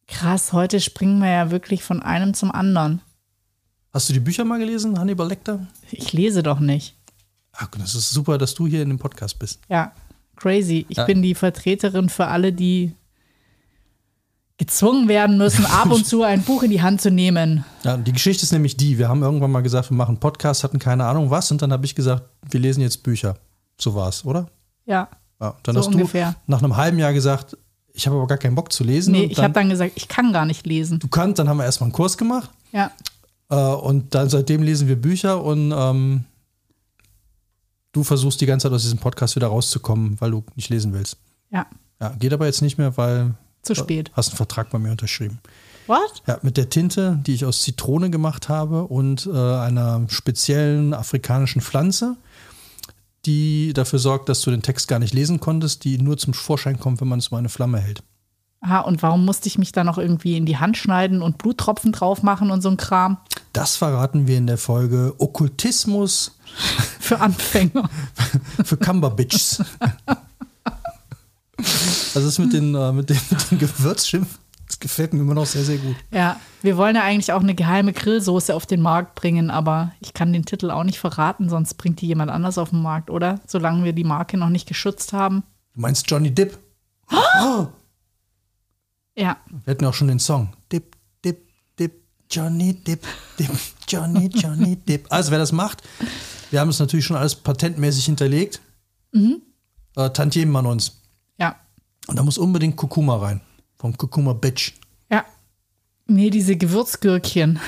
Krass, 0.08 0.54
heute 0.54 0.80
springen 0.80 1.20
wir 1.20 1.30
ja 1.32 1.50
wirklich 1.52 1.84
von 1.84 2.02
einem 2.04 2.34
zum 2.34 2.52
anderen. 2.52 3.02
Hast 3.94 4.10
du 4.10 4.14
die 4.14 4.20
Bücher 4.20 4.44
mal 4.46 4.60
gelesen, 4.60 5.00
Hannibal 5.00 5.28
Lecter? 5.28 5.66
Ich 5.90 6.14
lese 6.14 6.44
doch 6.44 6.60
nicht. 6.60 6.96
Ach, 7.54 7.68
das 7.80 7.96
ist 7.96 8.12
super, 8.12 8.38
dass 8.38 8.54
du 8.54 8.68
hier 8.68 8.82
in 8.84 8.90
dem 8.90 9.00
Podcast 9.00 9.40
bist. 9.40 9.62
Ja, 9.70 9.94
crazy. 10.36 10.86
Ich 10.90 10.98
Ja. 10.98 11.06
bin 11.06 11.22
die 11.22 11.34
Vertreterin 11.34 12.10
für 12.10 12.28
alle, 12.28 12.52
die 12.52 12.94
gezwungen 14.58 15.08
werden 15.08 15.38
müssen, 15.38 15.66
ab 15.66 15.92
und 15.92 16.06
zu 16.06 16.24
ein 16.24 16.42
Buch 16.44 16.64
in 16.64 16.72
die 16.72 16.82
Hand 16.82 17.02
zu 17.02 17.12
nehmen. 17.12 17.66
Ja, 17.84 17.98
die 17.98 18.14
Geschichte 18.14 18.44
ist 18.44 18.52
nämlich 18.54 18.78
die, 18.78 18.98
wir 18.98 19.10
haben 19.10 19.22
irgendwann 19.22 19.52
mal 19.52 19.62
gesagt, 19.64 19.90
wir 19.90 19.98
machen 19.98 20.20
Podcast, 20.20 20.64
hatten 20.64 20.80
keine 20.80 21.06
Ahnung 21.06 21.30
was 21.30 21.52
und 21.52 21.62
dann 21.62 21.72
habe 21.74 21.86
ich 21.86 21.96
gesagt, 21.96 22.24
wir 22.50 22.60
lesen 22.60 22.82
jetzt 22.82 23.04
Bücher. 23.04 23.38
So 23.80 23.96
war 23.96 24.08
es, 24.10 24.24
oder? 24.24 24.48
Ja. 24.86 25.10
Ja, 25.42 25.56
dann 25.64 25.76
So 25.76 25.82
hast 25.82 25.88
ungefähr. 25.88 26.32
du 26.46 26.52
nach 26.52 26.64
einem 26.64 26.78
halben 26.78 26.98
Jahr 27.00 27.14
gesagt, 27.14 27.58
ich 27.94 28.08
habe 28.08 28.18
aber 28.18 28.28
gar 28.28 28.38
keinen 28.38 28.56
Bock 28.56 28.72
zu 28.72 28.84
lesen. 28.84 29.12
Nee, 29.12 29.26
ich 29.26 29.40
habe 29.40 29.54
dann 29.54 29.70
gesagt, 29.70 29.94
ich 29.96 30.08
kann 30.08 30.32
gar 30.34 30.46
nicht 30.46 30.66
lesen. 30.66 31.00
du 31.00 31.08
kannst, 31.08 31.40
dann 31.40 31.48
haben 31.50 31.58
wir 31.58 31.66
erstmal 31.66 31.86
einen 31.88 31.94
Kurs 31.94 32.18
gemacht 32.18 32.50
Ja. 32.72 32.92
äh, 33.50 33.56
und 33.56 34.14
dann 34.16 34.30
seitdem 34.30 34.64
lesen 34.64 34.88
wir 34.88 34.96
Bücher 34.96 35.44
und 35.44 35.72
ähm, 35.76 36.26
du 37.92 38.04
versuchst 38.04 38.42
die 38.42 38.46
ganze 38.46 38.68
Zeit 38.68 38.74
aus 38.76 38.84
diesem 38.84 39.00
Podcast 39.00 39.36
wieder 39.36 39.48
rauszukommen, 39.48 40.20
weil 40.20 40.32
du 40.32 40.44
nicht 40.56 40.70
lesen 40.70 40.94
willst. 40.94 41.18
Ja. 41.52 41.66
Ja, 42.02 42.10
geht 42.20 42.34
aber 42.34 42.46
jetzt 42.46 42.62
nicht 42.62 42.78
mehr, 42.78 42.98
weil 42.98 43.34
Zu 43.62 43.76
spät. 43.76 44.12
hast 44.14 44.30
einen 44.30 44.38
Vertrag 44.38 44.70
bei 44.70 44.80
mir 44.80 44.92
unterschrieben. 44.92 45.40
What? 45.88 46.24
Ja, 46.28 46.40
mit 46.42 46.58
der 46.58 46.70
Tinte, 46.70 47.20
die 47.26 47.34
ich 47.36 47.46
aus 47.46 47.62
Zitrone 47.62 48.10
gemacht 48.10 48.50
habe 48.50 48.84
und 48.86 49.28
äh, 49.28 49.32
einer 49.38 50.02
speziellen 50.10 50.94
afrikanischen 50.94 51.62
Pflanze, 51.62 52.18
die 53.26 53.74
dafür 53.74 54.00
sorgt, 54.00 54.30
dass 54.30 54.42
du 54.42 54.52
den 54.52 54.62
Text 54.62 54.88
gar 54.88 55.00
nicht 55.00 55.14
lesen 55.14 55.40
konntest, 55.40 55.84
die 55.84 55.98
nur 55.98 56.18
zum 56.18 56.34
Vorschein 56.34 56.80
kommt, 56.80 57.02
wenn 57.02 57.08
man 57.08 57.20
es 57.20 57.30
um 57.30 57.38
eine 57.38 57.50
Flamme 57.50 57.80
hält. 57.80 58.04
Aha, 58.62 58.80
und 58.80 59.04
warum 59.04 59.26
musste 59.26 59.48
ich 59.48 59.58
mich 59.58 59.72
dann 59.72 59.86
noch 59.86 59.98
irgendwie 59.98 60.38
in 60.38 60.46
die 60.46 60.58
Hand 60.58 60.78
schneiden 60.78 61.22
und 61.22 61.38
Bluttropfen 61.38 61.92
drauf 61.92 62.24
machen 62.24 62.50
und 62.50 62.62
so 62.62 62.70
ein 62.70 62.78
Kram? 62.78 63.18
Das 63.54 63.76
verraten 63.76 64.28
wir 64.28 64.38
in 64.38 64.48
der 64.48 64.58
Folge 64.58 65.14
Okkultismus 65.18 66.36
Für 67.00 67.20
Anfänger. 67.20 67.90
für 68.64 68.78
Cumberbitches. 68.78 69.64
Also 72.14 72.28
das 72.28 72.38
mit 72.38 72.54
den, 72.54 72.76
äh, 72.76 72.92
mit 72.92 73.10
den, 73.10 73.20
mit 73.30 73.52
den 73.52 73.60
Gewürzschimpf, 73.60 74.40
das 74.76 74.80
gefällt 74.82 75.14
mir 75.14 75.22
immer 75.22 75.36
noch 75.36 75.46
sehr, 75.46 75.64
sehr 75.64 75.78
gut. 75.78 75.96
Ja, 76.12 76.38
wir 76.62 76.76
wollen 76.76 76.98
ja 76.98 77.04
eigentlich 77.04 77.32
auch 77.32 77.40
eine 77.42 77.56
geheime 77.56 77.94
Grillsoße 77.94 78.54
auf 78.54 78.66
den 78.66 78.82
Markt 78.82 79.16
bringen, 79.16 79.50
aber 79.50 79.94
ich 80.02 80.14
kann 80.14 80.34
den 80.34 80.44
Titel 80.44 80.70
auch 80.70 80.84
nicht 80.84 81.00
verraten, 81.00 81.48
sonst 81.48 81.76
bringt 81.76 82.02
die 82.02 82.08
jemand 82.08 82.30
anders 82.30 82.58
auf 82.58 82.72
den 82.72 82.82
Markt, 82.82 83.10
oder? 83.10 83.40
Solange 83.48 83.86
wir 83.86 83.94
die 83.94 84.04
Marke 84.04 84.36
noch 84.38 84.50
nicht 84.50 84.68
geschützt 84.68 85.14
haben. 85.14 85.44
Du 85.76 85.80
meinst 85.80 86.12
Johnny 86.12 86.30
Dip? 86.30 86.58
Ja, 89.16 89.38
Wir 89.64 89.72
hatten 89.72 89.84
ja 89.84 89.90
auch 89.90 89.94
schon 89.94 90.10
den 90.10 90.20
Song. 90.20 90.50
Dip, 90.70 90.98
Dip, 91.24 91.48
Dip, 91.80 91.94
Johnny 92.30 92.74
Dip, 92.74 93.08
Dip, 93.40 93.50
Johnny, 93.88 94.28
Johnny 94.28 94.76
Dip. 94.76 95.06
Also 95.10 95.32
wer 95.32 95.40
das 95.40 95.54
macht, 95.54 95.84
wir 96.52 96.60
haben 96.60 96.70
es 96.70 96.80
natürlich 96.80 97.06
schon 97.06 97.16
alles 97.16 97.36
patentmäßig 97.36 98.04
hinterlegt. 98.04 98.60
Mhm. 99.14 99.42
Äh, 99.96 100.10
Tantiemen 100.10 100.54
an 100.58 100.66
uns. 100.66 101.02
ja, 101.38 101.56
Und 102.08 102.18
da 102.18 102.24
muss 102.24 102.38
unbedingt 102.38 102.76
Kurkuma 102.76 103.16
rein. 103.16 103.40
Vom 103.86 103.96
Kurkuma 103.96 104.34
Bitch. 104.34 104.72
ja. 105.12 105.24
Nee, 106.08 106.32
diese 106.32 106.56
Gewürzgürkchen, 106.56 107.60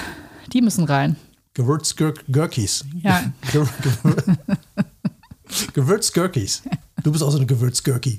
die 0.51 0.61
müssen 0.63 0.84
rein. 0.86 1.15
Gewürzgurkis. 1.53 2.86
Ja. 3.03 3.32
Ge- 3.51 3.61
Gewür- 3.84 4.38
Gewürzgurkis. 5.74 6.63
Du 7.03 7.11
bist 7.11 7.24
auch 7.24 7.30
so 7.30 7.38
eine 7.38 7.45
Gewürzgurki. 7.45 8.18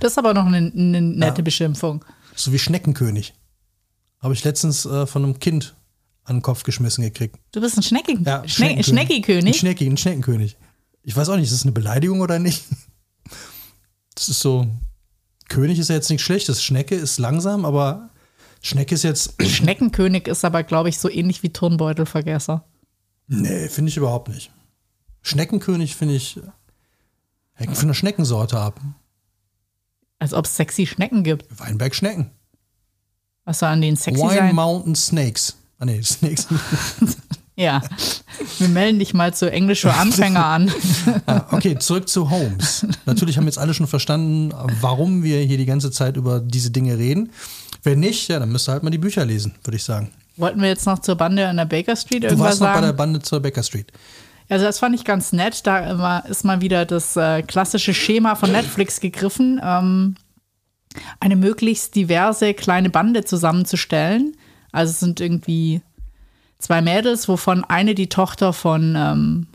Das 0.00 0.12
ist 0.12 0.18
aber 0.18 0.34
noch 0.34 0.46
eine, 0.46 0.56
eine 0.74 1.00
nette 1.00 1.44
Beschimpfung. 1.44 2.04
So 2.34 2.52
wie 2.52 2.58
Schneckenkönig. 2.58 3.34
Habe 4.18 4.34
ich 4.34 4.42
letztens 4.42 4.84
äh, 4.84 5.06
von 5.06 5.22
einem 5.22 5.38
Kind 5.38 5.76
an 6.24 6.38
den 6.38 6.42
Kopf 6.42 6.64
geschmissen 6.64 7.04
gekriegt. 7.04 7.36
Du 7.52 7.60
bist 7.60 7.76
ein 7.76 7.84
Schnecken 7.84 8.24
Ja, 8.24 8.42
Schne 8.48 8.70
Ein 8.70 8.82
Schneckikönig. 8.82 9.56
Schnecki, 9.56 9.86
ein 9.86 9.96
Schneckenkönig. 9.96 10.56
Ich 11.04 11.14
weiß 11.16 11.28
auch 11.28 11.36
nicht, 11.36 11.44
ist 11.44 11.52
das 11.52 11.62
eine 11.62 11.70
Beleidigung 11.72 12.20
oder 12.20 12.40
nicht? 12.40 12.64
Das 14.16 14.28
ist 14.28 14.40
so. 14.40 14.66
König 15.50 15.78
ist 15.78 15.88
ja 15.88 15.96
jetzt 15.96 16.08
nichts 16.08 16.24
Schlechtes. 16.24 16.62
Schnecke 16.62 16.94
ist 16.94 17.18
langsam, 17.18 17.66
aber 17.66 18.08
Schnecke 18.62 18.94
ist 18.94 19.02
jetzt. 19.02 19.34
Schneckenkönig 19.42 20.26
ist 20.28 20.44
aber, 20.46 20.62
glaube 20.62 20.88
ich, 20.88 20.98
so 20.98 21.10
ähnlich 21.10 21.42
wie 21.42 21.52
Turnbeutelvergesser. 21.52 22.64
Nee, 23.26 23.68
finde 23.68 23.90
ich 23.90 23.96
überhaupt 23.98 24.28
nicht. 24.28 24.50
Schneckenkönig 25.22 25.96
finde 25.96 26.14
ich. 26.14 26.40
Hängt 27.52 27.76
von 27.76 27.88
der 27.88 27.94
Schneckensorte 27.94 28.58
ab. 28.58 28.80
Als 30.18 30.32
ob 30.32 30.46
es 30.46 30.56
sexy 30.56 30.86
Schnecken 30.86 31.24
gibt. 31.24 31.46
Weinberg 31.58 31.94
Schnecken. 31.94 32.30
Was 33.44 33.58
soll 33.58 33.68
an 33.70 33.82
denen 33.82 33.96
sexy 33.96 34.22
Wine 34.22 34.34
sein? 34.34 34.54
Mountain 34.54 34.94
Snakes. 34.94 35.56
Ah, 35.78 35.84
nee, 35.84 36.00
Snakes. 36.02 36.46
Ja. 37.60 37.82
Wir 38.58 38.68
melden 38.68 38.98
dich 38.98 39.12
mal 39.12 39.34
zu 39.34 39.50
Englisch 39.52 39.82
für 39.82 39.92
Anfänger 39.92 40.46
an. 40.46 40.72
Ah, 41.26 41.46
okay, 41.50 41.78
zurück 41.78 42.08
zu 42.08 42.30
Holmes. 42.30 42.86
Natürlich 43.04 43.36
haben 43.36 43.44
jetzt 43.46 43.58
alle 43.58 43.74
schon 43.74 43.86
verstanden, 43.86 44.52
warum 44.80 45.22
wir 45.22 45.40
hier 45.40 45.58
die 45.58 45.66
ganze 45.66 45.90
Zeit 45.90 46.16
über 46.16 46.40
diese 46.40 46.70
Dinge 46.70 46.96
reden. 46.98 47.32
Wenn 47.82 48.00
nicht, 48.00 48.28
ja, 48.28 48.38
dann 48.38 48.50
müsst 48.50 48.68
ihr 48.68 48.72
halt 48.72 48.82
mal 48.82 48.90
die 48.90 48.98
Bücher 48.98 49.24
lesen, 49.24 49.54
würde 49.64 49.76
ich 49.76 49.84
sagen. 49.84 50.10
Wollten 50.36 50.60
wir 50.62 50.68
jetzt 50.68 50.86
noch 50.86 51.00
zur 51.00 51.16
Bande 51.16 51.46
an 51.48 51.56
der 51.56 51.66
Baker 51.66 51.96
Street 51.96 52.22
Du 52.22 52.28
irgendwas 52.28 52.46
warst 52.46 52.60
noch 52.60 52.68
bei 52.68 52.80
der 52.80 52.88
sagen? 52.88 52.96
Bande 52.96 53.20
zur 53.20 53.40
Baker 53.40 53.62
Street. 53.62 53.92
Also 54.48 54.64
das 54.64 54.78
fand 54.78 54.94
ich 54.94 55.04
ganz 55.04 55.32
nett. 55.32 55.66
Da 55.66 56.20
ist 56.20 56.44
mal 56.44 56.60
wieder 56.60 56.86
das 56.86 57.16
äh, 57.16 57.42
klassische 57.42 57.92
Schema 57.94 58.34
von 58.34 58.50
Netflix 58.52 59.00
gegriffen, 59.00 59.60
ähm, 59.62 60.16
eine 61.20 61.36
möglichst 61.36 61.94
diverse 61.94 62.54
kleine 62.54 62.90
Bande 62.90 63.24
zusammenzustellen. 63.24 64.36
Also 64.72 64.90
es 64.92 65.00
sind 65.00 65.20
irgendwie 65.20 65.82
zwei 66.60 66.82
Mädels, 66.82 67.28
wovon 67.28 67.64
eine 67.64 67.94
die 67.94 68.08
Tochter 68.08 68.52
von 68.52 68.94
ähm, 68.96 69.46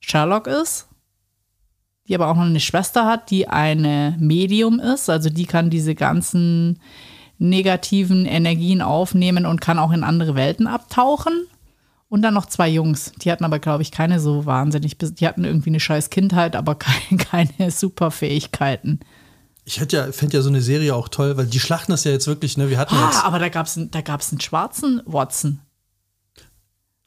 Sherlock 0.00 0.46
ist, 0.46 0.88
die 2.08 2.14
aber 2.14 2.28
auch 2.28 2.36
noch 2.36 2.42
eine 2.42 2.60
Schwester 2.60 3.06
hat, 3.06 3.30
die 3.30 3.48
eine 3.48 4.16
Medium 4.18 4.80
ist. 4.80 5.08
Also 5.08 5.30
die 5.30 5.46
kann 5.46 5.70
diese 5.70 5.94
ganzen 5.94 6.80
negativen 7.38 8.26
Energien 8.26 8.82
aufnehmen 8.82 9.46
und 9.46 9.60
kann 9.60 9.78
auch 9.78 9.92
in 9.92 10.04
andere 10.04 10.34
Welten 10.34 10.66
abtauchen. 10.66 11.46
Und 12.08 12.22
dann 12.22 12.34
noch 12.34 12.46
zwei 12.46 12.68
Jungs. 12.68 13.12
Die 13.22 13.30
hatten 13.30 13.44
aber, 13.44 13.60
glaube 13.60 13.82
ich, 13.82 13.92
keine 13.92 14.18
so 14.18 14.44
wahnsinnig. 14.44 14.98
Die 14.98 15.26
hatten 15.28 15.44
irgendwie 15.44 15.70
eine 15.70 15.78
scheiß 15.78 16.10
Kindheit, 16.10 16.56
aber 16.56 16.74
keine, 16.78 17.22
keine 17.22 17.70
Superfähigkeiten. 17.70 18.98
Ich 19.64 19.78
hätte 19.78 19.96
ja, 19.96 20.10
fände 20.10 20.36
ja 20.36 20.42
so 20.42 20.48
eine 20.48 20.62
Serie 20.62 20.96
auch 20.96 21.08
toll, 21.08 21.36
weil 21.36 21.46
die 21.46 21.60
schlachten 21.60 21.92
das 21.92 22.02
ja 22.02 22.10
jetzt 22.10 22.26
wirklich, 22.26 22.56
ne? 22.56 22.68
Wir 22.68 22.78
hatten 22.78 22.96
Ah, 22.96 23.06
jetzt 23.06 23.24
aber 23.24 23.38
da 23.38 23.48
gab 23.48 23.66
es 23.66 23.78
da 23.78 24.00
gab's 24.00 24.32
einen 24.32 24.40
schwarzen 24.40 25.00
Watson, 25.04 25.60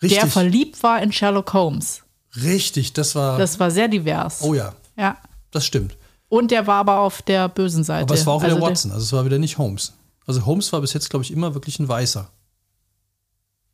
richtig, 0.04 0.20
der 0.20 0.28
verliebt 0.30 0.84
war 0.84 1.02
in 1.02 1.12
Sherlock 1.12 1.54
Holmes. 1.54 2.04
richtig, 2.36 2.94
das 2.94 3.16
war, 3.16 3.38
Das 3.38 3.60
war 3.60 3.72
sehr 3.72 3.88
divers. 3.88 4.42
oh 4.42 4.54
ja, 4.54 4.74
Ja. 4.98 5.18
das 5.52 5.66
stimmt. 5.66 5.98
Und 6.30 6.52
der 6.52 6.66
war 6.68 6.76
aber 6.78 7.00
auf 7.00 7.22
der 7.22 7.48
bösen 7.50 7.84
Seite. 7.84 8.04
Aber 8.04 8.14
es 8.16 8.26
war 8.26 8.34
auch 8.34 8.42
wieder 8.42 8.54
Also 8.54 8.62
der- 8.62 8.70
Watson, 8.70 8.92
also 8.92 9.04
es 9.04 9.14
war 9.14 9.24
wieder 9.26 9.38
nicht 9.40 9.58
Holmes. 9.58 9.94
Also 10.26 10.46
Holmes 10.46 10.72
war 10.74 10.82
bis 10.82 10.94
jetzt, 10.94 11.10
glaube 11.10 11.24
ich, 11.24 11.32
immer 11.32 11.54
wirklich 11.54 11.80
ein 11.80 11.88
Weißer, 11.88 12.30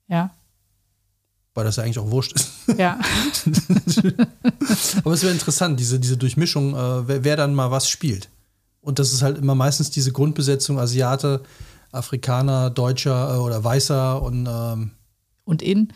Ja, 0.08 0.32
weil 1.54 1.64
das 1.66 1.76
ja 1.78 1.84
eigentlich 1.84 2.00
auch 2.00 2.10
wurscht 2.12 2.34
ist. 2.34 2.50
ja. 2.78 3.00
Aber 5.04 5.14
es 5.14 5.24
wäre 5.24 5.34
interessant, 5.34 5.80
diese, 5.80 6.00
diese 6.00 6.18
Durchmischung, 6.18 6.76
äh, 6.76 7.08
wer, 7.08 7.24
wer 7.24 7.36
dann 7.36 7.54
mal 7.54 7.72
was 7.72 7.90
spielt. 7.90 8.30
Und 8.82 9.00
das 9.00 9.12
ist 9.14 9.22
halt 9.22 9.38
immer 9.38 9.56
meistens 9.56 9.90
diese 9.92 10.12
Grundbesetzung 10.12 10.80
Asiate, 10.80 11.42
Afrikaner, 11.92 12.70
Deutscher 12.70 13.36
äh, 13.36 13.38
oder 13.38 13.64
Weißer 13.64 14.22
und, 14.22 14.48
ähm, 14.50 14.92
Und 15.46 15.62
in. 15.62 15.92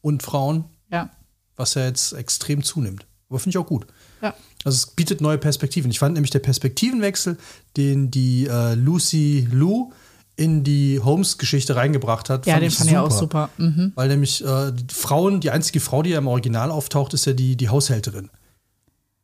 Und 0.00 0.22
Frauen, 0.22 0.64
Ja. 0.90 1.10
was 1.56 1.74
ja 1.74 1.84
jetzt 1.86 2.12
extrem 2.12 2.62
zunimmt. 2.62 3.06
Aber 3.28 3.38
finde 3.38 3.50
ich 3.50 3.58
auch 3.58 3.66
gut. 3.66 3.86
Ja. 4.22 4.34
Also 4.64 4.76
es 4.76 4.86
bietet 4.86 5.20
neue 5.20 5.38
Perspektiven. 5.38 5.90
Ich 5.90 5.98
fand 5.98 6.14
nämlich 6.14 6.30
der 6.30 6.38
Perspektivenwechsel, 6.40 7.36
den 7.76 8.10
die 8.10 8.46
äh, 8.46 8.74
Lucy 8.74 9.46
Lou 9.50 9.92
in 10.36 10.62
die 10.64 11.00
Holmes-Geschichte 11.00 11.74
reingebracht 11.76 12.30
hat, 12.30 12.46
Ja, 12.46 12.60
den 12.60 12.70
fand 12.70 12.90
ich 12.90 12.96
auch 12.96 13.10
super. 13.10 13.50
Mhm. 13.58 13.92
Weil 13.96 14.08
nämlich 14.08 14.44
äh, 14.44 14.70
die 14.72 14.94
Frauen, 14.94 15.40
die 15.40 15.50
einzige 15.50 15.80
Frau, 15.80 16.02
die 16.02 16.10
ja 16.10 16.18
im 16.18 16.28
Original 16.28 16.70
auftaucht, 16.70 17.12
ist 17.12 17.24
ja 17.26 17.32
die, 17.32 17.56
die 17.56 17.68
Haushälterin. 17.68 18.30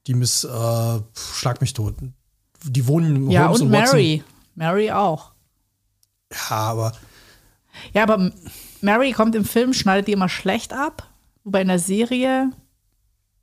Die 0.08 0.14
Miss, 0.14 0.44
äh, 0.44 1.00
Schlag 1.14 1.60
mich 1.60 1.72
tot. 1.72 1.94
Die 2.64 2.86
wohnen 2.86 3.16
im 3.16 3.30
Ja, 3.30 3.44
Holmes 3.46 3.60
und 3.62 3.70
Watson. 3.72 3.96
Mary. 3.96 4.24
Mary 4.56 4.90
auch. 4.90 5.32
Ja, 6.32 6.50
aber 6.50 6.92
Ja, 7.92 8.02
aber 8.04 8.32
Mary 8.84 9.12
kommt 9.12 9.34
im 9.34 9.44
Film, 9.44 9.72
schneidet 9.72 10.06
die 10.06 10.12
immer 10.12 10.28
schlecht 10.28 10.72
ab. 10.72 11.08
Wobei 11.42 11.62
in 11.62 11.68
der 11.68 11.78
Serie, 11.78 12.50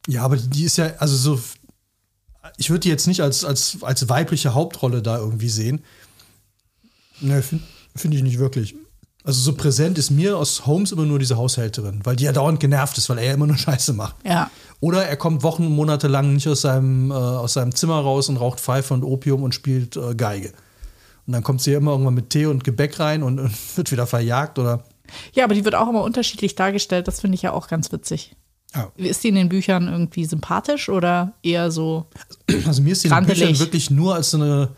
ja, 0.08 0.24
aber 0.24 0.38
die 0.38 0.64
ist 0.64 0.78
ja, 0.78 0.94
also 0.98 1.16
so, 1.16 1.42
ich 2.58 2.70
würde 2.70 2.82
die 2.82 2.90
jetzt 2.90 3.08
nicht 3.08 3.22
als, 3.22 3.46
als, 3.46 3.78
als 3.82 4.10
weibliche 4.10 4.54
Hauptrolle 4.54 5.02
da 5.02 5.18
irgendwie 5.18 5.50
sehen. 5.50 5.84
Ne, 7.20 7.42
finde 7.44 7.64
find 7.96 8.14
ich 8.16 8.24
nicht 8.24 8.40
wirklich. 8.40 8.76
Also 9.24 9.40
so 9.40 9.54
präsent 9.54 10.00
ist 10.00 10.10
mir 10.10 10.36
aus 10.36 10.66
Holmes 10.66 10.92
immer 10.92 11.06
nur 11.06 11.20
diese 11.20 11.38
Haushälterin, 11.38 12.00
weil 12.04 12.16
die 12.16 12.24
ja 12.24 12.32
dauernd 12.32 12.60
genervt 12.60 12.98
ist, 12.98 13.08
weil 13.10 13.20
er 13.20 13.26
ja 13.26 13.34
immer 13.34 13.46
nur 13.46 13.58
Scheiße 13.58 13.94
macht. 13.94 14.16
ja. 14.26 14.50
Oder 14.80 15.06
er 15.06 15.16
kommt 15.16 15.44
Wochen 15.44 15.68
und 15.68 15.76
Monate 15.76 16.08
lang 16.08 16.34
nicht 16.34 16.48
aus 16.48 16.62
seinem, 16.62 17.12
äh, 17.12 17.14
aus 17.14 17.54
seinem 17.54 17.76
Zimmer 17.76 18.00
raus 18.00 18.30
und 18.30 18.38
raucht 18.38 18.60
Pfeife 18.60 18.96
und 18.96 19.04
Opium 19.04 19.44
und 19.44 19.54
spielt 19.54 19.96
äh, 19.96 20.16
Geige. 20.16 20.54
Und 21.28 21.34
dann 21.34 21.44
kommt 21.44 21.62
sie 21.62 21.74
ja 21.74 21.78
immer 21.78 21.92
irgendwann 21.92 22.16
mit 22.16 22.32
Tee 22.32 22.48
und 22.48 22.64
Gebäck 22.64 23.00
rein 23.00 23.22
und, 23.22 23.40
und 23.40 23.54
wird 23.78 23.92
wieder 23.92 24.08
verjagt 24.08 24.58
oder. 24.58 24.84
Ja, 25.34 25.44
aber 25.44 25.56
die 25.56 25.66
wird 25.66 25.76
auch 25.76 25.90
immer 25.90 26.04
unterschiedlich 26.04 26.56
dargestellt. 26.56 27.08
Das 27.08 27.22
finde 27.22 27.36
ich 27.36 27.42
ja 27.42 27.54
auch 27.54 27.68
ganz 27.68 27.92
witzig. 27.92 28.36
Ja. 28.74 28.92
Ist 28.96 29.24
die 29.24 29.30
in 29.30 29.36
den 29.36 29.50
Büchern 29.50 29.88
irgendwie 29.88 30.26
sympathisch 30.26 30.90
oder 30.90 31.34
eher 31.44 31.72
so? 31.72 32.08
Also 32.66 32.82
mir 32.82 32.94
ist 32.94 33.04
die 33.04 33.08
in 33.08 33.14
den. 33.14 33.26
Büchern 33.26 33.60
wirklich 33.60 33.90
nur 33.90 34.16
als 34.16 34.32
so 34.32 34.38
eine 34.38 34.70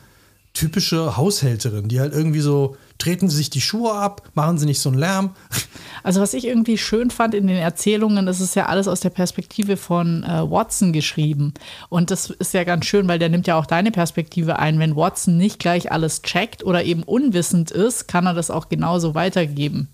typische 0.53 1.17
Haushälterin, 1.17 1.87
die 1.87 1.99
halt 1.99 2.13
irgendwie 2.13 2.39
so, 2.39 2.77
treten 2.99 3.27
sie 3.27 3.37
sich 3.37 3.49
die 3.49 3.61
Schuhe 3.61 3.93
ab, 3.93 4.29
machen 4.35 4.59
sie 4.59 4.67
nicht 4.67 4.79
so 4.79 4.89
einen 4.89 4.99
Lärm. 4.99 5.35
Also 6.05 6.19
was 6.19 6.33
ich 6.33 6.45
irgendwie 6.45 6.77
schön 6.77 7.11
fand 7.11 7.33
in 7.33 7.47
den 7.47 7.55
Erzählungen, 7.55 8.25
das 8.25 8.41
ist 8.41 8.57
ja 8.57 8.65
alles 8.65 8.89
aus 8.89 8.99
der 8.99 9.09
Perspektive 9.09 9.77
von 9.77 10.25
äh, 10.25 10.51
Watson 10.51 10.91
geschrieben. 10.91 11.53
Und 11.87 12.11
das 12.11 12.29
ist 12.29 12.53
ja 12.53 12.65
ganz 12.65 12.85
schön, 12.87 13.07
weil 13.07 13.19
der 13.19 13.29
nimmt 13.29 13.47
ja 13.47 13.57
auch 13.57 13.65
deine 13.65 13.89
Perspektive 13.89 14.59
ein. 14.59 14.79
Wenn 14.79 14.97
Watson 14.97 15.37
nicht 15.37 15.59
gleich 15.59 15.93
alles 15.93 16.21
checkt 16.21 16.65
oder 16.65 16.83
eben 16.83 17.03
unwissend 17.03 17.71
ist, 17.71 18.09
kann 18.09 18.25
er 18.25 18.33
das 18.33 18.51
auch 18.51 18.67
genauso 18.67 19.15
weitergeben. 19.15 19.87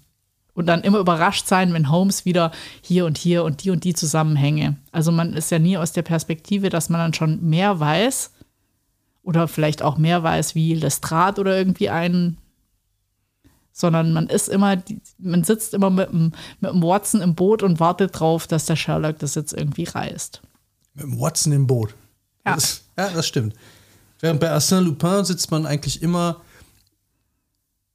Und 0.60 0.66
dann 0.66 0.82
immer 0.82 1.00
überrascht 1.00 1.48
sein, 1.48 1.72
wenn 1.72 1.90
Holmes 1.90 2.26
wieder 2.26 2.52
hier 2.82 3.06
und 3.06 3.18
hier 3.18 3.46
und 3.46 3.64
die 3.64 3.70
und 3.70 3.86
die 3.86 3.94
Zusammenhänge. 3.94 4.76
Also 4.92 5.10
man 5.10 5.32
ist 5.32 5.52
ja 5.52 5.58
nie 5.58 5.78
aus 5.78 5.94
der 5.94 6.02
Perspektive, 6.02 6.68
dass 6.68 6.90
man 6.90 7.00
dann 7.00 7.14
schon 7.14 7.42
mehr 7.50 7.80
weiß 7.80 8.34
oder 9.24 9.48
vielleicht 9.48 9.82
auch 9.82 9.98
mehr 9.98 10.22
weiß 10.22 10.56
wie 10.56 10.74
Lestrade 10.74 11.40
oder 11.40 11.58
irgendwie 11.58 11.90
ein 11.90 12.36
sondern 13.72 14.12
man 14.12 14.28
ist 14.28 14.50
immer, 14.50 14.76
man 15.18 15.46
sitzt 15.46 15.74
immer 15.74 15.90
mit 15.90 16.10
dem, 16.10 16.34
mit 16.60 16.72
dem 16.74 16.84
Watson 16.84 17.22
im 17.22 17.36
Boot 17.36 17.64
und 17.64 17.80
wartet 17.80 18.20
drauf, 18.20 18.46
dass 18.46 18.66
der 18.66 18.76
Sherlock 18.76 19.20
das 19.20 19.36
jetzt 19.36 19.54
irgendwie 19.54 19.86
reißt. 19.86 20.42
Mit 20.96 21.06
dem 21.06 21.18
Watson 21.22 21.54
im 21.54 21.68
Boot. 21.68 21.96
Ja. 22.46 22.56
Das, 22.56 22.82
ja, 22.98 23.10
das 23.12 23.26
stimmt. 23.26 23.54
Während 24.20 24.42
bei 24.42 24.52
Arsène 24.52 24.82
Lupin 24.82 25.24
sitzt 25.24 25.52
man 25.52 25.66
eigentlich 25.66 26.02
immer 26.02 26.42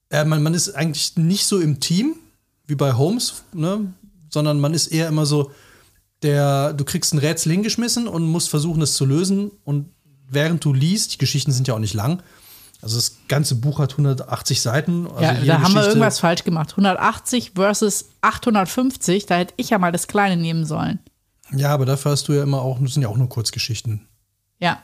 Äh, 0.09 0.25
man, 0.25 0.43
man 0.43 0.55
ist 0.55 0.75
eigentlich 0.75 1.19
nicht 1.19 1.45
so 1.45 1.61
im 1.61 1.79
Team 1.81 2.17
wie 2.67 2.75
bei 2.75 2.93
Holmes, 2.93 3.45
ne? 3.53 3.93
sondern 4.31 4.61
man 4.61 4.75
ist 4.75 4.89
eher 4.89 5.09
immer 5.09 5.27
so, 5.27 5.51
der, 6.23 6.73
du 6.73 6.85
kriegst 6.85 7.13
ein 7.13 7.19
Rätsel 7.19 7.53
hingeschmissen 7.53 8.09
und 8.09 8.25
musst 8.25 8.49
versuchen, 8.49 8.83
es 8.83 8.95
zu 8.95 9.05
lösen. 9.05 9.51
Und 9.65 9.91
während 10.29 10.65
du 10.65 10.73
liest, 10.73 11.15
die 11.15 11.19
Geschichten 11.19 11.53
sind 11.53 11.69
ja 11.69 11.75
auch 11.75 11.79
nicht 11.79 11.95
lang, 11.95 12.23
also 12.85 12.97
das 12.97 13.17
ganze 13.29 13.55
Buch 13.55 13.79
hat 13.79 13.93
180 13.93 14.61
Seiten. 14.61 15.07
Also 15.07 15.23
ja, 15.23 15.57
da 15.57 15.63
haben 15.63 15.75
wir 15.75 15.87
irgendwas 15.87 16.21
falsch 16.21 16.45
gemacht. 16.45 16.73
180 16.73 17.53
versus 17.55 18.11
850, 18.21 19.25
da 19.25 19.37
hätte 19.37 19.55
ich 19.57 19.71
ja 19.71 19.79
mal 19.79 19.91
das 19.91 20.07
Kleine 20.07 20.37
nehmen 20.37 20.67
sollen. 20.67 20.99
Ja, 21.53 21.73
aber 21.73 21.87
dafür 21.87 22.13
hast 22.13 22.29
du 22.29 22.35
ja 22.35 22.43
immer 22.43 22.61
auch, 22.61 22.79
das 22.81 22.93
sind 22.93 23.03
ja 23.03 23.09
auch 23.09 23.17
nur 23.17 23.31
Kurzgeschichten. 23.31 24.07
Ja. 24.59 24.83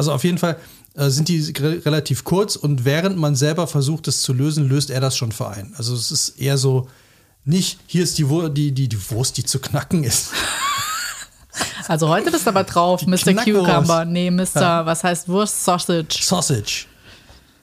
Also 0.00 0.12
auf 0.14 0.24
jeden 0.24 0.38
Fall 0.38 0.56
äh, 0.94 1.10
sind 1.10 1.28
die 1.28 1.52
relativ 1.60 2.24
kurz 2.24 2.56
und 2.56 2.86
während 2.86 3.18
man 3.18 3.36
selber 3.36 3.66
versucht, 3.66 4.08
es 4.08 4.22
zu 4.22 4.32
lösen, 4.32 4.66
löst 4.66 4.88
er 4.88 4.98
das 4.98 5.14
schon 5.14 5.30
für 5.30 5.48
einen. 5.48 5.74
Also 5.76 5.94
es 5.94 6.10
ist 6.10 6.40
eher 6.40 6.56
so, 6.56 6.88
nicht, 7.44 7.78
hier 7.86 8.02
ist 8.02 8.16
die, 8.16 8.24
die, 8.24 8.72
die, 8.72 8.88
die 8.88 9.10
Wurst, 9.10 9.36
die 9.36 9.44
zu 9.44 9.58
knacken 9.58 10.04
ist. 10.04 10.30
Also 11.88 12.08
heute 12.08 12.30
bist 12.30 12.46
du 12.46 12.50
aber 12.50 12.62
drauf, 12.62 13.00
die 13.00 13.10
Mr. 13.10 13.34
Cucumber. 13.34 14.04
Nee, 14.04 14.30
Mr. 14.30 14.46
Ja. 14.54 14.86
was 14.86 15.02
heißt 15.02 15.28
Wurst? 15.28 15.64
Sausage. 15.64 16.22
Sausage. 16.22 16.86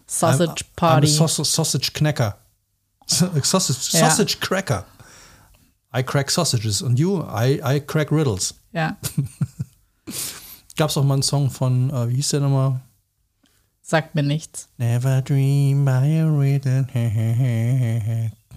Sausage 0.05 0.65
Party. 0.75 1.07
I'm 1.07 1.23
a 1.23 1.45
sausage 1.45 1.93
Knacker. 1.93 2.37
Sausage, 3.07 3.79
sausage 3.79 4.33
ja. 4.33 4.45
Cracker. 4.45 4.85
I 5.95 6.03
crack 6.03 6.29
sausages 6.29 6.83
and 6.83 6.99
you, 6.99 7.23
I, 7.23 7.61
I 7.63 7.79
crack 7.79 8.11
riddles. 8.11 8.53
Ja. 8.73 8.97
Gab 10.77 10.91
es 10.91 10.97
auch 10.97 11.03
mal 11.03 11.15
einen 11.15 11.23
Song 11.23 11.49
von, 11.49 11.91
uh, 11.91 12.07
wie 12.07 12.15
hieß 12.15 12.29
der 12.29 12.41
nochmal? 12.41 12.79
Sagt 13.81 14.13
mir 14.15 14.23
nichts. 14.23 14.69
Never 14.77 15.21
dream 15.21 15.85
by 15.85 15.91
a 15.91 16.27
riddle. 16.27 16.85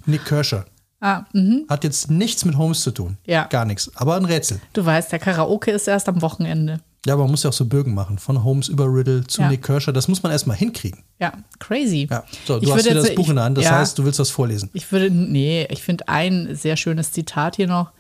Nick 0.07 0.25
Kirscher. 0.25 0.67
Ah, 1.01 1.25
mhm. 1.33 1.65
Hat 1.69 1.83
jetzt 1.85 2.11
nichts 2.11 2.45
mit 2.45 2.59
Holmes 2.59 2.83
zu 2.83 2.91
tun. 2.91 3.17
Ja. 3.27 3.45
Gar 3.45 3.65
nichts. 3.65 3.91
Aber 3.95 4.17
ein 4.17 4.27
Rätsel. 4.27 4.61
Du 4.75 4.85
weißt, 4.85 5.13
der 5.13 5.19
Karaoke 5.19 5.71
ist 5.71 5.89
erst 5.89 6.09
am 6.09 6.21
Wochenende. 6.21 6.81
Ja, 7.07 7.15
aber 7.15 7.23
man 7.23 7.31
muss 7.31 7.45
ja 7.45 7.49
auch 7.49 7.55
so 7.55 7.65
Bögen 7.65 7.95
machen. 7.95 8.19
Von 8.19 8.45
Holmes 8.45 8.69
über 8.69 8.85
Riddle 8.85 9.27
zu 9.27 9.41
ja. 9.41 9.49
Nick 9.49 9.63
Kirscher. 9.63 9.95
Das 9.95 10.09
muss 10.09 10.23
man 10.23 10.31
erstmal 10.31 10.59
hinkriegen. 10.59 11.03
Ja, 11.19 11.33
crazy. 11.59 12.07
Ja. 12.11 12.25
So, 12.45 12.59
du 12.59 12.67
ich 12.67 12.73
hast 12.75 12.85
wieder 12.85 12.97
das 12.97 13.15
Buch 13.15 13.25
ich, 13.25 13.31
in 13.31 13.37
der 13.37 13.45
Hand. 13.45 13.57
Das 13.57 13.65
ja, 13.65 13.79
heißt, 13.79 13.99
du 13.99 14.05
willst 14.05 14.19
das 14.19 14.29
vorlesen. 14.29 14.69
Ich 14.75 14.93
würde, 14.93 15.11
nee, 15.11 15.67
ich 15.71 15.83
finde 15.83 16.09
ein 16.09 16.55
sehr 16.55 16.77
schönes 16.77 17.13
Zitat 17.13 17.57
hier 17.57 17.69
noch. 17.69 17.93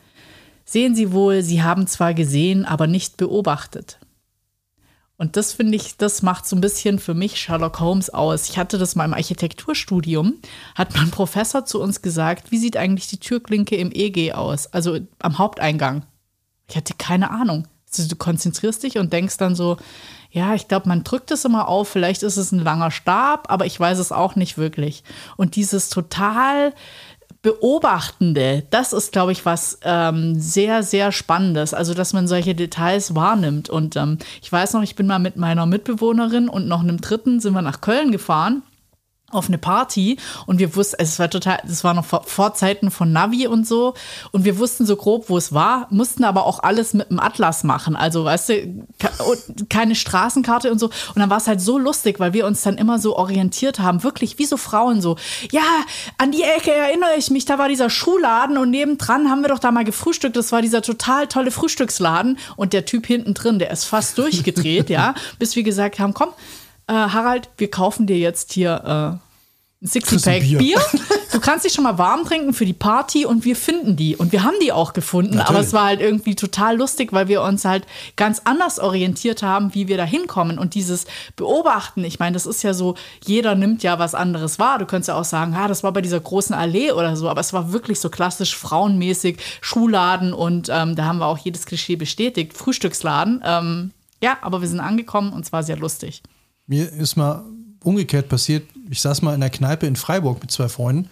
Sehen 0.66 0.94
Sie 0.94 1.12
wohl, 1.12 1.42
Sie 1.42 1.62
haben 1.62 1.86
zwar 1.86 2.12
gesehen, 2.12 2.66
aber 2.66 2.86
nicht 2.86 3.16
beobachtet. 3.16 3.99
Und 5.20 5.36
das 5.36 5.52
finde 5.52 5.76
ich, 5.76 5.98
das 5.98 6.22
macht 6.22 6.46
so 6.46 6.56
ein 6.56 6.62
bisschen 6.62 6.98
für 6.98 7.12
mich 7.12 7.38
Sherlock 7.38 7.78
Holmes 7.78 8.08
aus. 8.08 8.48
Ich 8.48 8.56
hatte 8.56 8.78
das 8.78 8.96
mal 8.96 9.04
im 9.04 9.12
Architekturstudium, 9.12 10.36
hat 10.74 10.94
mein 10.94 11.10
Professor 11.10 11.66
zu 11.66 11.78
uns 11.78 12.00
gesagt, 12.00 12.50
wie 12.50 12.56
sieht 12.56 12.78
eigentlich 12.78 13.08
die 13.08 13.18
Türklinke 13.18 13.76
im 13.76 13.92
EG 13.92 14.32
aus, 14.32 14.68
also 14.68 14.98
am 15.18 15.36
Haupteingang. 15.36 16.06
Ich 16.70 16.76
hatte 16.76 16.94
keine 16.96 17.30
Ahnung. 17.30 17.68
Also 17.90 18.08
du 18.08 18.16
konzentrierst 18.16 18.82
dich 18.82 18.96
und 18.96 19.12
denkst 19.12 19.36
dann 19.36 19.54
so, 19.54 19.76
ja, 20.30 20.54
ich 20.54 20.68
glaube, 20.68 20.88
man 20.88 21.04
drückt 21.04 21.30
es 21.32 21.44
immer 21.44 21.68
auf, 21.68 21.88
vielleicht 21.88 22.22
ist 22.22 22.38
es 22.38 22.50
ein 22.50 22.60
langer 22.60 22.90
Stab, 22.90 23.52
aber 23.52 23.66
ich 23.66 23.78
weiß 23.78 23.98
es 23.98 24.12
auch 24.12 24.36
nicht 24.36 24.56
wirklich. 24.56 25.04
Und 25.36 25.54
dieses 25.54 25.90
total 25.90 26.72
Beobachtende, 27.42 28.64
das 28.70 28.92
ist, 28.92 29.12
glaube 29.12 29.32
ich, 29.32 29.46
was 29.46 29.78
ähm, 29.82 30.38
sehr, 30.38 30.82
sehr 30.82 31.10
Spannendes. 31.10 31.72
Also, 31.72 31.94
dass 31.94 32.12
man 32.12 32.28
solche 32.28 32.54
Details 32.54 33.14
wahrnimmt. 33.14 33.70
Und 33.70 33.96
ähm, 33.96 34.18
ich 34.42 34.52
weiß 34.52 34.74
noch, 34.74 34.82
ich 34.82 34.94
bin 34.94 35.06
mal 35.06 35.18
mit 35.18 35.36
meiner 35.36 35.64
Mitbewohnerin 35.64 36.48
und 36.48 36.68
noch 36.68 36.80
einem 36.80 37.00
Dritten 37.00 37.40
sind 37.40 37.54
wir 37.54 37.62
nach 37.62 37.80
Köln 37.80 38.12
gefahren 38.12 38.62
auf 39.30 39.48
eine 39.48 39.58
Party 39.58 40.18
und 40.46 40.58
wir 40.58 40.76
wussten, 40.76 40.96
es 40.98 41.18
war 41.18 41.30
total, 41.30 41.60
es 41.66 41.84
war 41.84 41.94
noch 41.94 42.04
vor, 42.04 42.24
vor, 42.24 42.54
Zeiten 42.54 42.90
von 42.90 43.12
Navi 43.12 43.46
und 43.46 43.66
so 43.66 43.94
und 44.32 44.44
wir 44.44 44.58
wussten 44.58 44.86
so 44.86 44.96
grob, 44.96 45.28
wo 45.28 45.36
es 45.36 45.52
war, 45.52 45.86
mussten 45.90 46.24
aber 46.24 46.46
auch 46.46 46.62
alles 46.62 46.94
mit 46.94 47.10
dem 47.10 47.20
Atlas 47.20 47.64
machen, 47.64 47.96
also 47.96 48.24
weißt 48.24 48.48
du, 48.48 48.86
keine 49.68 49.94
Straßenkarte 49.94 50.70
und 50.70 50.78
so. 50.78 50.86
Und 50.86 51.16
dann 51.16 51.30
war 51.30 51.38
es 51.38 51.46
halt 51.46 51.60
so 51.60 51.78
lustig, 51.78 52.20
weil 52.20 52.32
wir 52.32 52.46
uns 52.46 52.62
dann 52.62 52.76
immer 52.76 52.98
so 52.98 53.16
orientiert 53.16 53.78
haben, 53.78 54.02
wirklich 54.02 54.38
wie 54.38 54.46
so 54.46 54.56
Frauen 54.56 55.00
so, 55.00 55.16
ja, 55.52 55.62
an 56.18 56.32
die 56.32 56.42
Ecke 56.42 56.72
erinnere 56.72 57.16
ich 57.16 57.30
mich, 57.30 57.44
da 57.44 57.58
war 57.58 57.68
dieser 57.68 57.90
Schuhladen 57.90 58.56
und 58.58 58.70
nebendran 58.70 59.30
haben 59.30 59.42
wir 59.42 59.48
doch 59.48 59.58
da 59.58 59.70
mal 59.70 59.84
gefrühstückt, 59.84 60.36
das 60.36 60.52
war 60.52 60.62
dieser 60.62 60.82
total 60.82 61.26
tolle 61.26 61.50
Frühstücksladen. 61.50 62.38
Und 62.56 62.72
der 62.72 62.84
Typ 62.84 63.06
hinten 63.06 63.34
drin, 63.34 63.58
der 63.58 63.70
ist 63.70 63.84
fast 63.84 64.18
durchgedreht, 64.18 64.90
ja, 64.90 65.14
bis 65.38 65.56
wir 65.56 65.62
gesagt 65.62 65.98
haben, 65.98 66.14
komm, 66.14 66.30
äh, 66.90 66.92
Harald, 66.92 67.48
wir 67.56 67.70
kaufen 67.70 68.06
dir 68.06 68.18
jetzt 68.18 68.52
hier 68.52 68.82
äh, 68.84 69.84
ein 69.84 69.88
Sixty-Pack 69.88 70.42
Bier. 70.42 70.58
Bier. 70.58 70.80
Du 71.32 71.38
kannst 71.38 71.64
dich 71.64 71.72
schon 71.72 71.84
mal 71.84 71.96
warm 71.96 72.24
trinken 72.24 72.52
für 72.52 72.66
die 72.66 72.72
Party 72.72 73.24
und 73.24 73.44
wir 73.44 73.54
finden 73.54 73.94
die. 73.94 74.16
Und 74.16 74.32
wir 74.32 74.42
haben 74.42 74.56
die 74.60 74.72
auch 74.72 74.94
gefunden, 74.94 75.36
Natürlich. 75.36 75.48
aber 75.48 75.60
es 75.60 75.72
war 75.72 75.84
halt 75.84 76.00
irgendwie 76.00 76.34
total 76.34 76.76
lustig, 76.76 77.12
weil 77.12 77.28
wir 77.28 77.42
uns 77.42 77.64
halt 77.64 77.86
ganz 78.16 78.42
anders 78.44 78.80
orientiert 78.80 79.44
haben, 79.44 79.72
wie 79.72 79.86
wir 79.86 79.96
da 79.96 80.02
hinkommen. 80.02 80.58
Und 80.58 80.74
dieses 80.74 81.06
Beobachten, 81.36 82.02
ich 82.02 82.18
meine, 82.18 82.34
das 82.34 82.46
ist 82.46 82.64
ja 82.64 82.74
so, 82.74 82.96
jeder 83.24 83.54
nimmt 83.54 83.84
ja 83.84 84.00
was 84.00 84.16
anderes 84.16 84.58
wahr. 84.58 84.80
Du 84.80 84.86
könntest 84.86 85.06
ja 85.06 85.14
auch 85.14 85.24
sagen, 85.24 85.54
ah, 85.54 85.68
das 85.68 85.84
war 85.84 85.92
bei 85.92 86.02
dieser 86.02 86.18
großen 86.18 86.54
Allee 86.54 86.90
oder 86.90 87.14
so, 87.14 87.28
aber 87.28 87.40
es 87.40 87.52
war 87.52 87.72
wirklich 87.72 88.00
so 88.00 88.10
klassisch 88.10 88.56
frauenmäßig, 88.56 89.38
Schuhladen 89.60 90.32
und 90.32 90.68
ähm, 90.68 90.96
da 90.96 91.04
haben 91.04 91.18
wir 91.18 91.26
auch 91.26 91.38
jedes 91.38 91.64
Klischee 91.64 91.94
bestätigt, 91.94 92.54
Frühstücksladen. 92.54 93.40
Ähm, 93.46 93.92
ja, 94.20 94.36
aber 94.42 94.62
wir 94.62 94.68
sind 94.68 94.80
angekommen 94.80 95.32
und 95.32 95.44
es 95.44 95.52
war 95.52 95.62
sehr 95.62 95.76
lustig. 95.76 96.22
Mir 96.70 96.92
ist 96.92 97.16
mal 97.16 97.44
umgekehrt 97.82 98.28
passiert. 98.28 98.62
Ich 98.88 99.00
saß 99.00 99.22
mal 99.22 99.34
in 99.34 99.40
der 99.40 99.50
Kneipe 99.50 99.88
in 99.88 99.96
Freiburg 99.96 100.40
mit 100.40 100.52
zwei 100.52 100.68
Freunden 100.68 101.10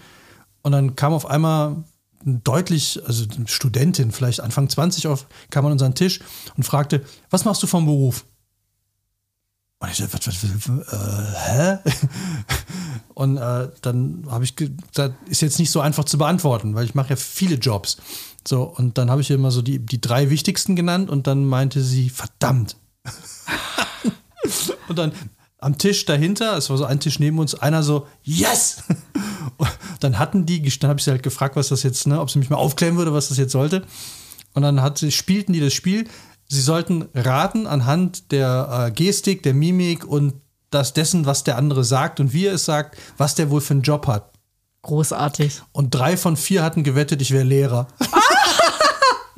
und 0.62 0.70
dann 0.70 0.94
kam 0.94 1.12
auf 1.12 1.26
einmal 1.26 1.82
deutlich, 2.24 3.00
also 3.04 3.24
eine 3.36 3.48
Studentin, 3.48 4.12
vielleicht 4.12 4.38
Anfang 4.38 4.68
20, 4.68 5.08
auf, 5.08 5.26
kam 5.50 5.66
an 5.66 5.72
unseren 5.72 5.96
Tisch 5.96 6.20
und 6.56 6.62
fragte, 6.62 7.04
was 7.30 7.44
machst 7.44 7.60
du 7.60 7.66
vom 7.66 7.86
Beruf? 7.86 8.24
Und 9.80 9.90
ich 9.90 9.98
dachte, 9.98 10.12
was, 10.12 10.28
was, 10.28 10.68
was, 10.68 10.92
äh, 10.92 11.38
hä? 11.50 11.78
Und 13.14 13.36
äh, 13.36 13.68
dann 13.82 14.26
habe 14.30 14.44
ich 14.44 14.54
gesagt, 14.54 15.28
ist 15.28 15.42
jetzt 15.42 15.58
nicht 15.58 15.72
so 15.72 15.80
einfach 15.80 16.04
zu 16.04 16.18
beantworten, 16.18 16.76
weil 16.76 16.84
ich 16.84 16.94
mache 16.94 17.10
ja 17.10 17.16
viele 17.16 17.56
Jobs. 17.56 17.96
So, 18.46 18.62
und 18.62 18.96
dann 18.96 19.10
habe 19.10 19.22
ich 19.22 19.30
immer 19.32 19.50
so 19.50 19.60
die, 19.60 19.80
die 19.80 20.00
drei 20.00 20.30
wichtigsten 20.30 20.76
genannt 20.76 21.10
und 21.10 21.26
dann 21.26 21.44
meinte 21.44 21.82
sie, 21.82 22.10
verdammt. 22.10 22.76
und 24.88 24.96
dann, 24.96 25.10
am 25.58 25.76
Tisch 25.76 26.04
dahinter, 26.04 26.56
es 26.56 26.70
war 26.70 26.78
so 26.78 26.84
ein 26.84 27.00
Tisch 27.00 27.18
neben 27.18 27.38
uns, 27.38 27.54
einer 27.54 27.82
so, 27.82 28.06
yes! 28.22 28.84
Und 29.56 29.68
dann 30.00 30.18
hatten 30.18 30.46
die, 30.46 30.62
dann 30.78 30.90
habe 30.90 31.00
ich 31.00 31.04
sie 31.04 31.10
halt 31.10 31.22
gefragt, 31.22 31.56
was 31.56 31.68
das 31.68 31.82
jetzt, 31.82 32.06
ne, 32.06 32.20
ob 32.20 32.30
sie 32.30 32.38
mich 32.38 32.50
mal 32.50 32.56
aufklären 32.56 32.96
würde, 32.96 33.12
was 33.12 33.28
das 33.28 33.38
jetzt 33.38 33.52
sollte. 33.52 33.82
Und 34.54 34.62
dann 34.62 34.80
hat 34.80 34.98
sie, 34.98 35.10
spielten 35.10 35.52
die 35.52 35.60
das 35.60 35.74
Spiel. 35.74 36.08
Sie 36.48 36.60
sollten 36.60 37.08
raten 37.14 37.66
anhand 37.66 38.30
der 38.32 38.86
äh, 38.86 38.90
Gestik, 38.92 39.42
der 39.42 39.54
Mimik 39.54 40.04
und 40.04 40.34
das 40.70 40.92
dessen, 40.94 41.26
was 41.26 41.44
der 41.44 41.58
andere 41.58 41.84
sagt 41.84 42.20
und 42.20 42.32
wie 42.32 42.46
er 42.46 42.54
es 42.54 42.64
sagt, 42.64 42.96
was 43.16 43.34
der 43.34 43.50
wohl 43.50 43.60
für 43.60 43.74
einen 43.74 43.82
Job 43.82 44.06
hat. 44.06 44.32
Großartig. 44.82 45.62
Und 45.72 45.94
drei 45.94 46.16
von 46.16 46.36
vier 46.36 46.62
hatten 46.62 46.84
gewettet, 46.84 47.20
ich 47.20 47.32
wäre 47.32 47.44
Lehrer. 47.44 47.88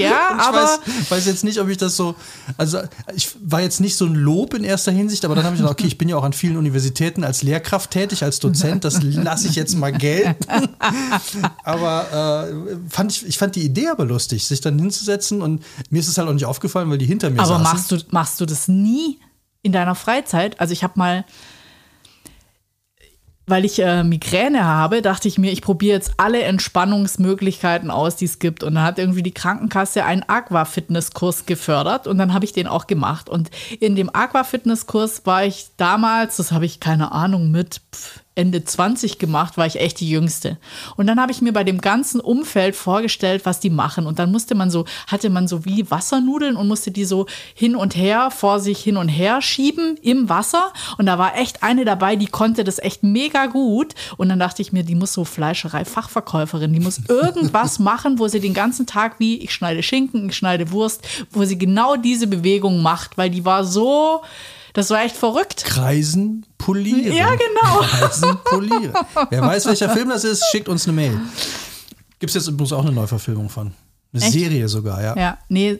Ja, 0.02 0.34
ich 0.36 0.42
aber. 0.42 0.58
Weiß, 0.58 1.10
weiß, 1.10 1.26
jetzt 1.26 1.44
nicht, 1.44 1.58
ob 1.60 1.68
ich 1.68 1.76
das 1.76 1.96
so. 1.96 2.14
Also, 2.56 2.78
ich 3.14 3.30
war 3.42 3.60
jetzt 3.60 3.80
nicht 3.80 3.96
so 3.96 4.06
ein 4.06 4.14
Lob 4.14 4.54
in 4.54 4.64
erster 4.64 4.92
Hinsicht, 4.92 5.24
aber 5.24 5.34
dann 5.34 5.44
habe 5.44 5.54
ich 5.54 5.60
gedacht, 5.60 5.78
okay, 5.78 5.86
ich 5.86 5.98
bin 5.98 6.08
ja 6.08 6.16
auch 6.16 6.24
an 6.24 6.32
vielen 6.32 6.56
Universitäten 6.56 7.24
als 7.24 7.42
Lehrkraft 7.42 7.90
tätig, 7.90 8.22
als 8.22 8.38
Dozent, 8.38 8.84
das 8.84 9.02
lasse 9.02 9.48
ich 9.48 9.54
jetzt 9.54 9.76
mal 9.76 9.92
gelten. 9.92 10.44
aber 11.64 12.48
äh, 12.48 12.76
fand 12.88 13.12
ich, 13.12 13.26
ich 13.26 13.38
fand 13.38 13.56
die 13.56 13.62
Idee 13.62 13.88
aber 13.88 14.04
lustig, 14.04 14.46
sich 14.46 14.60
dann 14.60 14.78
hinzusetzen 14.78 15.42
und 15.42 15.64
mir 15.90 16.00
ist 16.00 16.08
es 16.08 16.18
halt 16.18 16.28
auch 16.28 16.34
nicht 16.34 16.46
aufgefallen, 16.46 16.90
weil 16.90 16.98
die 16.98 17.06
hinter 17.06 17.30
mir 17.30 17.40
aber 17.40 17.48
saßen. 17.48 17.66
Aber 17.66 17.74
machst 17.74 17.92
du, 17.92 17.96
machst 18.10 18.40
du 18.40 18.46
das 18.46 18.68
nie 18.68 19.18
in 19.62 19.72
deiner 19.72 19.94
Freizeit? 19.94 20.60
Also, 20.60 20.72
ich 20.72 20.82
habe 20.82 20.94
mal 20.96 21.24
weil 23.50 23.64
ich 23.64 23.80
äh, 23.80 24.04
Migräne 24.04 24.64
habe, 24.64 25.02
dachte 25.02 25.28
ich 25.28 25.38
mir, 25.38 25.52
ich 25.52 25.62
probiere 25.62 25.96
jetzt 25.96 26.12
alle 26.16 26.42
Entspannungsmöglichkeiten 26.42 27.90
aus, 27.90 28.16
die 28.16 28.24
es 28.24 28.38
gibt. 28.38 28.62
Und 28.62 28.76
dann 28.76 28.84
hat 28.84 28.98
irgendwie 28.98 29.22
die 29.22 29.34
Krankenkasse 29.34 30.04
einen 30.04 30.22
Aqua-Fitness-Kurs 30.22 31.46
gefördert 31.46 32.06
und 32.06 32.18
dann 32.18 32.32
habe 32.32 32.44
ich 32.44 32.52
den 32.52 32.66
auch 32.66 32.86
gemacht. 32.86 33.28
Und 33.28 33.50
in 33.80 33.96
dem 33.96 34.14
Aqua-Fitness-Kurs 34.14 35.26
war 35.26 35.44
ich 35.44 35.68
damals, 35.76 36.36
das 36.36 36.52
habe 36.52 36.64
ich 36.64 36.80
keine 36.80 37.12
Ahnung, 37.12 37.50
mit 37.50 37.80
Ende 38.36 38.64
20 38.64 39.18
gemacht, 39.18 39.56
war 39.56 39.66
ich 39.66 39.80
echt 39.80 39.98
die 39.98 40.08
Jüngste. 40.08 40.56
Und 40.96 41.08
dann 41.08 41.20
habe 41.20 41.32
ich 41.32 41.42
mir 41.42 41.52
bei 41.52 41.64
dem 41.64 41.80
ganzen 41.80 42.20
Umfeld 42.20 42.76
vorgestellt, 42.76 43.44
was 43.44 43.58
die 43.58 43.70
machen. 43.70 44.06
Und 44.06 44.20
dann 44.20 44.30
musste 44.30 44.54
man 44.54 44.70
so, 44.70 44.84
hatte 45.08 45.30
man 45.30 45.48
so 45.48 45.64
wie 45.64 45.90
Wassernudeln 45.90 46.54
und 46.54 46.68
musste 46.68 46.92
die 46.92 47.04
so 47.04 47.26
hin 47.54 47.74
und 47.74 47.96
her, 47.96 48.30
vor 48.30 48.60
sich 48.60 48.78
hin 48.78 48.96
und 48.96 49.08
her 49.08 49.42
schieben 49.42 49.96
im 50.00 50.28
Wasser. 50.28 50.72
Und 50.96 51.06
da 51.06 51.18
war 51.18 51.36
echt 51.36 51.64
eine 51.64 51.84
dabei, 51.84 52.14
die 52.14 52.28
konnte 52.28 52.62
das 52.62 52.78
echt 52.78 53.02
mega 53.02 53.46
gut. 53.46 53.94
Und 54.16 54.28
dann 54.28 54.38
dachte 54.38 54.62
ich 54.62 54.72
mir, 54.72 54.84
die 54.84 54.94
muss 54.94 55.12
so 55.12 55.24
Fleischerei-Fachverkäuferin, 55.24 56.72
die 56.72 56.80
muss 56.80 57.00
irgendwas 57.08 57.80
machen, 57.80 58.20
wo 58.20 58.28
sie 58.28 58.40
den 58.40 58.54
ganzen 58.54 58.86
Tag 58.86 59.16
wie, 59.18 59.38
ich 59.38 59.52
schneide 59.52 59.82
Schinken, 59.82 60.28
ich 60.28 60.36
schneide 60.36 60.70
Wurst, 60.70 61.06
wo 61.30 61.44
sie 61.44 61.58
genau 61.58 61.96
diese 61.96 62.28
Bewegung 62.28 62.80
macht, 62.80 63.18
weil 63.18 63.28
die 63.28 63.44
war 63.44 63.64
so, 63.64 64.22
das 64.72 64.90
war 64.90 65.02
echt 65.02 65.16
verrückt. 65.16 65.64
Kreisen, 65.64 66.46
polieren. 66.58 67.12
Ja, 67.12 67.30
genau. 67.34 67.80
Eisen 68.04 68.38
polieren. 68.44 68.92
Wer 69.30 69.42
weiß, 69.42 69.66
welcher 69.66 69.90
Film 69.90 70.08
das 70.08 70.24
ist, 70.24 70.44
schickt 70.50 70.68
uns 70.68 70.84
eine 70.86 70.94
Mail. 70.94 71.20
Gibt 72.18 72.30
es 72.30 72.34
jetzt 72.34 72.48
übrigens 72.48 72.72
auch 72.72 72.82
eine 72.84 72.92
Neuverfilmung 72.92 73.48
von. 73.48 73.72
Eine 74.12 74.22
Echt? 74.22 74.32
Serie 74.32 74.68
sogar, 74.68 75.02
ja. 75.02 75.16
Ja, 75.16 75.38
nee, 75.48 75.78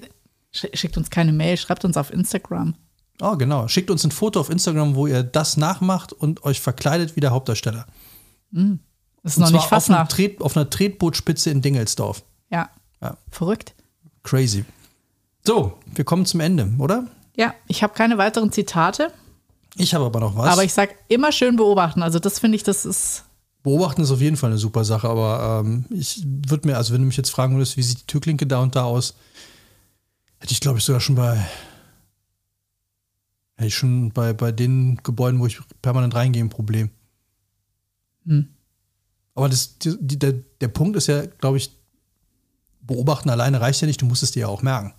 sch- 0.55 0.75
schickt 0.77 0.97
uns 0.97 1.11
keine 1.11 1.33
Mail, 1.33 1.57
schreibt 1.57 1.85
uns 1.85 1.97
auf 1.97 2.13
Instagram. 2.13 2.75
Oh, 3.21 3.37
genau. 3.37 3.69
Schickt 3.69 3.91
uns 3.91 4.05
ein 4.05 4.11
Foto 4.11 4.41
auf 4.41 4.49
Instagram, 4.49 4.95
wo 4.95 5.07
ihr 5.07 5.23
das 5.23 5.57
nachmacht 5.57 6.13
und 6.13 6.45
euch 6.45 6.61
verkleidet 6.61 7.17
wie 7.17 7.21
der 7.21 7.33
Hauptdarsteller. 7.33 7.87
Das 8.53 8.63
ist 9.33 9.37
Und 9.37 9.43
noch 9.45 9.51
nicht 9.51 9.61
auf, 9.61 9.69
fast 9.69 9.91
einer 9.91 9.99
nach. 9.99 10.09
Tret, 10.09 10.41
auf 10.41 10.57
einer 10.57 10.71
Tretbootspitze 10.71 11.51
in 11.51 11.61
Dingelsdorf. 11.61 12.23
Ja. 12.51 12.71
Ja. 13.03 13.19
Verrückt. 13.31 13.75
Crazy. 14.23 14.65
So, 15.47 15.79
wir 15.95 16.05
kommen 16.05 16.25
zum 16.25 16.41
Ende, 16.41 16.73
oder? 16.79 17.07
Ja, 17.41 17.55
ich 17.69 17.83
habe 17.83 17.95
keine 17.95 18.19
weiteren 18.19 18.53
Zitate, 18.53 19.11
Ich 19.75 19.95
habe 19.95 20.05
aber 20.05 20.21
noch 20.21 20.37
was. 20.37 20.53
aber 20.53 20.63
ich 20.63 20.75
sag 20.75 20.91
immer 21.09 21.33
schön 21.33 21.57
beobachten. 21.57 22.03
Also 22.03 22.19
das 22.19 22.39
finde 22.39 22.57
ich, 22.57 22.65
das 22.65 22.85
ist 22.85 23.25
Beobachten 23.63 24.03
ist 24.03 24.11
auf 24.11 24.21
jeden 24.21 24.37
Fall 24.37 24.51
eine 24.51 24.59
super 24.59 24.85
Sache, 24.85 25.09
aber 25.09 25.63
ähm, 25.65 25.87
ich 25.89 26.23
würde 26.27 26.69
mir, 26.69 26.77
also 26.77 26.93
wenn 26.93 27.01
du 27.01 27.07
mich 27.07 27.17
jetzt 27.17 27.31
fragen 27.31 27.55
würdest, 27.55 27.79
wie 27.79 27.83
sieht 27.83 28.03
die 28.03 28.07
Türklinke 28.07 28.47
da 28.47 28.61
und 28.61 28.77
da 28.77 28.85
aus, 28.85 29.15
hätte 30.39 30.53
ich 30.53 30.61
glaube 30.61 30.81
ich 30.81 30.85
sogar 30.85 31.01
schon 31.01 31.15
bei, 31.17 31.37
hätte 33.57 33.69
ich 33.69 33.75
schon 33.75 34.11
bei, 34.11 34.35
bei 34.35 34.53
den 34.53 35.01
Gebäuden, 35.03 35.41
wo 35.41 35.47
ich 35.47 35.61
permanent 35.81 36.15
reingehe, 36.15 36.45
ein 36.45 36.51
Problem. 36.51 36.91
Hm. 38.27 38.49
Aber 39.35 39.49
das, 39.49 39.79
die, 39.79 39.97
die, 39.99 40.19
der, 40.19 40.35
der 40.61 40.69
Punkt 40.69 40.95
ist 40.95 41.07
ja, 41.07 41.25
glaube 41.25 41.57
ich, 41.57 41.75
beobachten 42.83 43.31
alleine 43.31 43.63
reicht 43.63 43.81
ja 43.81 43.87
nicht, 43.87 44.03
du 44.03 44.07
musst 44.07 44.23
es 44.23 44.33
dir 44.33 44.41
ja 44.41 44.49
auch 44.49 44.61
merken. 44.61 44.93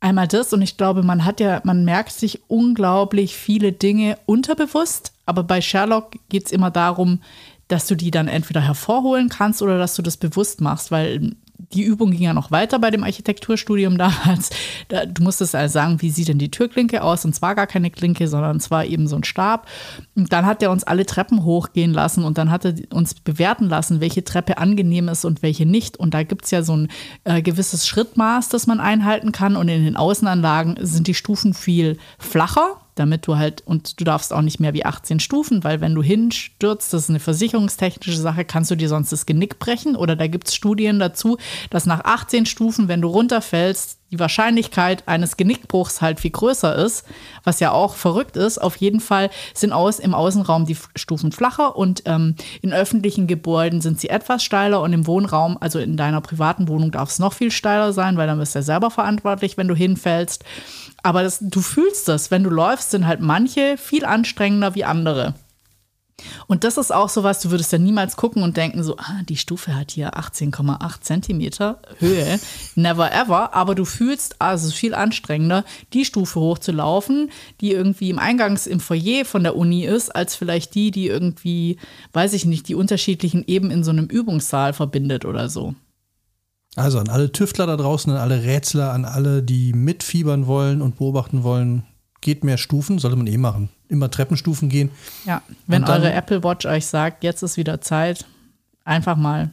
Einmal 0.00 0.28
das 0.28 0.52
und 0.54 0.62
ich 0.62 0.78
glaube, 0.78 1.02
man 1.02 1.26
hat 1.26 1.40
ja, 1.40 1.60
man 1.64 1.84
merkt 1.84 2.12
sich 2.12 2.40
unglaublich 2.48 3.36
viele 3.36 3.72
Dinge 3.72 4.16
unterbewusst, 4.24 5.12
aber 5.26 5.42
bei 5.42 5.60
Sherlock 5.60 6.16
geht 6.30 6.46
es 6.46 6.52
immer 6.52 6.70
darum, 6.70 7.20
dass 7.68 7.86
du 7.86 7.94
die 7.94 8.10
dann 8.10 8.26
entweder 8.26 8.62
hervorholen 8.62 9.28
kannst 9.28 9.60
oder 9.60 9.78
dass 9.78 9.94
du 9.94 10.02
das 10.02 10.16
bewusst 10.16 10.62
machst, 10.62 10.90
weil 10.90 11.36
die 11.72 11.84
Übung 11.84 12.10
ging 12.10 12.22
ja 12.22 12.34
noch 12.34 12.50
weiter 12.50 12.78
bei 12.78 12.90
dem 12.90 13.04
Architekturstudium 13.04 13.96
damals. 13.98 14.50
Da, 14.88 15.06
du 15.06 15.22
musstest 15.22 15.54
also 15.54 15.72
sagen, 15.72 16.02
wie 16.02 16.10
sieht 16.10 16.28
denn 16.28 16.38
die 16.38 16.50
Türklinke 16.50 17.02
aus? 17.02 17.24
Und 17.24 17.34
zwar 17.34 17.54
gar 17.54 17.66
keine 17.66 17.90
Klinke, 17.90 18.26
sondern 18.26 18.58
zwar 18.58 18.84
eben 18.86 19.06
so 19.06 19.16
ein 19.16 19.24
Stab. 19.24 19.68
Und 20.16 20.32
dann 20.32 20.46
hat 20.46 20.62
er 20.62 20.72
uns 20.72 20.84
alle 20.84 21.06
Treppen 21.06 21.44
hochgehen 21.44 21.92
lassen 21.92 22.24
und 22.24 22.38
dann 22.38 22.50
hat 22.50 22.64
er 22.64 22.74
uns 22.92 23.14
bewerten 23.14 23.68
lassen, 23.68 24.00
welche 24.00 24.24
Treppe 24.24 24.58
angenehm 24.58 25.08
ist 25.08 25.24
und 25.24 25.42
welche 25.42 25.64
nicht. 25.64 25.96
Und 25.96 26.14
da 26.14 26.24
gibt 26.24 26.46
es 26.46 26.50
ja 26.50 26.62
so 26.62 26.76
ein 26.76 26.88
äh, 27.24 27.40
gewisses 27.40 27.86
Schrittmaß, 27.86 28.48
das 28.48 28.66
man 28.66 28.80
einhalten 28.80 29.30
kann. 29.30 29.56
Und 29.56 29.68
in 29.68 29.84
den 29.84 29.96
Außenanlagen 29.96 30.76
sind 30.80 31.06
die 31.06 31.14
Stufen 31.14 31.54
viel 31.54 31.98
flacher 32.18 32.80
damit 33.00 33.26
du 33.26 33.36
halt, 33.36 33.62
und 33.66 33.98
du 33.98 34.04
darfst 34.04 34.32
auch 34.32 34.42
nicht 34.42 34.60
mehr 34.60 34.74
wie 34.74 34.84
18 34.84 35.18
Stufen, 35.18 35.64
weil 35.64 35.80
wenn 35.80 35.94
du 35.94 36.02
hinstürzt, 36.02 36.92
das 36.92 37.04
ist 37.04 37.10
eine 37.10 37.18
versicherungstechnische 37.18 38.20
Sache, 38.20 38.44
kannst 38.44 38.70
du 38.70 38.76
dir 38.76 38.88
sonst 38.88 39.10
das 39.10 39.26
Genick 39.26 39.58
brechen. 39.58 39.96
Oder 39.96 40.14
da 40.14 40.26
gibt 40.26 40.48
es 40.48 40.54
Studien 40.54 41.00
dazu, 41.00 41.38
dass 41.70 41.86
nach 41.86 42.04
18 42.04 42.46
Stufen, 42.46 42.86
wenn 42.86 43.00
du 43.00 43.08
runterfällst, 43.08 44.00
die 44.10 44.18
Wahrscheinlichkeit 44.18 45.06
eines 45.06 45.36
Genickbruchs 45.36 46.00
halt 46.00 46.20
viel 46.20 46.32
größer 46.32 46.74
ist, 46.74 47.04
was 47.44 47.60
ja 47.60 47.70
auch 47.70 47.94
verrückt 47.94 48.36
ist. 48.36 48.58
Auf 48.58 48.76
jeden 48.76 49.00
Fall 49.00 49.30
sind 49.54 49.72
aus, 49.72 49.98
im 49.98 50.14
Außenraum 50.14 50.66
die 50.66 50.76
Stufen 50.96 51.30
flacher 51.30 51.76
und 51.76 52.02
ähm, 52.06 52.34
in 52.60 52.72
öffentlichen 52.72 53.26
Gebäuden 53.26 53.80
sind 53.80 54.00
sie 54.00 54.08
etwas 54.08 54.42
steiler 54.42 54.82
und 54.82 54.92
im 54.92 55.06
Wohnraum, 55.06 55.58
also 55.60 55.78
in 55.78 55.96
deiner 55.96 56.20
privaten 56.20 56.66
Wohnung, 56.66 56.90
darf 56.90 57.10
es 57.10 57.18
noch 57.18 57.32
viel 57.32 57.52
steiler 57.52 57.92
sein, 57.92 58.16
weil 58.16 58.26
dann 58.26 58.38
bist 58.38 58.54
du 58.54 58.58
ja 58.58 58.62
selber 58.64 58.90
verantwortlich, 58.90 59.56
wenn 59.56 59.68
du 59.68 59.74
hinfällst. 59.76 60.44
Aber 61.02 61.22
das, 61.22 61.38
du 61.40 61.60
fühlst 61.60 62.08
das, 62.08 62.30
wenn 62.30 62.44
du 62.44 62.50
läufst, 62.50 62.90
sind 62.90 63.06
halt 63.06 63.20
manche 63.20 63.76
viel 63.76 64.04
anstrengender 64.04 64.74
wie 64.74 64.84
andere. 64.84 65.34
Und 66.46 66.64
das 66.64 66.76
ist 66.76 66.92
auch 66.92 67.08
so 67.08 67.22
was, 67.22 67.40
du 67.40 67.50
würdest 67.50 67.72
ja 67.72 67.78
niemals 67.78 68.16
gucken 68.16 68.42
und 68.42 68.56
denken, 68.56 68.82
so, 68.82 68.96
ah, 68.98 69.22
die 69.28 69.36
Stufe 69.36 69.74
hat 69.74 69.92
hier 69.92 70.14
18,8 70.14 71.00
Zentimeter 71.00 71.80
Höhe. 71.98 72.38
Never 72.74 73.12
ever. 73.12 73.54
Aber 73.54 73.74
du 73.74 73.84
fühlst, 73.84 74.36
ah, 74.38 74.54
es 74.54 74.64
ist 74.64 74.74
viel 74.74 74.94
anstrengender, 74.94 75.64
die 75.92 76.04
Stufe 76.04 76.40
hochzulaufen, 76.40 77.30
die 77.60 77.72
irgendwie 77.72 78.10
im 78.10 78.18
Eingangs 78.18 78.66
im 78.66 78.80
Foyer 78.80 79.24
von 79.24 79.42
der 79.42 79.56
Uni 79.56 79.84
ist, 79.84 80.14
als 80.14 80.34
vielleicht 80.34 80.74
die, 80.74 80.90
die 80.90 81.06
irgendwie, 81.06 81.78
weiß 82.12 82.32
ich 82.32 82.44
nicht, 82.44 82.68
die 82.68 82.74
unterschiedlichen 82.74 83.44
eben 83.46 83.70
in 83.70 83.84
so 83.84 83.90
einem 83.90 84.06
Übungssaal 84.06 84.72
verbindet 84.72 85.24
oder 85.24 85.48
so. 85.48 85.74
Also 86.76 86.98
an 86.98 87.08
alle 87.08 87.32
Tüftler 87.32 87.66
da 87.66 87.76
draußen, 87.76 88.12
an 88.12 88.18
alle 88.18 88.44
Rätsler, 88.44 88.92
an 88.92 89.04
alle, 89.04 89.42
die 89.42 89.72
mitfiebern 89.72 90.46
wollen 90.46 90.82
und 90.82 90.98
beobachten 90.98 91.42
wollen, 91.42 91.84
geht 92.20 92.44
mehr 92.44 92.58
Stufen, 92.58 92.98
sollte 92.98 93.16
man 93.16 93.26
eh 93.26 93.38
machen. 93.38 93.70
Immer 93.88 94.10
Treppenstufen 94.10 94.68
gehen. 94.68 94.90
Ja, 95.26 95.42
wenn 95.66 95.82
dann- 95.84 96.02
eure 96.02 96.12
Apple 96.12 96.44
Watch 96.44 96.66
euch 96.66 96.86
sagt, 96.86 97.24
jetzt 97.24 97.42
ist 97.42 97.56
wieder 97.56 97.80
Zeit, 97.80 98.24
einfach 98.84 99.16
mal 99.16 99.50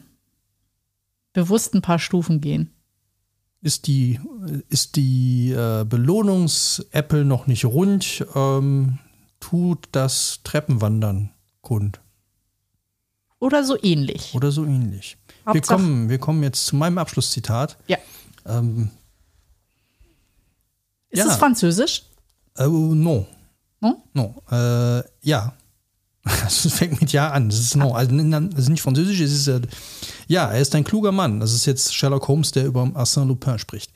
bewusst 1.32 1.74
ein 1.74 1.82
paar 1.82 1.98
Stufen 1.98 2.40
gehen. 2.40 2.70
Ist 3.60 3.88
die, 3.88 4.20
ist 4.68 4.94
die 4.94 5.50
äh, 5.50 5.84
Belohnungs-Apple 5.84 7.24
noch 7.24 7.48
nicht 7.48 7.64
rund, 7.64 8.24
ähm, 8.36 8.98
tut 9.40 9.88
das 9.90 10.40
Treppenwandern 10.44 11.30
kund. 11.60 12.00
Oder 13.40 13.64
so 13.64 13.76
ähnlich. 13.82 14.32
Oder 14.34 14.52
so 14.52 14.64
ähnlich. 14.64 15.16
Wir 15.52 15.60
kommen, 15.60 16.08
wir 16.08 16.18
kommen 16.18 16.42
jetzt 16.42 16.66
zu 16.66 16.76
meinem 16.76 16.98
Abschlusszitat. 16.98 17.76
Ja. 17.86 17.98
Ähm, 18.46 18.90
Ist 21.10 21.18
Ja. 21.20 21.26
es 21.26 21.36
Französisch? 21.36 22.02
äh, 22.56 22.66
no. 22.66 23.26
No? 23.80 24.02
No. 24.12 24.42
Äh, 24.50 25.02
ja. 25.22 25.54
Es 26.46 26.70
fängt 26.74 27.00
mit 27.00 27.12
Ja 27.12 27.30
an. 27.30 27.48
Das 27.48 27.58
ist 27.60 27.76
no. 27.76 27.92
Also, 27.94 28.14
das 28.14 28.58
ist 28.58 28.68
nicht 28.68 28.82
französisch, 28.82 29.20
es 29.20 29.32
ist 29.32 29.48
äh, 29.48 29.60
ja, 30.26 30.50
er 30.50 30.60
ist 30.60 30.74
ein 30.74 30.84
kluger 30.84 31.10
Mann. 31.12 31.40
Das 31.40 31.52
ist 31.54 31.64
jetzt 31.64 31.94
Sherlock 31.94 32.28
Holmes, 32.28 32.50
der 32.50 32.66
über 32.66 32.82
Arsène 32.82 33.24
Lupin 33.26 33.58
spricht. 33.58 33.92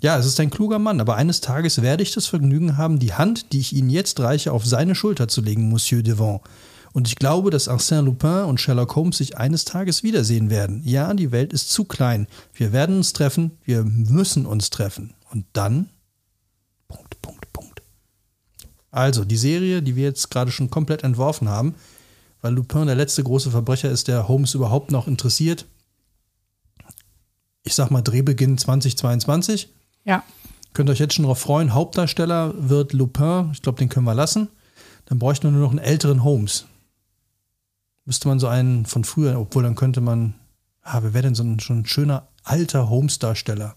Ja, 0.00 0.18
es 0.18 0.26
ist 0.26 0.40
ein 0.40 0.50
kluger 0.50 0.80
Mann, 0.80 1.00
aber 1.00 1.14
eines 1.14 1.40
Tages 1.40 1.80
werde 1.82 2.02
ich 2.02 2.12
das 2.12 2.26
Vergnügen 2.26 2.76
haben, 2.76 2.98
die 2.98 3.12
Hand, 3.14 3.52
die 3.52 3.60
ich 3.60 3.72
Ihnen 3.72 3.90
jetzt 3.90 4.18
reiche, 4.18 4.52
auf 4.52 4.66
seine 4.66 4.94
Schulter 4.96 5.28
zu 5.28 5.42
legen, 5.42 5.68
Monsieur 5.68 6.02
Devant. 6.02 6.40
Und 6.96 7.08
ich 7.08 7.16
glaube, 7.16 7.50
dass 7.50 7.68
Arsène 7.68 8.00
Lupin 8.00 8.44
und 8.44 8.58
Sherlock 8.58 8.96
Holmes 8.96 9.18
sich 9.18 9.36
eines 9.36 9.66
Tages 9.66 10.02
wiedersehen 10.02 10.48
werden. 10.48 10.80
Ja, 10.82 11.12
die 11.12 11.30
Welt 11.30 11.52
ist 11.52 11.68
zu 11.68 11.84
klein. 11.84 12.26
Wir 12.54 12.72
werden 12.72 12.96
uns 12.96 13.12
treffen, 13.12 13.50
wir 13.66 13.84
müssen 13.84 14.46
uns 14.46 14.70
treffen. 14.70 15.12
Und 15.30 15.44
dann. 15.52 15.90
Punkt, 16.88 17.20
Punkt, 17.20 17.52
Punkt. 17.52 17.82
Also, 18.90 19.26
die 19.26 19.36
Serie, 19.36 19.82
die 19.82 19.94
wir 19.94 20.04
jetzt 20.04 20.30
gerade 20.30 20.50
schon 20.50 20.70
komplett 20.70 21.04
entworfen 21.04 21.50
haben, 21.50 21.74
weil 22.40 22.54
Lupin 22.54 22.86
der 22.86 22.94
letzte 22.94 23.22
große 23.22 23.50
Verbrecher 23.50 23.90
ist, 23.90 24.08
der 24.08 24.26
Holmes 24.26 24.54
überhaupt 24.54 24.90
noch 24.90 25.06
interessiert. 25.06 25.66
Ich 27.62 27.74
sag 27.74 27.90
mal 27.90 28.00
Drehbeginn 28.00 28.56
2022. 28.56 29.68
Ja. 30.06 30.24
Könnt 30.72 30.88
ihr 30.88 30.92
euch 30.92 31.00
jetzt 31.00 31.12
schon 31.12 31.24
darauf 31.24 31.40
freuen. 31.40 31.74
Hauptdarsteller 31.74 32.54
wird 32.56 32.94
Lupin. 32.94 33.50
Ich 33.52 33.60
glaube, 33.60 33.80
den 33.80 33.90
können 33.90 34.06
wir 34.06 34.14
lassen. 34.14 34.48
Dann 35.04 35.18
bräuchten 35.18 35.48
wir 35.48 35.50
nur 35.50 35.60
noch 35.60 35.70
einen 35.72 35.78
älteren 35.78 36.24
Holmes. 36.24 36.64
Müsste 38.06 38.28
man 38.28 38.38
so 38.38 38.48
einen 38.48 38.86
von 38.86 39.04
früher, 39.04 39.38
obwohl 39.38 39.64
dann 39.64 39.74
könnte 39.74 40.00
man. 40.00 40.34
Ah, 40.82 41.00
wer 41.02 41.12
wäre 41.12 41.24
denn 41.24 41.34
so 41.34 41.42
ein, 41.42 41.60
schon 41.60 41.80
ein 41.80 41.86
schöner 41.86 42.28
alter 42.44 42.88
Holmes-Darsteller? 42.88 43.74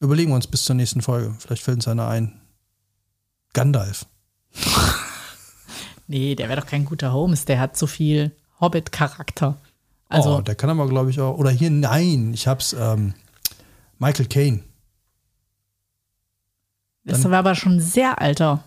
Überlegen 0.00 0.32
wir 0.32 0.34
uns 0.34 0.48
bis 0.48 0.64
zur 0.64 0.74
nächsten 0.74 1.00
Folge. 1.00 1.34
Vielleicht 1.38 1.62
fällt 1.62 1.76
uns 1.76 1.88
einer 1.88 2.08
ein. 2.08 2.40
Gandalf. 3.54 4.04
Nee, 6.08 6.36
der 6.36 6.48
wäre 6.48 6.60
doch 6.60 6.68
kein 6.68 6.84
guter 6.84 7.12
Holmes. 7.12 7.46
Der 7.46 7.58
hat 7.58 7.76
so 7.76 7.88
viel 7.88 8.30
Hobbit-Charakter. 8.60 9.56
Also, 10.08 10.36
oh, 10.36 10.40
der 10.40 10.54
kann 10.54 10.70
aber, 10.70 10.86
glaube 10.86 11.10
ich, 11.10 11.20
auch. 11.20 11.36
Oder 11.36 11.50
hier, 11.50 11.68
nein, 11.70 12.32
ich 12.32 12.46
hab's. 12.46 12.74
Ähm, 12.78 13.14
Michael 13.98 14.26
Caine. 14.26 14.60
das 17.02 17.24
war 17.24 17.38
aber 17.38 17.54
schon 17.54 17.80
sehr 17.80 18.20
alter 18.20 18.62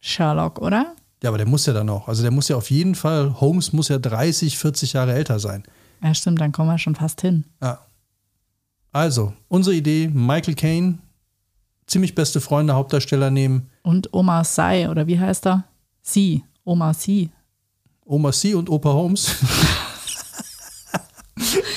Sherlock, 0.00 0.58
oder? 0.58 0.94
Ja, 1.22 1.28
aber 1.30 1.38
der 1.38 1.46
muss 1.46 1.66
ja 1.66 1.72
dann 1.72 1.88
auch. 1.88 2.08
Also 2.08 2.22
der 2.22 2.30
muss 2.32 2.48
ja 2.48 2.56
auf 2.56 2.70
jeden 2.70 2.94
Fall, 2.94 3.40
Holmes 3.40 3.72
muss 3.72 3.88
ja 3.88 3.98
30, 3.98 4.58
40 4.58 4.92
Jahre 4.94 5.12
älter 5.14 5.38
sein. 5.38 5.62
Ja, 6.02 6.12
stimmt, 6.14 6.40
dann 6.40 6.50
kommen 6.52 6.68
wir 6.68 6.78
schon 6.78 6.96
fast 6.96 7.20
hin. 7.20 7.44
Ja. 7.62 7.78
Also, 8.92 9.32
unsere 9.48 9.74
Idee, 9.76 10.08
Michael 10.12 10.54
Caine, 10.54 10.98
ziemlich 11.86 12.14
beste 12.14 12.40
Freunde, 12.40 12.74
Hauptdarsteller 12.74 13.30
nehmen, 13.30 13.70
Und 13.82 14.12
Omar 14.12 14.44
Sy, 14.44 14.88
oder 14.90 15.06
wie 15.06 15.18
heißt 15.18 15.46
er? 15.46 15.64
Sie, 16.02 16.42
Omar 16.64 16.92
Sy. 16.94 17.30
Oma 18.04 18.32
C 18.32 18.54
und 18.54 18.68
Opa 18.68 18.92
Holmes. 18.92 19.30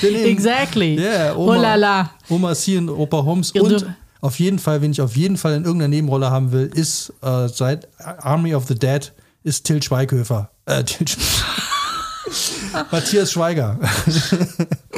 Exactly. 0.02 0.96
Yeah, 0.98 1.34
oh 1.36 1.48
Oma- 1.52 1.56
la 1.62 1.74
la. 1.76 2.10
Oma 2.28 2.54
C 2.54 2.76
und 2.78 2.88
Opa 2.90 3.24
Holmes. 3.24 3.52
Und 3.52 3.86
auf 4.20 4.38
jeden 4.38 4.58
Fall, 4.58 4.82
wenn 4.82 4.90
ich 4.90 5.00
auf 5.00 5.16
jeden 5.16 5.36
Fall 5.36 5.54
in 5.54 5.64
irgendeiner 5.64 5.88
Nebenrolle 5.88 6.30
haben 6.30 6.52
will, 6.52 6.66
ist 6.74 7.12
äh, 7.22 7.48
seit 7.48 7.88
Army 8.00 8.54
of 8.54 8.66
the 8.66 8.74
Dead, 8.74 9.12
ist 9.46 9.64
Till 9.64 9.82
Schweighöfer. 9.82 10.50
Äh, 10.66 10.84
Till 10.84 11.06
Sch 11.08 11.16
Matthias 12.90 13.32
Schweiger. 13.32 13.78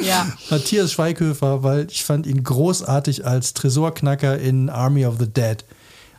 Ja. 0.02 0.26
Matthias 0.50 0.92
Schweighöfer, 0.92 1.62
weil 1.62 1.86
ich 1.90 2.04
fand 2.04 2.26
ihn 2.26 2.42
großartig 2.42 3.26
als 3.26 3.52
Tresorknacker 3.52 4.38
in 4.38 4.70
Army 4.70 5.04
of 5.04 5.16
the 5.18 5.28
Dead. 5.28 5.64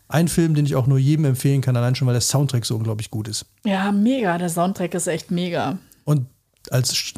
ein 0.08 0.28
Film, 0.28 0.54
den 0.54 0.66
ich 0.66 0.76
auch 0.76 0.86
nur 0.88 1.00
jedem 1.00 1.26
empfehlen 1.26 1.62
kann, 1.62 1.76
allein 1.76 1.96
schon, 1.96 2.08
weil 2.08 2.14
der 2.14 2.22
Soundtrack 2.22 2.66
so 2.66 2.76
unglaublich 2.76 3.10
gut 3.10 3.28
ist. 3.28 3.46
Ja, 3.66 3.92
mega. 3.92 4.38
Der 4.38 4.50
Soundtrack 4.50 4.94
ist 4.94 5.08
echt 5.08 5.32
mega. 5.32 5.80
Und 6.06 6.28
als 6.72 7.14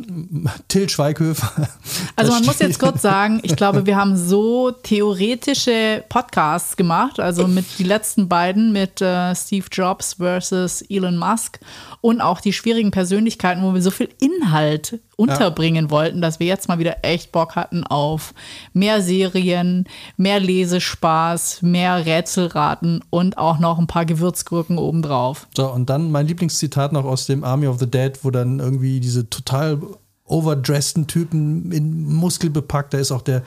Till 0.68 0.90
Schweighöfer. 0.90 1.52
Also 2.16 2.34
man 2.34 2.46
muss 2.46 2.60
jetzt 2.60 2.80
kurz 2.80 3.02
sagen, 3.02 3.40
ich 3.44 3.56
glaube, 3.56 3.86
wir 3.86 3.96
haben 3.96 4.16
so 4.16 4.72
theoretische 4.72 6.04
Podcasts 6.08 6.76
gemacht, 6.76 7.20
also 7.20 7.48
mit 7.48 7.66
die 7.80 7.84
letzten 7.84 8.28
beiden 8.28 8.72
mit 8.72 9.02
äh, 9.02 9.34
Steve 9.34 9.66
Jobs 9.72 10.16
versus 10.16 10.84
Elon 10.84 11.18
Musk 11.18 11.60
und 12.02 12.22
auch 12.22 12.42
die 12.42 12.54
schwierigen 12.54 12.92
Persönlichkeiten, 12.92 13.64
wo 13.64 13.74
wir 13.74 13.82
so 13.82 13.92
viel 13.92 14.10
Inhalt 14.20 15.00
unterbringen 15.22 15.90
wollten, 15.90 16.22
dass 16.22 16.40
wir 16.40 16.48
jetzt 16.48 16.68
mal 16.68 16.80
wieder 16.80 16.98
echt 17.04 17.32
Bock 17.32 17.56
hatten 17.56 17.84
auf 17.86 18.34
mehr 18.74 19.02
Serien, 19.02 19.86
mehr 20.18 20.40
Lesespaß, 20.40 21.62
mehr 21.62 22.06
Rätselraten 22.06 23.04
und 23.10 23.38
auch 23.38 23.60
noch 23.60 23.78
ein 23.78 23.88
paar 23.88 24.06
Gewürzgurken 24.06 24.78
obendrauf. 24.78 25.48
So, 25.56 25.72
und 25.72 25.90
dann 25.90 26.12
mein 26.12 26.28
Lieblingszitat 26.28 26.92
noch 26.92 27.06
aus 27.06 27.26
dem 27.26 27.44
Army 27.44 27.68
of 27.68 27.80
the 27.80 27.90
Dead, 27.90 28.14
wo 28.24 28.32
dann 28.32 28.60
irgendwie 28.60 29.00
diese 29.00 29.30
total 29.30 29.80
overdressten 30.26 31.08
Typen 31.08 31.72
in 31.72 32.06
Muskel 32.06 32.50
bepackt, 32.50 32.94
da 32.94 32.98
ist 32.98 33.12
auch 33.12 33.22
der, 33.22 33.44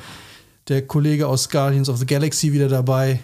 der 0.69 0.87
Kollege 0.87 1.27
aus 1.27 1.49
Guardians 1.49 1.89
of 1.89 1.97
the 1.97 2.07
Galaxy 2.07 2.53
wieder 2.53 2.69
dabei. 2.69 3.21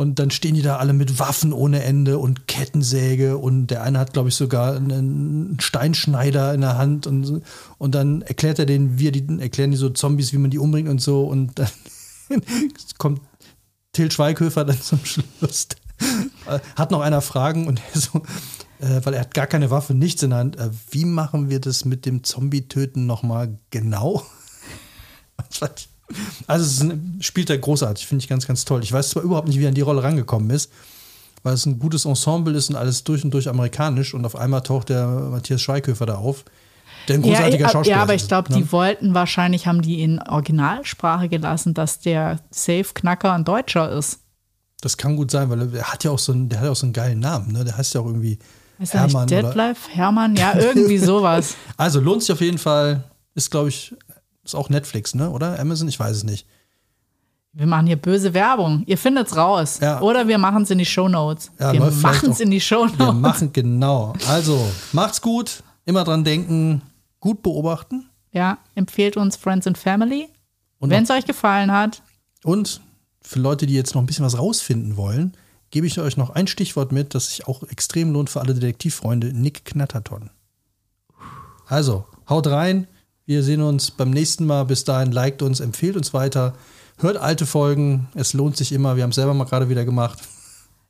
Und 0.00 0.18
dann 0.18 0.30
stehen 0.30 0.54
die 0.54 0.62
da 0.62 0.78
alle 0.78 0.94
mit 0.94 1.18
Waffen 1.18 1.52
ohne 1.52 1.82
Ende 1.82 2.16
und 2.16 2.48
Kettensäge 2.48 3.36
und 3.36 3.66
der 3.66 3.82
eine 3.82 3.98
hat, 3.98 4.14
glaube 4.14 4.30
ich, 4.30 4.34
sogar 4.34 4.74
einen 4.74 5.58
Steinschneider 5.60 6.54
in 6.54 6.62
der 6.62 6.78
Hand 6.78 7.06
und, 7.06 7.42
und 7.76 7.94
dann 7.94 8.22
erklärt 8.22 8.58
er 8.58 8.64
denen, 8.64 8.98
wie 8.98 9.08
er 9.08 9.12
die, 9.12 9.26
erklären 9.38 9.72
die 9.72 9.76
so 9.76 9.90
Zombies, 9.90 10.32
wie 10.32 10.38
man 10.38 10.50
die 10.50 10.58
umbringt 10.58 10.88
und 10.88 11.02
so 11.02 11.24
und 11.24 11.58
dann 11.58 11.68
kommt 12.96 13.20
Till 13.92 14.10
Schweighöfer 14.10 14.64
dann 14.64 14.80
zum 14.80 15.04
Schluss. 15.04 15.68
Hat 16.76 16.90
noch 16.90 17.02
einer 17.02 17.20
Fragen 17.20 17.66
und 17.66 17.82
er 17.92 18.00
so, 18.00 18.22
äh, 18.78 19.04
weil 19.04 19.12
er 19.12 19.20
hat 19.20 19.34
gar 19.34 19.48
keine 19.48 19.70
Waffe, 19.70 19.92
nichts 19.92 20.22
in 20.22 20.30
der 20.30 20.38
Hand. 20.38 20.56
Äh, 20.56 20.70
wie 20.92 21.04
machen 21.04 21.50
wir 21.50 21.60
das 21.60 21.84
mit 21.84 22.06
dem 22.06 22.24
Zombie-Töten 22.24 23.04
nochmal 23.04 23.58
genau? 23.68 24.24
Also 26.46 26.84
es 26.86 27.24
spielt 27.24 27.50
er 27.50 27.58
großartig, 27.58 28.06
finde 28.06 28.22
ich 28.22 28.28
ganz, 28.28 28.46
ganz 28.46 28.64
toll. 28.64 28.82
Ich 28.82 28.92
weiß 28.92 29.10
zwar 29.10 29.22
überhaupt 29.22 29.48
nicht, 29.48 29.58
wie 29.58 29.64
er 29.64 29.68
an 29.68 29.74
die 29.74 29.80
Rolle 29.80 30.02
rangekommen 30.02 30.50
ist, 30.50 30.70
weil 31.42 31.54
es 31.54 31.66
ein 31.66 31.78
gutes 31.78 32.04
Ensemble 32.04 32.54
ist 32.56 32.70
und 32.70 32.76
alles 32.76 33.04
durch 33.04 33.24
und 33.24 33.32
durch 33.32 33.48
amerikanisch 33.48 34.14
und 34.14 34.24
auf 34.24 34.36
einmal 34.36 34.62
taucht 34.62 34.88
der 34.88 35.06
Matthias 35.06 35.62
Schweighöfer 35.62 36.06
da 36.06 36.16
auf. 36.16 36.44
Der 37.08 37.16
ein 37.16 37.22
großartiger 37.22 37.66
ja, 37.66 37.68
Schauspieler 37.70 37.96
ja, 37.96 38.02
aber 38.02 38.14
ich 38.14 38.28
glaube, 38.28 38.52
ne? 38.52 38.58
die 38.58 38.72
wollten 38.72 39.14
wahrscheinlich, 39.14 39.66
haben 39.66 39.82
die 39.82 40.02
in 40.02 40.20
Originalsprache 40.20 41.28
gelassen, 41.28 41.74
dass 41.74 42.00
der 42.00 42.40
Safe-Knacker 42.50 43.32
ein 43.32 43.44
Deutscher 43.44 43.90
ist. 43.90 44.20
Das 44.80 44.96
kann 44.96 45.16
gut 45.16 45.30
sein, 45.30 45.50
weil 45.50 45.74
er 45.74 45.92
hat 45.92 46.04
ja 46.04 46.10
auch 46.10 46.18
so 46.18 46.32
einen, 46.32 46.48
der 46.48 46.60
hat 46.60 46.68
auch 46.68 46.76
so 46.76 46.86
einen 46.86 46.92
geilen 46.92 47.20
Namen, 47.20 47.52
ne? 47.52 47.64
Der 47.64 47.76
heißt 47.76 47.94
ja 47.94 48.00
auch 48.00 48.06
irgendwie 48.06 48.38
Ist 48.78 48.94
er 48.94 49.00
Hermann 49.00 49.28
Deadlife? 49.28 49.90
Hermann? 49.90 50.36
Ja, 50.36 50.54
irgendwie 50.56 50.98
sowas. 50.98 51.54
Also 51.76 52.00
lohnt 52.00 52.22
sich 52.22 52.32
auf 52.32 52.40
jeden 52.40 52.58
Fall. 52.58 53.04
Ist, 53.34 53.50
glaube 53.50 53.68
ich, 53.68 53.94
ist 54.50 54.54
auch 54.54 54.68
Netflix, 54.68 55.14
ne? 55.14 55.30
Oder 55.30 55.58
Amazon? 55.58 55.88
Ich 55.88 55.98
weiß 55.98 56.16
es 56.16 56.24
nicht. 56.24 56.46
Wir 57.52 57.66
machen 57.66 57.86
hier 57.86 57.96
böse 57.96 58.32
Werbung. 58.32 58.84
Ihr 58.86 58.96
findet's 58.96 59.36
raus. 59.36 59.80
Ja. 59.80 60.00
Oder 60.00 60.28
wir 60.28 60.38
machen 60.38 60.62
es 60.62 60.70
in 60.70 60.78
die 60.78 60.86
Shownotes. 60.86 61.50
Ja, 61.58 61.72
wir 61.72 61.80
machen 61.90 62.30
es 62.30 62.38
in 62.40 62.50
die 62.50 62.56
Wir 62.56 62.60
Shownotes. 62.60 63.14
machen 63.14 63.52
genau. 63.52 64.12
Also, 64.28 64.64
macht's 64.92 65.20
gut. 65.20 65.62
Immer 65.84 66.04
dran 66.04 66.22
denken. 66.22 66.82
Gut 67.18 67.42
beobachten. 67.42 68.08
Ja, 68.32 68.58
empfehlt 68.76 69.16
uns 69.16 69.36
Friends 69.36 69.66
and 69.66 69.76
Family. 69.76 70.28
Und, 70.78 70.90
Wenn 70.90 71.02
es 71.02 71.10
euch 71.10 71.26
gefallen 71.26 71.72
hat, 71.72 72.02
und 72.44 72.80
für 73.20 73.38
Leute, 73.38 73.66
die 73.66 73.74
jetzt 73.74 73.94
noch 73.94 74.00
ein 74.02 74.06
bisschen 74.06 74.24
was 74.24 74.38
rausfinden 74.38 74.96
wollen, 74.96 75.36
gebe 75.70 75.86
ich 75.86 76.00
euch 76.00 76.16
noch 76.16 76.30
ein 76.30 76.46
Stichwort 76.46 76.90
mit, 76.92 77.14
das 77.14 77.26
sich 77.28 77.46
auch 77.46 77.62
extrem 77.64 78.12
lohnt 78.12 78.30
für 78.30 78.40
alle 78.40 78.54
Detektivfreunde. 78.54 79.32
Nick 79.34 79.64
Knatterton. 79.64 80.30
Also, 81.66 82.06
haut 82.28 82.46
rein. 82.46 82.86
Wir 83.30 83.44
sehen 83.44 83.62
uns 83.62 83.92
beim 83.92 84.10
nächsten 84.10 84.44
Mal. 84.44 84.64
Bis 84.64 84.82
dahin, 84.82 85.12
liked 85.12 85.40
uns, 85.42 85.60
empfehlt 85.60 85.94
uns 85.96 86.12
weiter. 86.12 86.52
Hört 86.98 87.16
alte 87.16 87.46
Folgen. 87.46 88.08
Es 88.16 88.32
lohnt 88.32 88.56
sich 88.56 88.72
immer. 88.72 88.96
Wir 88.96 89.04
haben 89.04 89.10
es 89.10 89.14
selber 89.14 89.34
mal 89.34 89.44
gerade 89.44 89.68
wieder 89.68 89.84
gemacht. 89.84 90.18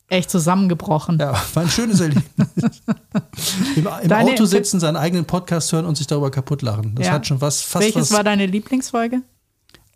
echt 0.09 0.31
zusammengebrochen. 0.31 1.19
Ja, 1.19 1.33
war 1.53 1.65
ein 1.65 1.69
schönes 1.69 2.01
Erlebnis. 2.01 2.25
Im, 3.77 3.87
im 4.03 4.09
Deine 4.09 4.31
Auto 4.31 4.47
sitzen, 4.47 4.81
seinen 4.81 4.97
eigenen 4.97 5.27
Podcast 5.27 5.71
hören 5.75 5.85
und 5.85 5.99
sich 5.99 6.07
darüber 6.07 6.31
kaputt 6.31 6.63
lachen. 6.63 6.95
Das 6.95 7.09
Ja. 7.09 7.13
hat 7.13 7.27
schon 7.27 7.43
was, 7.43 7.61
fast 7.61 7.85
Welches 7.85 8.11
was. 8.11 8.13
war 8.17 8.25
deine 8.25 8.47
Lieblingsfolge? 8.47 9.21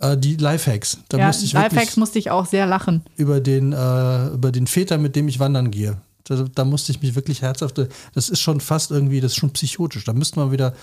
äh, 0.00 0.14
die 0.18 0.36
Lifehacks. 0.36 0.98
Da 1.08 1.16
ja, 1.16 1.28
musste 1.28 1.46
ich 1.46 1.54
Lifehacks 1.54 1.96
musste 1.96 2.18
ich 2.18 2.30
auch 2.30 2.44
sehr 2.44 2.66
lachen. 2.66 3.04
über 3.16 3.40
den, 3.40 3.72
äh, 3.72 4.26
über 4.34 4.52
den 4.52 4.66
Väter, 4.66 4.98
mit 4.98 5.16
dem 5.16 5.28
ich 5.28 5.40
wandern 5.40 5.70
gehe. 5.70 5.96
Da, 6.24 6.44
da 6.54 6.64
musste 6.64 6.90
ich 6.92 7.02
mich 7.02 7.14
wirklich 7.14 7.42
herzhaft. 7.42 7.78
Das 8.14 8.28
ist 8.28 8.40
schon 8.40 8.60
fast 8.60 8.90
irgendwie, 8.90 9.20
das 9.20 9.32
ist 9.32 9.36
schon 9.38 9.50
psychotisch. 9.50 10.04
Da 10.04 10.12
müsste 10.14 10.38
man 10.40 10.52
wieder 10.52 10.74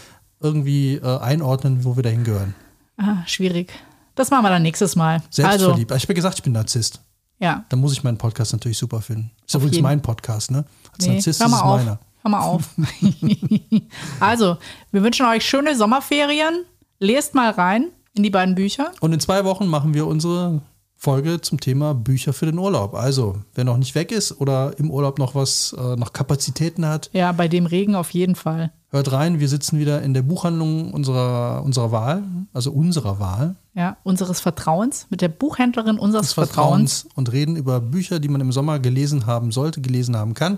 irgendwie 0.41 0.95
äh, 0.95 1.19
einordnen, 1.19 1.83
wo 1.83 1.95
wir 1.95 2.03
da 2.03 2.09
hingehören. 2.09 2.53
Ah, 2.97 3.17
schwierig. 3.25 3.71
Das 4.15 4.29
machen 4.29 4.43
wir 4.43 4.49
dann 4.49 4.61
nächstes 4.61 4.95
Mal. 4.95 5.15
Also, 5.15 5.27
Selbstverliebt. 5.29 5.91
ich 5.95 6.03
habe 6.03 6.13
gesagt, 6.13 6.35
ich 6.37 6.43
bin 6.43 6.53
Narzisst. 6.53 7.01
ja. 7.39 7.63
Da 7.69 7.77
muss 7.77 7.93
ich 7.93 8.03
meinen 8.03 8.17
Podcast 8.17 8.53
natürlich 8.53 8.77
super 8.77 9.01
finden. 9.01 9.31
Ist 9.47 9.55
Auf 9.55 9.61
übrigens 9.61 9.75
jeden. 9.77 9.83
mein 9.83 10.01
Podcast, 10.01 10.51
ne? 10.51 10.65
Als 10.93 11.05
Nee, 11.07 11.13
Narzisst 11.15 11.39
hör 11.39 11.45
ist 11.47 11.51
mal 11.51 11.57
es 11.57 11.63
auf. 11.63 11.77
meiner. 11.79 11.99
Hör 12.23 12.31
mal 12.31 12.39
auf. 12.41 12.69
also, 14.19 14.57
wir 14.91 15.03
wünschen 15.03 15.25
euch 15.25 15.43
schöne 15.45 15.75
Sommerferien. 15.75 16.65
Lest 16.99 17.33
mal 17.33 17.49
rein 17.51 17.87
in 18.13 18.23
die 18.23 18.29
beiden 18.29 18.53
Bücher. 18.55 18.91
Und 18.99 19.13
in 19.13 19.19
zwei 19.19 19.43
Wochen 19.45 19.65
machen 19.67 19.93
wir 19.93 20.05
unsere 20.05 20.61
Folge 20.95 21.41
zum 21.41 21.59
Thema 21.59 21.95
Bücher 21.95 22.33
für 22.33 22.45
den 22.45 22.59
Urlaub. 22.59 22.93
Also, 22.93 23.37
wer 23.55 23.63
noch 23.63 23.77
nicht 23.77 23.95
weg 23.95 24.11
ist 24.11 24.39
oder 24.39 24.77
im 24.77 24.91
Urlaub 24.91 25.17
noch 25.17 25.33
was, 25.33 25.73
äh, 25.73 25.95
noch 25.95 26.13
Kapazitäten 26.13 26.85
hat, 26.85 27.09
Ja, 27.13 27.31
bei 27.31 27.47
dem 27.47 27.65
Regen 27.65 27.95
auf 27.95 28.11
jeden 28.11 28.35
Fall. 28.35 28.71
Hört 28.91 29.11
rein. 29.11 29.39
Wir 29.39 29.49
sitzen 29.49 29.79
wieder 29.79 30.01
in 30.01 30.13
der 30.13 30.21
Buchhandlung 30.21 30.91
unserer, 30.93 31.63
unserer 31.63 31.91
Wahl, 31.91 32.23
also 32.53 32.71
unserer 32.71 33.19
Wahl, 33.19 33.55
Ja, 33.73 33.97
unseres 34.03 34.39
Vertrauens, 34.41 35.07
mit 35.09 35.21
der 35.21 35.29
Buchhändlerin 35.29 35.97
unseres 35.97 36.33
Vertrauens. 36.33 37.01
Vertrauens 37.01 37.15
und 37.17 37.31
reden 37.31 37.55
über 37.55 37.79
Bücher, 37.79 38.19
die 38.19 38.27
man 38.27 38.41
im 38.41 38.51
Sommer 38.51 38.79
gelesen 38.79 39.25
haben 39.25 39.51
sollte, 39.51 39.81
gelesen 39.81 40.15
haben 40.15 40.33
kann. 40.33 40.57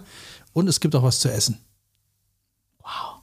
Und 0.51 0.67
es 0.67 0.79
gibt 0.79 0.95
auch 0.95 1.03
was 1.03 1.19
zu 1.19 1.31
essen. 1.31 1.59
Wow. 2.79 3.21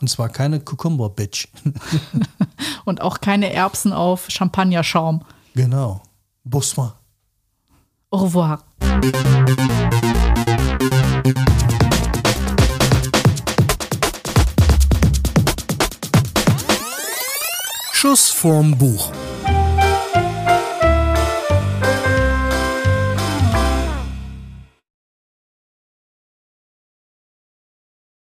Und 0.00 0.08
zwar 0.08 0.28
keine 0.28 0.60
Cucumber 0.60 1.08
Bitch. 1.10 1.48
Und 2.84 3.00
auch 3.00 3.20
keine 3.20 3.52
Erbsen 3.52 3.92
auf 3.92 4.26
Champagnerschaum. 4.28 5.22
genau. 5.54 6.02
Bonsoir. 6.46 6.98
Au 8.10 8.18
revoir. 8.18 8.62
Schuss 18.04 18.28
vorm 18.32 18.76
Buch. 18.76 19.10